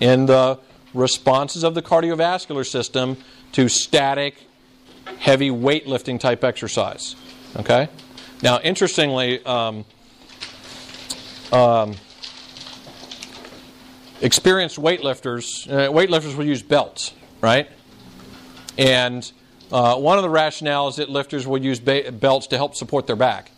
in 0.00 0.26
the 0.26 0.58
responses 0.94 1.64
of 1.64 1.74
the 1.74 1.82
cardiovascular 1.82 2.66
system 2.66 3.16
to 3.52 3.68
static, 3.68 4.36
heavy 5.18 5.50
weightlifting 5.50 6.20
type 6.20 6.44
exercise. 6.44 7.16
Okay? 7.56 7.88
Now, 8.42 8.60
interestingly, 8.60 9.44
um, 9.44 9.84
um, 11.52 11.94
experienced 14.20 14.76
weightlifters, 14.78 15.70
uh, 15.70 15.90
weightlifters 15.90 16.36
will 16.36 16.46
use 16.46 16.62
belts, 16.62 17.14
right? 17.40 17.68
And 18.76 19.30
uh, 19.72 19.96
one 19.96 20.18
of 20.18 20.22
the 20.22 20.30
rationales 20.30 20.96
that 20.96 21.08
lifters 21.08 21.46
will 21.46 21.62
use 21.62 21.80
ba- 21.80 22.12
belts 22.12 22.46
to 22.48 22.56
help 22.56 22.74
support 22.74 23.06
their 23.06 23.16
back. 23.16 23.50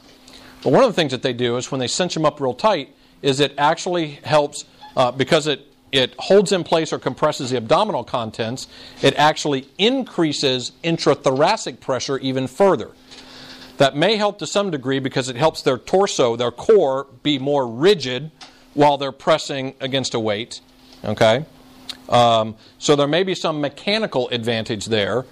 But 0.62 0.72
one 0.72 0.82
of 0.82 0.90
the 0.90 0.94
things 0.94 1.12
that 1.12 1.22
they 1.22 1.32
do 1.32 1.56
is 1.56 1.70
when 1.70 1.78
they 1.78 1.86
cinch 1.86 2.14
them 2.14 2.24
up 2.24 2.40
real 2.40 2.54
tight, 2.54 2.94
is 3.22 3.40
it 3.40 3.54
actually 3.58 4.18
helps 4.24 4.64
uh, 4.96 5.10
because 5.12 5.46
it 5.46 5.69
it 5.92 6.14
holds 6.18 6.52
in 6.52 6.64
place 6.64 6.92
or 6.92 6.98
compresses 6.98 7.50
the 7.50 7.56
abdominal 7.56 8.04
contents, 8.04 8.68
it 9.02 9.14
actually 9.16 9.68
increases 9.78 10.72
intrathoracic 10.84 11.80
pressure 11.80 12.18
even 12.18 12.46
further. 12.46 12.90
That 13.78 13.96
may 13.96 14.16
help 14.16 14.38
to 14.40 14.46
some 14.46 14.70
degree 14.70 14.98
because 14.98 15.28
it 15.28 15.36
helps 15.36 15.62
their 15.62 15.78
torso, 15.78 16.36
their 16.36 16.50
core, 16.50 17.06
be 17.22 17.38
more 17.38 17.66
rigid 17.66 18.30
while 18.74 18.98
they're 18.98 19.12
pressing 19.12 19.74
against 19.80 20.14
a 20.14 20.20
weight. 20.20 20.60
Okay? 21.04 21.44
Um, 22.08 22.56
so 22.78 22.94
there 22.94 23.08
may 23.08 23.22
be 23.22 23.34
some 23.34 23.60
mechanical 23.60 24.28
advantage 24.28 24.86
there. 24.86 25.24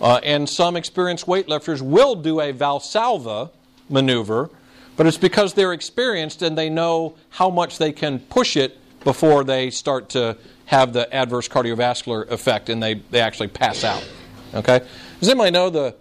Uh, 0.00 0.20
and 0.22 0.48
some 0.48 0.76
experienced 0.76 1.26
weightlifters 1.26 1.80
will 1.80 2.14
do 2.14 2.40
a 2.40 2.52
Valsalva 2.52 3.50
maneuver, 3.88 4.50
but 4.96 5.06
it's 5.06 5.18
because 5.18 5.54
they're 5.54 5.72
experienced 5.72 6.42
and 6.42 6.58
they 6.58 6.68
know 6.68 7.14
how 7.30 7.48
much 7.48 7.78
they 7.78 7.92
can 7.92 8.18
push 8.18 8.56
it 8.56 8.78
before 9.04 9.44
they 9.44 9.70
start 9.70 10.10
to 10.10 10.36
have 10.66 10.92
the 10.92 11.12
adverse 11.14 11.48
cardiovascular 11.48 12.28
effect 12.30 12.68
and 12.70 12.82
they, 12.82 12.94
they 12.94 13.20
actually 13.20 13.48
pass 13.48 13.84
out. 13.84 14.06
Okay? 14.54 14.80
Does 15.20 15.28
anybody 15.28 15.50
know 15.50 15.70
the 15.70 15.94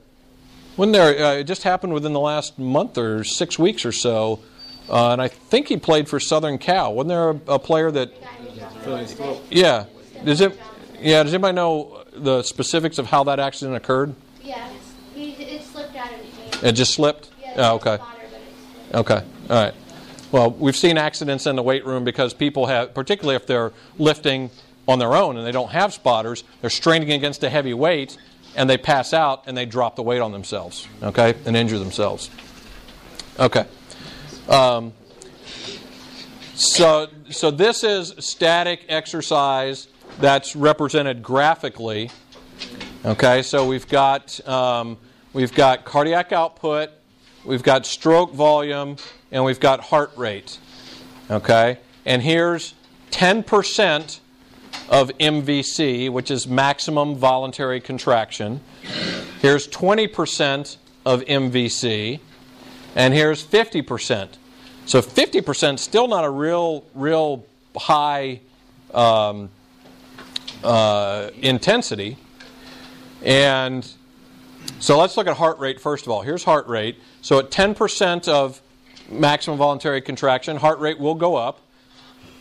when 0.76 0.92
there 0.92 1.24
uh, 1.26 1.34
it 1.36 1.44
just 1.44 1.64
happened 1.64 1.94
within 1.94 2.14
the 2.14 2.20
last 2.20 2.58
month 2.58 2.98
or 2.98 3.24
six 3.24 3.60
weeks 3.60 3.86
or 3.86 3.92
so, 3.92 4.40
uh, 4.90 5.12
and 5.12 5.22
I 5.22 5.28
think 5.28 5.68
he 5.68 5.78
played 5.78 6.10
for 6.10 6.20
Southern 6.20 6.58
Cal. 6.58 6.94
Wasn't 6.96 7.10
there 7.10 7.30
a, 7.30 7.56
a 7.56 7.60
player 7.60 7.92
that? 7.92 8.12
Yeah. 9.50 9.86
Does 10.26 10.42
it? 10.42 10.60
Yeah. 11.00 11.24
Does 11.24 11.34
anybody 11.34 11.56
know 11.56 12.04
the 12.14 12.44
specifics 12.44 12.98
of 12.98 13.06
how 13.08 13.24
that 13.26 13.40
accident 13.40 13.76
occurred? 13.76 14.16
Yeah, 14.42 14.68
he, 15.14 15.32
it 15.34 15.64
slipped 15.64 15.96
out 15.96 16.12
of 16.12 16.20
his 16.20 16.54
hand. 16.54 16.64
It 16.66 16.72
just 16.74 16.94
slipped. 16.94 17.30
Yeah, 17.42 17.54
Oh, 17.72 17.76
okay. 17.76 17.96
it. 17.96 18.96
Okay. 18.96 19.24
All 19.50 19.64
right. 19.64 19.74
Well, 20.34 20.50
we've 20.50 20.76
seen 20.76 20.98
accidents 20.98 21.46
in 21.46 21.56
the 21.56 21.62
weight 21.62 21.86
room 21.86 22.04
because 22.04 22.34
people 22.34 22.66
have, 22.66 22.96
particularly 22.96 23.36
if 23.36 23.46
they're 23.46 23.72
lifting 24.00 24.50
on 24.88 24.98
their 24.98 25.14
own 25.14 25.38
and 25.38 25.46
they 25.46 25.52
don't 25.52 25.70
have 25.70 25.94
spotters, 25.94 26.44
they're 26.60 26.72
straining 26.72 27.12
against 27.12 27.44
a 27.44 27.52
heavy 27.52 27.76
weight 27.76 28.18
and 28.56 28.68
they 28.68 28.78
pass 28.78 29.14
out 29.14 29.44
and 29.46 29.56
they 29.56 29.68
drop 29.68 29.96
the 29.96 30.02
weight 30.02 30.22
on 30.22 30.32
themselves, 30.32 30.88
okay, 31.04 31.36
and 31.46 31.56
injure 31.56 31.78
themselves. 31.78 32.32
Okay. 33.40 33.68
Um, 34.50 34.94
so, 36.56 37.10
so 37.30 37.52
this 37.52 37.84
is 37.84 38.16
static 38.18 38.86
exercise 38.90 39.88
that's 40.20 40.56
represented 40.56 41.22
graphically. 41.22 42.10
Okay, 43.06 43.44
so 43.44 43.68
we've 43.68 43.88
got 43.88 44.46
um, 44.48 44.98
we've 45.32 45.54
got 45.54 45.86
cardiac 45.86 46.32
output, 46.32 46.90
we've 47.46 47.62
got 47.64 47.86
stroke 47.86 48.34
volume, 48.34 48.98
and 49.34 49.44
we've 49.44 49.60
got 49.60 49.82
heart 49.82 50.12
rate. 50.16 50.60
Okay, 51.30 51.80
and 52.06 52.22
here's 52.22 52.76
10% 53.12 54.20
of 54.90 55.10
MVC, 55.18 56.10
which 56.10 56.32
is 56.32 56.48
maximum 56.48 57.16
voluntary 57.16 57.82
contraction. 57.82 58.62
Here's 59.42 59.68
20% 59.68 60.78
of 61.06 61.22
MVC, 61.22 62.20
and 62.96 63.14
here's 63.14 63.44
50%. 63.46 64.30
So 64.86 65.02
50% 65.02 65.80
still 65.80 66.08
not 66.08 66.26
a 66.26 66.30
real, 66.30 66.84
real 66.94 67.46
high 67.76 68.42
um, 68.94 69.50
uh, 70.64 71.30
intensity. 71.42 72.18
And 73.24 73.90
so 74.80 75.00
let's 75.00 75.18
look 75.18 75.28
at 75.28 75.38
heart 75.38 75.60
rate 75.60 75.80
first 75.80 76.06
of 76.06 76.12
all. 76.12 76.22
Here's 76.22 76.44
heart 76.44 76.68
rate. 76.68 77.00
So 77.22 77.40
at 77.40 77.52
10% 77.52 78.28
of 78.28 78.62
maximum 79.20 79.58
voluntary 79.58 80.02
contraction, 80.02 80.58
heart 80.58 80.80
rate 80.80 81.00
will 81.00 81.16
go 81.16 81.36
up. 81.36 81.60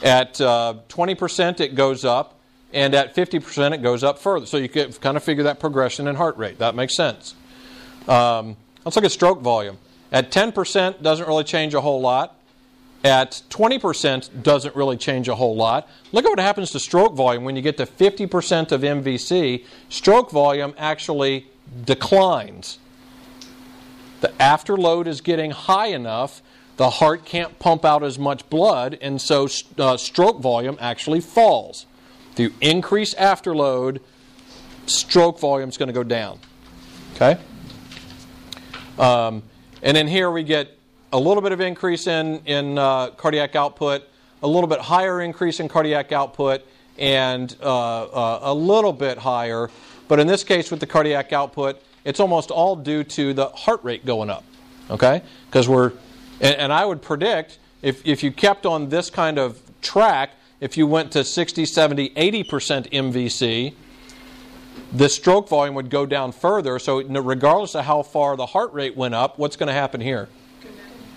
At 0.02 0.40
uh, 0.40 0.74
20%, 0.88 1.60
it 1.60 1.74
goes 1.74 2.04
up. 2.04 2.38
And 2.72 2.94
at 2.94 3.14
50%, 3.14 3.72
it 3.74 3.82
goes 3.82 4.02
up 4.02 4.18
further. 4.18 4.46
So 4.46 4.56
you 4.56 4.68
can 4.68 4.92
kind 4.94 5.16
of 5.16 5.22
figure 5.22 5.44
that 5.44 5.60
progression 5.60 6.08
in 6.08 6.16
heart 6.16 6.36
rate. 6.38 6.58
That 6.58 6.74
makes 6.74 6.96
sense. 6.96 7.34
Um, 8.08 8.56
let's 8.84 8.96
look 8.96 9.04
at 9.04 9.12
stroke 9.12 9.40
volume. 9.40 9.78
At 10.10 10.30
10%, 10.30 11.02
doesn't 11.02 11.26
really 11.26 11.44
change 11.44 11.74
a 11.74 11.80
whole 11.80 12.00
lot. 12.00 12.36
At 13.04 13.42
20%, 13.50 14.42
doesn't 14.42 14.76
really 14.76 14.96
change 14.96 15.28
a 15.28 15.34
whole 15.34 15.56
lot. 15.56 15.88
Look 16.12 16.24
at 16.24 16.28
what 16.28 16.38
happens 16.38 16.70
to 16.70 16.78
stroke 16.78 17.14
volume 17.14 17.44
when 17.44 17.56
you 17.56 17.62
get 17.62 17.76
to 17.78 17.86
50% 17.86 18.72
of 18.72 18.80
MVC. 18.82 19.64
Stroke 19.88 20.30
volume 20.30 20.74
actually 20.78 21.46
declines. 21.84 22.78
The 24.20 24.28
afterload 24.38 25.08
is 25.08 25.20
getting 25.20 25.50
high 25.50 25.88
enough, 25.88 26.42
the 26.76 26.90
heart 26.90 27.24
can't 27.24 27.58
pump 27.58 27.84
out 27.84 28.02
as 28.02 28.18
much 28.18 28.48
blood, 28.48 28.98
and 29.00 29.20
so 29.20 29.48
uh, 29.78 29.96
stroke 29.96 30.40
volume 30.40 30.76
actually 30.80 31.20
falls. 31.20 31.86
If 32.32 32.40
you 32.40 32.52
increase 32.60 33.14
afterload, 33.14 34.00
stroke 34.86 35.38
volume 35.38 35.68
is 35.68 35.76
going 35.76 35.88
to 35.88 35.92
go 35.92 36.02
down. 36.02 36.38
Okay? 37.14 37.38
Um, 38.98 39.42
and 39.82 39.96
then 39.96 40.06
here 40.06 40.30
we 40.30 40.42
get 40.42 40.78
a 41.12 41.18
little 41.18 41.42
bit 41.42 41.52
of 41.52 41.60
increase 41.60 42.06
in, 42.06 42.40
in 42.46 42.78
uh, 42.78 43.10
cardiac 43.10 43.54
output, 43.54 44.04
a 44.42 44.48
little 44.48 44.68
bit 44.68 44.80
higher 44.80 45.20
increase 45.20 45.60
in 45.60 45.68
cardiac 45.68 46.10
output, 46.12 46.62
and 46.98 47.54
uh, 47.62 48.04
uh, 48.04 48.38
a 48.42 48.54
little 48.54 48.92
bit 48.92 49.18
higher. 49.18 49.70
But 50.08 50.20
in 50.20 50.26
this 50.26 50.44
case, 50.44 50.70
with 50.70 50.80
the 50.80 50.86
cardiac 50.86 51.32
output, 51.32 51.82
it's 52.04 52.20
almost 52.20 52.50
all 52.50 52.76
due 52.76 53.04
to 53.04 53.32
the 53.32 53.48
heart 53.48 53.82
rate 53.84 54.04
going 54.04 54.30
up. 54.30 54.44
Okay? 54.90 55.22
Because 55.46 55.68
we're, 55.68 55.92
and, 56.42 56.56
and 56.56 56.72
I 56.72 56.84
would 56.84 57.00
predict 57.00 57.58
if, 57.80 58.06
if 58.06 58.22
you 58.22 58.30
kept 58.30 58.66
on 58.66 58.90
this 58.90 59.08
kind 59.08 59.38
of 59.38 59.60
track, 59.80 60.32
if 60.60 60.76
you 60.76 60.86
went 60.86 61.12
to 61.12 61.24
60, 61.24 61.64
70, 61.64 62.10
80% 62.10 62.90
MVC, 62.90 63.74
the 64.92 65.08
stroke 65.08 65.48
volume 65.48 65.74
would 65.74 65.90
go 65.90 66.04
down 66.04 66.32
further. 66.32 66.78
So, 66.78 67.02
regardless 67.02 67.74
of 67.74 67.84
how 67.84 68.02
far 68.02 68.36
the 68.36 68.46
heart 68.46 68.72
rate 68.72 68.96
went 68.96 69.14
up, 69.14 69.38
what's 69.38 69.56
going 69.56 69.68
to 69.68 69.72
happen 69.72 70.00
here? 70.00 70.28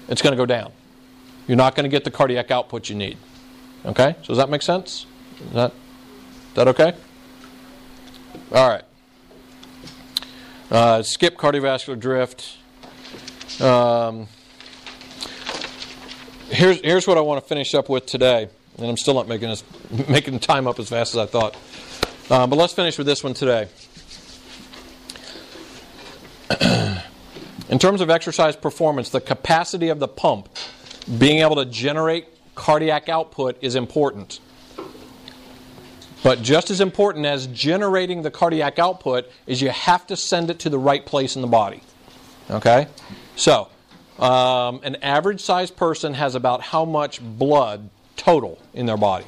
It's 0.07 0.21
going 0.21 0.32
to 0.32 0.38
go 0.38 0.45
down. 0.45 0.71
You're 1.47 1.57
not 1.57 1.76
going 1.76 1.84
to 1.84 1.89
get 1.89 2.03
the 2.03 2.11
cardiac 2.11 2.51
output 2.51 2.89
you 2.89 2.95
need. 2.95 3.17
Okay? 3.86 4.15
So, 4.21 4.28
does 4.30 4.38
that 4.38 4.49
make 4.49 4.61
sense? 4.61 5.05
Is 5.39 5.51
that, 5.51 5.71
is 5.71 6.53
that 6.55 6.67
okay? 6.69 6.93
All 8.51 8.69
right. 8.69 8.84
Uh, 10.71 11.03
skip 11.03 11.38
cardiovascular 11.38 11.99
drift. 11.99 12.57
Um, 13.61 14.28
here's, 16.49 16.81
here's 16.81 17.07
what 17.07 17.17
I 17.17 17.21
want 17.21 17.43
to 17.43 17.47
finish 17.47 17.73
up 17.73 17.89
with 17.89 18.05
today. 18.05 18.49
And 18.77 18.87
I'm 18.87 18.97
still 18.97 19.13
not 19.13 19.27
making, 19.27 19.49
this, 19.49 19.63
making 20.09 20.39
time 20.39 20.67
up 20.67 20.79
as 20.79 20.89
fast 20.89 21.15
as 21.15 21.19
I 21.19 21.25
thought. 21.25 21.55
Uh, 22.29 22.47
but 22.47 22.55
let's 22.57 22.73
finish 22.73 22.97
with 22.97 23.07
this 23.07 23.23
one 23.23 23.33
today. 23.33 23.67
In 27.69 27.79
terms 27.79 28.01
of 28.01 28.09
exercise 28.09 28.55
performance, 28.55 29.09
the 29.09 29.21
capacity 29.21 29.89
of 29.89 29.99
the 29.99 30.07
pump, 30.07 30.49
being 31.17 31.39
able 31.39 31.55
to 31.55 31.65
generate 31.65 32.27
cardiac 32.53 33.09
output, 33.09 33.57
is 33.61 33.75
important. 33.75 34.39
But 36.23 36.41
just 36.41 36.71
as 36.71 36.81
important 36.81 37.25
as 37.25 37.47
generating 37.47 38.23
the 38.23 38.31
cardiac 38.31 38.79
output 38.79 39.29
is 39.45 39.61
you 39.61 39.69
have 39.69 40.07
to 40.07 40.17
send 40.17 40.49
it 40.49 40.59
to 40.59 40.69
the 40.69 40.79
right 40.79 41.05
place 41.05 41.35
in 41.35 41.43
the 41.43 41.47
body. 41.47 41.81
Okay? 42.49 42.87
So, 43.35 43.69
um, 44.20 44.80
an 44.84 44.95
average 44.97 45.41
sized 45.41 45.76
person 45.76 46.13
has 46.13 46.36
about 46.36 46.61
how 46.61 46.86
much 46.86 47.22
blood 47.22 47.89
total 48.16 48.59
in 48.74 48.86
their 48.86 48.97
body? 48.97 49.26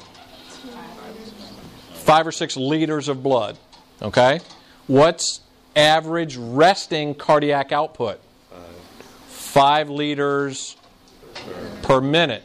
Five 1.92 2.26
or 2.26 2.32
six 2.32 2.56
liters 2.56 3.08
of 3.08 3.22
blood. 3.22 3.58
Okay? 4.00 4.40
What's 4.86 5.40
average 5.76 6.36
resting 6.36 7.14
cardiac 7.14 7.72
output? 7.72 8.20
Five 9.26 9.90
liters 9.90 10.76
per 11.82 12.00
minute. 12.00 12.44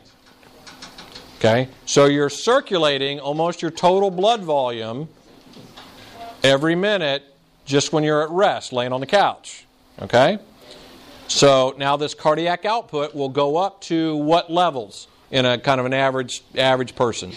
Okay? 1.38 1.68
So 1.86 2.06
you're 2.06 2.30
circulating 2.30 3.20
almost 3.20 3.62
your 3.62 3.72
total 3.72 4.10
blood 4.10 4.42
volume 4.42 5.10
every 6.44 6.76
minute 6.76 7.24
just 7.66 7.94
when 7.94 8.04
you're 8.04 8.24
at 8.24 8.30
rest, 8.30 8.74
laying 8.74 8.94
on 8.94 9.00
the 9.00 9.06
couch. 9.06 9.66
Okay? 10.02 10.40
So 11.34 11.74
now 11.80 11.98
this 11.98 12.14
cardiac 12.14 12.64
output 12.64 13.16
will 13.16 13.28
go 13.28 13.58
up 13.58 13.82
to 13.82 14.16
what 14.18 14.52
levels 14.52 15.08
in 15.32 15.48
a 15.48 15.58
kind 15.58 15.80
of 15.80 15.88
an 15.88 15.94
average 15.94 16.44
average 16.56 16.94
person? 16.94 17.32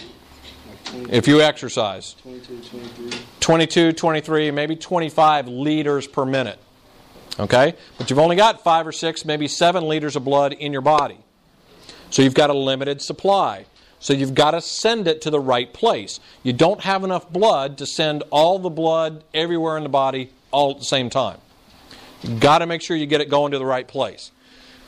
If 1.09 1.27
you 1.27 1.41
exercise. 1.41 2.15
22, 2.21 2.61
23. 2.61 3.19
22, 3.39 3.91
23, 3.93 4.51
maybe 4.51 4.75
25 4.75 5.47
liters 5.47 6.05
per 6.05 6.25
minute. 6.25 6.59
Okay? 7.39 7.73
But 7.97 8.11
you've 8.11 8.19
only 8.19 8.35
got 8.35 8.63
five 8.63 8.85
or 8.85 8.91
six, 8.91 9.25
maybe 9.25 9.47
seven 9.47 9.87
liters 9.87 10.15
of 10.15 10.23
blood 10.23 10.53
in 10.53 10.71
your 10.71 10.83
body. 10.83 11.17
So 12.11 12.21
you've 12.21 12.35
got 12.35 12.51
a 12.51 12.53
limited 12.53 13.01
supply. 13.01 13.65
So 13.99 14.13
you've 14.13 14.35
got 14.35 14.51
to 14.51 14.61
send 14.61 15.07
it 15.07 15.21
to 15.23 15.31
the 15.31 15.39
right 15.39 15.73
place. 15.73 16.19
You 16.43 16.53
don't 16.53 16.81
have 16.81 17.03
enough 17.03 17.31
blood 17.31 17.79
to 17.79 17.87
send 17.87 18.23
all 18.29 18.59
the 18.59 18.69
blood 18.69 19.23
everywhere 19.33 19.75
in 19.75 19.81
the 19.81 19.89
body 19.89 20.29
all 20.51 20.69
at 20.69 20.77
the 20.77 20.85
same 20.85 21.09
time. 21.09 21.39
You've 22.23 22.39
got 22.39 22.59
to 22.59 22.65
make 22.65 22.81
sure 22.81 22.97
you 22.97 23.05
get 23.05 23.21
it 23.21 23.29
going 23.29 23.51
to 23.51 23.59
the 23.59 23.65
right 23.65 23.87
place. 23.87 24.31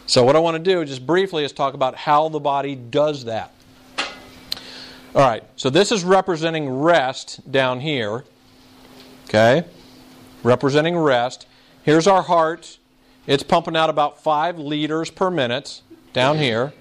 So 0.06 0.24
what 0.24 0.36
I 0.36 0.40
want 0.40 0.56
to 0.56 0.64
do 0.64 0.84
just 0.86 1.06
briefly 1.06 1.44
is 1.44 1.52
talk 1.52 1.74
about 1.74 1.96
how 1.96 2.30
the 2.30 2.40
body 2.40 2.76
does 2.76 3.26
that. 3.26 3.54
All 5.14 5.28
right, 5.28 5.44
so 5.56 5.70
this 5.70 5.92
is 5.92 6.04
representing 6.04 6.70
rest 6.70 7.52
down 7.52 7.80
here. 7.80 8.26
Okay? 9.26 9.64
Representing 10.44 10.98
rest. 10.98 11.48
Here's 11.84 12.08
our 12.08 12.24
heart. 12.24 12.78
It's 13.28 13.44
pumping 13.44 13.76
out 13.76 13.90
about 13.90 14.24
5 14.24 14.58
liters 14.58 15.12
per 15.12 15.30
minute 15.30 15.82
down 16.14 16.38
here. 16.38 16.74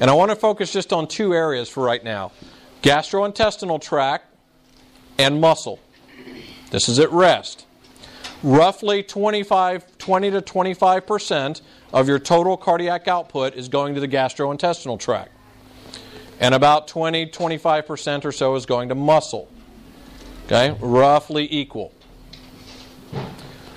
And 0.00 0.10
I 0.10 0.14
want 0.14 0.30
to 0.30 0.36
focus 0.36 0.72
just 0.72 0.92
on 0.92 1.06
two 1.06 1.34
areas 1.34 1.68
for 1.68 1.84
right 1.84 2.02
now 2.02 2.32
gastrointestinal 2.82 3.80
tract 3.80 4.26
and 5.18 5.40
muscle. 5.40 5.80
This 6.70 6.88
is 6.88 6.98
at 6.98 7.10
rest. 7.12 7.66
Roughly 8.42 9.02
25, 9.02 9.98
20 9.98 10.30
to 10.30 10.40
25% 10.40 11.60
of 11.92 12.08
your 12.08 12.18
total 12.18 12.56
cardiac 12.56 13.08
output 13.08 13.54
is 13.54 13.68
going 13.68 13.94
to 13.94 14.00
the 14.00 14.08
gastrointestinal 14.08 14.98
tract. 14.98 15.32
And 16.38 16.54
about 16.54 16.86
20, 16.86 17.26
25% 17.26 18.24
or 18.24 18.30
so 18.30 18.54
is 18.54 18.64
going 18.64 18.90
to 18.90 18.94
muscle. 18.94 19.48
Okay? 20.46 20.76
Roughly 20.80 21.52
equal. 21.52 21.92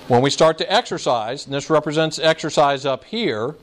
When 0.07 0.21
we 0.21 0.29
start 0.29 0.57
to 0.59 0.71
exercise, 0.71 1.45
and 1.45 1.55
this 1.55 1.69
represents 1.69 2.19
exercise 2.19 2.85
up 2.85 3.03
here, 3.05 3.55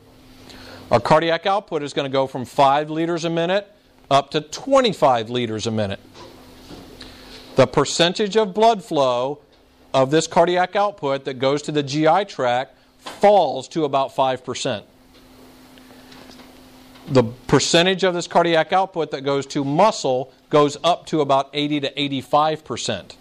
our 0.91 0.99
cardiac 0.99 1.47
output 1.47 1.83
is 1.83 1.93
going 1.93 2.11
to 2.11 2.13
go 2.13 2.27
from 2.27 2.45
5 2.45 2.91
liters 2.91 3.25
a 3.25 3.31
minute 3.31 3.73
up 4.11 4.31
to 4.31 4.41
25 4.41 5.31
liters 5.31 5.67
a 5.67 5.71
minute. 5.71 6.01
The 7.57 7.67
percentage 7.67 8.37
of 8.37 8.55
blood 8.55 8.83
flow 8.83 9.41
of 9.93 10.11
this 10.11 10.27
cardiac 10.27 10.77
output 10.77 11.25
that 11.25 11.35
goes 11.35 11.63
to 11.63 11.73
the 11.73 11.83
GI 11.83 12.27
tract 12.27 12.77
falls 12.99 13.69
to 13.69 13.85
about 13.85 14.15
5%. 14.15 14.83
The 17.09 17.23
percentage 17.47 18.05
of 18.05 18.13
this 18.13 18.27
cardiac 18.27 18.73
output 18.73 19.13
that 19.13 19.23
goes 19.23 19.47
to 19.47 19.65
muscle 19.65 20.33
goes 20.51 20.77
up 20.85 21.07
to 21.07 21.21
about 21.21 21.49
80 21.55 21.81
to 21.81 21.93
85%. 21.93 23.17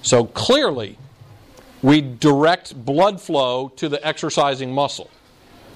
So 0.00 0.24
clearly, 0.24 0.98
we 1.82 2.00
direct 2.00 2.84
blood 2.84 3.20
flow 3.20 3.68
to 3.76 3.88
the 3.88 4.04
exercising 4.06 4.72
muscle. 4.72 5.10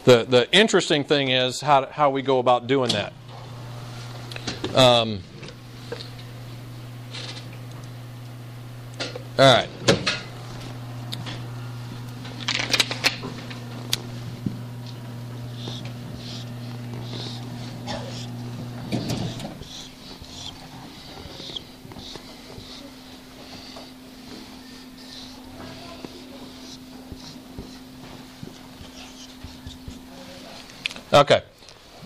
The, 0.04 0.24
the 0.24 0.50
interesting 0.56 1.04
thing 1.04 1.28
is 1.28 1.60
how, 1.60 1.86
how 1.86 2.10
we 2.10 2.22
go 2.22 2.38
about 2.38 2.66
doing 2.66 2.90
that. 2.90 3.12
Um, 4.74 5.20
all 9.38 9.54
right. 9.54 9.68
Okay. 31.16 31.42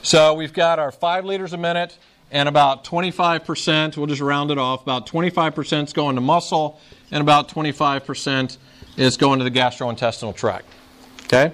So 0.02 0.34
we've 0.34 0.52
got 0.52 0.78
our 0.78 0.92
five 0.92 1.24
liters 1.24 1.52
a 1.52 1.56
minute, 1.56 1.98
and 2.30 2.48
about 2.48 2.84
25%, 2.84 3.96
we'll 3.96 4.06
just 4.06 4.20
round 4.20 4.52
it 4.52 4.58
off, 4.58 4.82
about 4.82 5.08
25% 5.08 5.86
is 5.86 5.92
going 5.92 6.14
to 6.14 6.20
muscle, 6.20 6.78
and 7.10 7.20
about 7.20 7.48
25% 7.48 8.56
is 8.96 9.16
going 9.16 9.40
to 9.40 9.44
the 9.44 9.50
gastrointestinal 9.50 10.36
tract. 10.36 10.66
Okay? 11.24 11.52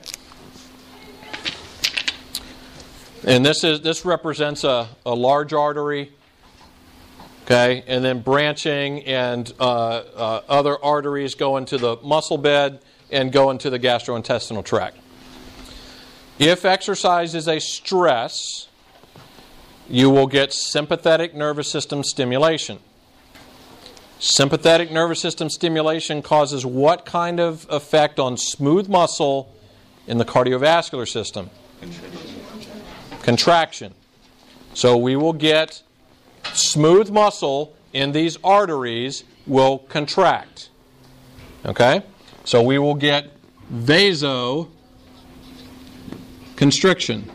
And 3.24 3.44
this 3.44 3.64
is 3.64 3.80
this 3.80 4.04
represents 4.04 4.62
a, 4.62 4.90
a 5.06 5.14
large 5.14 5.54
artery, 5.54 6.12
okay, 7.44 7.84
and 7.86 8.04
then 8.04 8.20
branching 8.20 9.02
and 9.04 9.50
uh, 9.58 9.64
uh, 9.64 10.40
other 10.46 10.76
arteries 10.84 11.34
go 11.34 11.56
into 11.56 11.78
the 11.78 11.96
muscle 12.04 12.36
bed 12.36 12.80
and 13.10 13.32
go 13.32 13.50
into 13.50 13.70
the 13.70 13.78
gastrointestinal 13.78 14.62
tract. 14.62 14.98
If 16.38 16.64
exercise 16.64 17.34
is 17.34 17.48
a 17.48 17.60
stress, 17.60 18.68
you 19.88 20.10
will 20.10 20.26
get 20.26 20.52
sympathetic 20.52 21.34
nervous 21.34 21.70
system 21.70 22.04
stimulation. 22.04 22.78
Sympathetic 24.18 24.90
nervous 24.90 25.20
system 25.20 25.48
stimulation 25.48 26.22
causes 26.22 26.66
what 26.66 27.06
kind 27.06 27.40
of 27.40 27.66
effect 27.70 28.18
on 28.18 28.36
smooth 28.36 28.88
muscle 28.88 29.52
in 30.06 30.18
the 30.18 30.24
cardiovascular 30.24 31.08
system? 31.08 31.50
Contraction. 33.22 33.94
So 34.74 34.96
we 34.96 35.16
will 35.16 35.32
get 35.32 35.82
smooth 36.52 37.10
muscle 37.10 37.74
in 37.92 38.12
these 38.12 38.36
arteries 38.44 39.24
will 39.46 39.78
contract. 39.78 40.68
Okay? 41.64 42.02
So 42.44 42.62
we 42.62 42.78
will 42.78 42.94
get 42.94 43.32
vaso 43.70 44.70
constriction. 46.56 47.30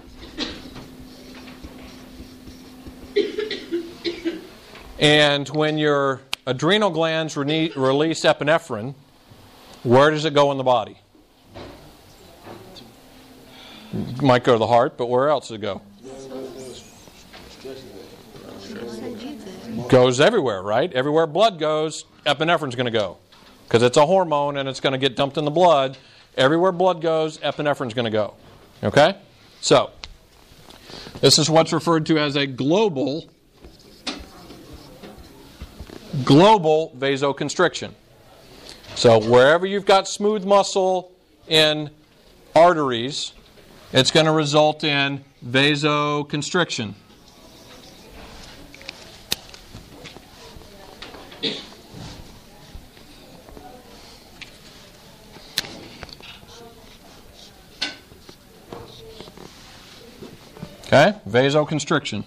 And 4.99 5.49
when 5.49 5.79
your 5.79 6.21
adrenal 6.45 6.91
glands 6.91 7.35
rene- 7.35 7.71
release 7.75 8.21
epinephrine, 8.21 8.93
where 9.83 10.11
does 10.11 10.25
it 10.25 10.33
go 10.35 10.51
in 10.51 10.57
the 10.57 10.63
body? 10.63 10.99
It 13.93 14.21
might 14.21 14.43
go 14.43 14.53
to 14.53 14.59
the 14.59 14.67
heart, 14.67 14.97
but 14.97 15.07
where 15.07 15.29
else 15.29 15.47
does 15.47 15.55
it 15.55 15.61
go? 15.61 15.81
Goes 19.89 20.19
everywhere, 20.19 20.61
right? 20.61 20.93
Everywhere 20.93 21.25
blood 21.25 21.59
goes, 21.59 22.05
epinephrine's 22.25 22.75
going 22.75 22.85
to 22.85 22.91
go. 22.91 23.17
Because 23.67 23.81
it's 23.81 23.97
a 23.97 24.05
hormone 24.05 24.57
and 24.57 24.69
it's 24.69 24.79
going 24.79 24.93
to 24.93 24.99
get 24.99 25.15
dumped 25.15 25.37
in 25.37 25.45
the 25.45 25.51
blood. 25.51 25.97
Everywhere 26.37 26.71
blood 26.71 27.01
goes, 27.01 27.39
epinephrine's 27.39 27.93
going 27.93 28.05
to 28.05 28.11
go. 28.11 28.35
Okay? 28.83 29.15
So, 29.61 29.91
this 31.19 31.37
is 31.37 31.49
what's 31.49 31.71
referred 31.71 32.05
to 32.07 32.17
as 32.17 32.35
a 32.35 32.47
global 32.47 33.29
global 36.25 36.93
vasoconstriction. 36.97 37.91
So, 38.95 39.19
wherever 39.19 39.65
you've 39.65 39.85
got 39.85 40.07
smooth 40.07 40.43
muscle 40.43 41.11
in 41.47 41.89
arteries, 42.55 43.33
it's 43.93 44.11
going 44.11 44.25
to 44.25 44.31
result 44.31 44.83
in 44.83 45.23
vasoconstriction. 45.45 46.95
Okay? 60.91 61.17
Vasoconstriction. 61.25 62.25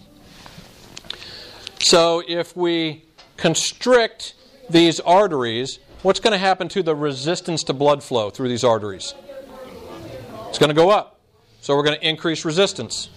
So 1.80 2.22
if 2.26 2.56
we 2.56 3.04
constrict 3.36 4.34
these 4.70 5.00
arteries, 5.00 5.80
what's 6.02 6.18
going 6.18 6.32
to 6.32 6.38
happen 6.38 6.68
to 6.70 6.82
the 6.82 6.94
resistance 6.94 7.62
to 7.64 7.74
blood 7.74 8.02
flow 8.02 8.30
through 8.30 8.48
these 8.48 8.64
arteries? 8.64 9.14
It's 10.48 10.58
going 10.58 10.70
to 10.70 10.74
go 10.74 10.88
up. 10.88 11.20
So 11.60 11.76
we're 11.76 11.82
going 11.82 11.98
to 11.98 12.08
increase 12.08 12.46
resistance. 12.46 13.10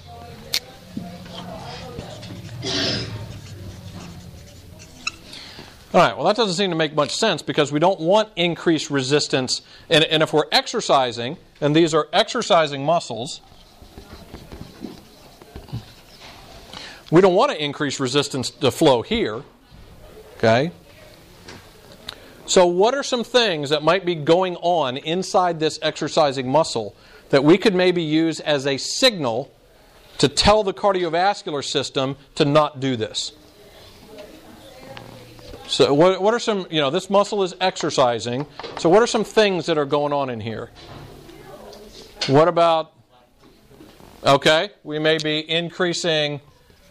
All 5.94 6.02
right, 6.02 6.18
well, 6.18 6.26
that 6.26 6.36
doesn't 6.36 6.56
seem 6.56 6.72
to 6.72 6.76
make 6.76 6.94
much 6.94 7.16
sense 7.16 7.42
because 7.42 7.72
we 7.72 7.80
don't 7.80 8.02
want 8.02 8.30
increased 8.36 8.90
resistance. 8.90 9.62
And, 9.90 10.04
and 10.04 10.22
if 10.22 10.34
we're 10.34 10.48
exercising, 10.52 11.38
and 11.62 11.74
these 11.74 11.94
are 11.94 12.10
exercising 12.12 12.84
muscles, 12.86 13.40
We 17.10 17.22
don't 17.22 17.36
want 17.36 17.52
to 17.52 17.64
increase 17.64 18.00
resistance 18.00 18.50
to 18.50 18.72
flow 18.72 19.02
here. 19.02 19.44
Okay? 20.38 20.72
So, 22.46 22.66
what 22.66 22.94
are 22.94 23.04
some 23.04 23.24
things 23.24 23.70
that 23.72 23.84
might 23.84 24.06
be 24.06 24.16
going 24.16 24.56
on 24.58 24.98
inside 24.98 25.60
this 25.60 25.80
exercising 25.82 26.50
muscle 26.50 26.96
that 27.30 27.44
we 27.44 27.58
could 27.58 27.76
maybe 27.76 28.02
use 28.02 28.40
as 28.40 28.66
a 28.66 28.78
signal 28.78 29.52
to 30.20 30.30
tell 30.30 30.64
the 30.64 30.74
cardiovascular 30.74 31.64
system 31.64 32.16
to 32.36 32.46
not 32.46 32.80
do 32.80 32.96
this? 32.96 33.34
So, 35.68 35.94
what, 35.94 36.22
what 36.22 36.34
are 36.34 36.40
some, 36.40 36.68
you 36.70 36.80
know, 36.80 36.90
this 36.90 37.10
muscle 37.10 37.44
is 37.44 37.54
exercising. 37.60 38.46
So, 38.78 38.90
what 38.90 39.04
are 39.04 39.08
some 39.08 39.26
things 39.26 39.66
that 39.66 39.78
are 39.78 39.86
going 39.86 40.14
on 40.14 40.30
in 40.30 40.40
here? 40.40 40.72
What 42.28 42.48
about, 42.48 42.94
okay, 44.26 44.70
we 44.84 45.00
may 45.00 45.18
be 45.18 45.50
increasing 45.50 46.40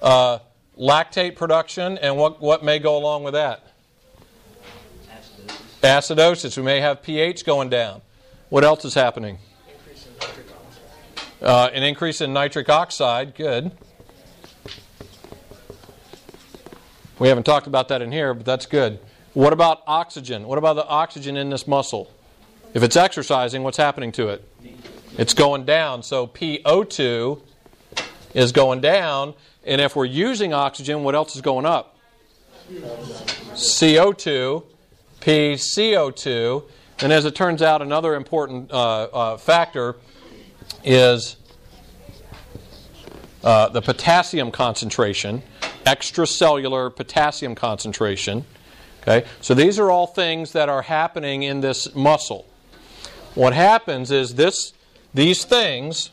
uh, 0.03 0.39
lactate 0.79 1.37
production, 1.37 1.99
and 1.99 2.17
what, 2.17 2.41
what 2.41 2.65
may 2.65 2.79
go 2.79 2.97
along 2.97 3.25
with 3.25 3.35
that? 3.35 3.63
Acidosis. 5.83 6.57
We 6.57 6.63
may 6.63 6.81
have 6.81 7.03
pH 7.03 7.45
going 7.45 7.69
down. 7.69 8.03
What 8.49 8.65
else 8.65 8.85
is 8.85 8.95
happening? 8.95 9.39
Uh, 11.41 11.71
an 11.73 11.83
increase 11.83 12.21
in 12.21 12.33
nitric 12.33 12.69
oxide. 12.69 13.35
Good. 13.35 13.71
We 17.19 17.29
haven't 17.29 17.45
talked 17.45 17.67
about 17.67 17.89
that 17.89 18.03
in 18.03 18.13
here, 18.13 18.35
but 18.35 18.45
that's 18.45 18.67
good. 18.67 18.99
What 19.33 19.53
about 19.53 19.83
oxygen? 19.87 20.47
What 20.47 20.59
about 20.59 20.75
the 20.75 20.87
oxygen 20.87 21.37
in 21.37 21.51
this 21.51 21.67
muscle? 21.67 22.11
If 22.75 22.83
it's 22.83 22.97
exercising, 22.97 23.63
what's 23.63 23.77
happening 23.77 24.13
to 24.13 24.29
it? 24.29 24.45
It's 25.19 25.35
going 25.35 25.65
down. 25.65 26.03
So 26.03 26.27
PO2 26.27 27.41
is 28.37 28.53
going 28.53 28.81
down. 28.83 29.35
And 29.65 29.81
if 29.81 29.97
we're 29.97 30.05
using 30.05 30.53
oxygen, 30.53 31.03
what 31.03 31.15
else 31.15 31.35
is 31.35 31.43
going 31.43 31.65
up? 31.65 31.97
CO2, 33.55 34.63
PCO2. 35.21 36.65
And 37.01 37.13
as 37.13 37.25
it 37.25 37.35
turns 37.35 37.63
out, 37.63 37.81
another 37.81 38.15
important 38.15 38.71
uh, 38.71 39.05
uh, 39.05 39.37
factor 39.39 39.97
is 40.85 41.37
uh, 43.43 43.71
the 43.71 43.81
potassium 43.81 44.51
concentration, 44.51 45.43
extracellular 45.87 46.95
potassium 46.95 47.55
concentration. 47.55 48.45
Okay, 49.01 49.27
so 49.41 49.55
these 49.55 49.79
are 49.79 49.91
all 49.91 50.07
things 50.07 50.53
that 50.53 50.69
are 50.69 50.83
happening 50.83 51.43
in 51.43 51.61
this 51.61 51.95
muscle. 51.95 52.45
What 53.35 53.53
happens 53.53 54.11
is 54.11 54.35
this, 54.35 54.73
these 55.15 55.45
things 55.45 56.11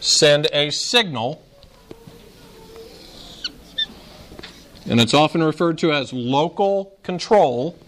send 0.00 0.46
a 0.52 0.70
signal, 0.70 1.44
and 4.86 5.00
it's 5.00 5.14
often 5.14 5.42
referred 5.42 5.78
to 5.78 5.92
as 5.92 6.12
local 6.12 6.98
control. 7.02 7.78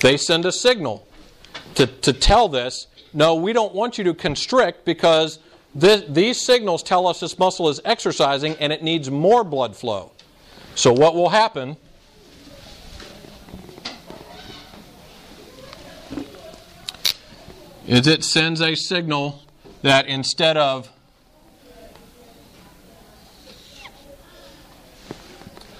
They 0.00 0.16
send 0.16 0.46
a 0.46 0.52
signal 0.52 1.06
to, 1.74 1.86
to 1.86 2.12
tell 2.12 2.48
this 2.48 2.86
no, 3.12 3.34
we 3.34 3.52
don't 3.52 3.74
want 3.74 3.98
you 3.98 4.04
to 4.04 4.14
constrict 4.14 4.84
because 4.84 5.40
this, 5.74 6.04
these 6.08 6.40
signals 6.40 6.82
tell 6.82 7.06
us 7.06 7.20
this 7.20 7.38
muscle 7.38 7.68
is 7.68 7.80
exercising 7.84 8.54
and 8.54 8.72
it 8.72 8.82
needs 8.82 9.10
more 9.10 9.44
blood 9.44 9.76
flow. 9.76 10.12
So, 10.74 10.92
what 10.92 11.14
will 11.14 11.30
happen? 11.30 11.76
Is 17.90 18.06
it 18.06 18.22
sends 18.22 18.60
a 18.60 18.76
signal 18.76 19.42
that 19.82 20.06
instead 20.06 20.56
of 20.56 20.92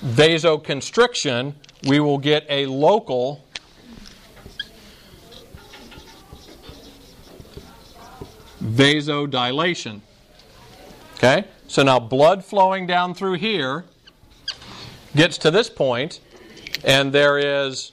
vasoconstriction, 0.03 1.55
we 1.87 2.01
will 2.01 2.19
get 2.19 2.45
a 2.49 2.67
local 2.67 3.45
vasodilation. 8.61 10.01
Okay? 11.15 11.45
So 11.69 11.85
now 11.85 12.01
blood 12.01 12.45
flowing 12.45 12.89
down 12.89 13.15
through 13.15 13.35
here 13.35 13.85
gets 15.15 15.39
to 15.39 15.53
this 15.53 15.71
point, 15.71 16.19
and 16.83 17.13
there 17.13 17.39
is 17.39 17.93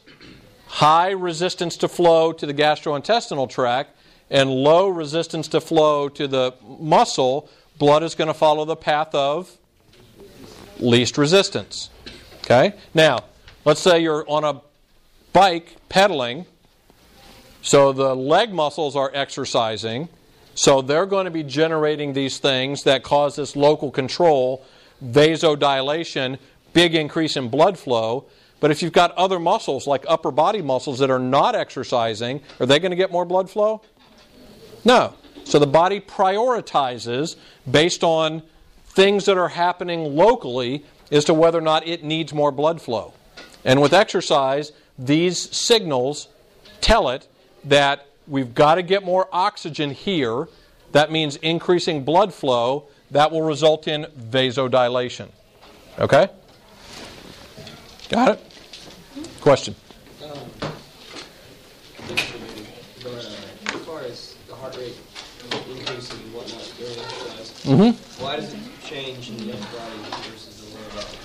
high 0.66 1.12
resistance 1.12 1.78
to 1.78 1.88
flow 1.88 2.32
to 2.32 2.48
the 2.48 2.54
gastrointestinal 2.56 3.48
tract 3.48 3.94
and 4.30 4.50
low 4.50 4.88
resistance 4.88 5.48
to 5.50 5.62
flow 5.62 6.10
to 6.10 6.28
the 6.28 6.54
muscle. 6.80 7.50
Blood 7.78 8.04
is 8.04 8.16
going 8.16 8.28
to 8.28 8.34
follow 8.34 8.66
the 8.66 8.76
path 8.76 9.14
of 9.14 9.58
least 10.80 11.18
resistance. 11.18 11.90
Okay? 12.40 12.74
Now, 12.94 13.26
let's 13.66 13.82
say 13.82 14.00
you're 14.00 14.30
on 14.30 14.44
a 14.44 14.62
bike 15.34 15.78
pedaling, 15.90 16.46
so 17.62 17.92
the 17.94 18.16
leg 18.16 18.54
muscles 18.54 18.96
are 18.96 19.12
exercising 19.14 20.10
so 20.58 20.82
they're 20.82 21.06
going 21.06 21.26
to 21.26 21.32
be 21.32 21.44
generating 21.44 22.14
these 22.14 22.40
things 22.40 22.82
that 22.84 23.04
cause 23.04 23.36
this 23.36 23.56
local 23.56 23.92
control, 23.92 24.66
vasodilation, 25.06 26.40
big 26.74 26.96
increase 26.96 27.38
in 27.38 27.48
blood 27.50 27.78
flow. 27.78 28.26
But 28.60 28.72
if 28.72 28.82
you've 28.82 28.92
got 28.92 29.12
other 29.12 29.38
muscles, 29.38 29.86
like 29.86 30.04
upper 30.08 30.32
body 30.32 30.64
muscles, 30.64 30.98
that 30.98 31.12
are 31.12 31.20
not 31.20 31.54
exercising, 31.54 32.42
are 32.60 32.66
they 32.66 32.80
going 32.80 32.90
to 32.90 32.96
get 32.96 33.12
more 33.12 33.24
blood 33.24 33.52
flow? 33.52 33.84
No. 34.88 35.14
So 35.44 35.60
the 35.60 35.68
body 35.68 36.00
prioritizes 36.00 37.36
based 37.70 38.04
on 38.04 38.42
things 38.86 39.26
that 39.26 39.38
are 39.38 39.50
happening 39.50 40.16
locally 40.16 40.86
as 41.12 41.26
to 41.26 41.34
whether 41.34 41.58
or 41.58 41.62
not 41.62 41.88
it 41.88 42.04
needs 42.04 42.34
more 42.34 42.52
blood 42.52 42.82
flow. 42.82 43.14
And 43.64 43.82
with 43.82 43.94
exercise, 43.94 44.72
these 44.98 45.56
signals 45.56 46.28
tell 46.82 47.10
it 47.10 47.28
that 47.66 48.08
We've 48.28 48.54
got 48.54 48.76
to 48.76 48.84
get 48.84 49.06
more 49.06 49.30
oxygen 49.32 49.92
here. 49.92 50.50
That 50.92 51.12
means 51.12 51.38
increasing 51.38 52.04
blood 52.04 52.34
flow. 52.34 52.88
That 53.12 53.32
will 53.32 53.42
result 53.42 53.88
in 53.88 54.06
vasodilation. 54.20 55.30
Okay? 55.98 56.28
Got 58.10 58.32
it? 58.32 58.54
Question? 59.40 59.76
Um, 60.24 60.32
but 60.60 60.72
uh, 63.06 63.74
as 63.74 63.86
far 63.86 64.02
as 64.02 64.36
the 64.48 64.56
heart 64.56 64.76
rate 64.76 64.98
increasing 65.70 66.20
and 66.24 66.34
whatnot 66.34 66.74
during 66.78 67.00
exercise, 67.00 67.57
Mm-hmm. 67.68 68.24
why 68.24 68.38
does 68.38 68.54
it 68.54 68.60
change 68.86 69.30
in 69.30 69.38
the 69.38 69.54
upper 69.54 69.78
body 69.78 69.98
versus 70.30 70.72
the 70.72 70.78
lower 70.78 70.90
body? 70.96 71.18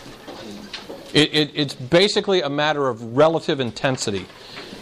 It, 1.15 1.35
it, 1.35 1.51
it's 1.55 1.75
basically 1.75 2.43
a 2.43 2.51
matter 2.51 2.89
of 2.89 3.17
relative 3.17 3.61
intensity. 3.61 4.27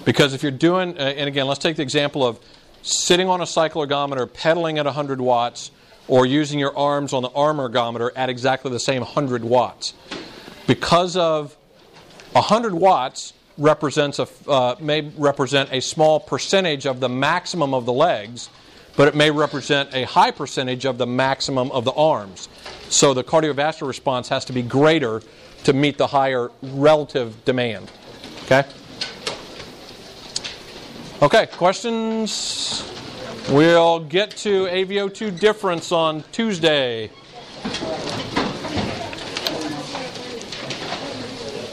Because 0.05 0.33
if 0.33 0.43
you're 0.43 0.53
doing, 0.53 0.97
uh, 0.97 1.03
and 1.03 1.29
again, 1.29 1.47
let's 1.47 1.61
take 1.61 1.77
the 1.77 1.83
example 1.83 2.27
of 2.27 2.41
sitting 2.83 3.29
on 3.29 3.43
a 3.43 3.47
cycle 3.47 3.87
ergometer, 3.87 4.33
pedaling 4.33 4.79
at 4.79 4.87
100 4.87 5.21
watts, 5.21 5.71
or 6.09 6.25
using 6.25 6.59
your 6.59 6.77
arms 6.77 7.13
on 7.13 7.23
the 7.23 7.31
arm 7.31 7.59
ergometer 7.59 8.11
at 8.17 8.31
exactly 8.31 8.71
the 8.71 8.81
same 8.81 9.03
100 9.03 9.45
watts. 9.45 9.95
Because 10.67 11.17
of 11.17 11.57
100 12.33 12.75
watts 12.75 13.35
represents 13.59 14.19
a, 14.19 14.29
uh, 14.49 14.77
may 14.81 15.03
represent 15.17 15.71
a 15.73 15.81
small 15.81 16.19
percentage 16.19 16.87
of 16.87 17.01
the 17.01 17.09
maximum 17.09 17.75
of 17.75 17.85
the 17.85 17.93
legs, 17.93 18.49
but 19.01 19.09
it 19.09 19.15
may 19.15 19.31
represent 19.31 19.89
a 19.95 20.05
high 20.05 20.31
percentage 20.31 20.85
of 20.85 20.99
the 20.99 21.07
maximum 21.07 21.73
of 21.73 21.87
the 21.87 21.93
arms. 21.93 22.51
So 22.91 23.15
the 23.15 23.25
cardiovascular 23.25 23.87
response 23.89 24.29
has 24.29 24.45
to 24.45 24.53
be 24.53 24.61
greater 24.61 25.23
to 25.65 25.73
meet 25.73 25.97
the 25.97 26.07
higher 26.07 26.51
relative 26.61 27.43
demand. 27.47 27.91
Okay? 28.45 28.63
Okay, 31.23 31.47
questions? 31.47 32.85
We'll 33.49 34.01
get 34.01 34.33
to 34.33 34.67
AVO2 34.67 35.41
difference 35.41 35.93
on 35.93 36.23
Tuesday. 36.31 37.11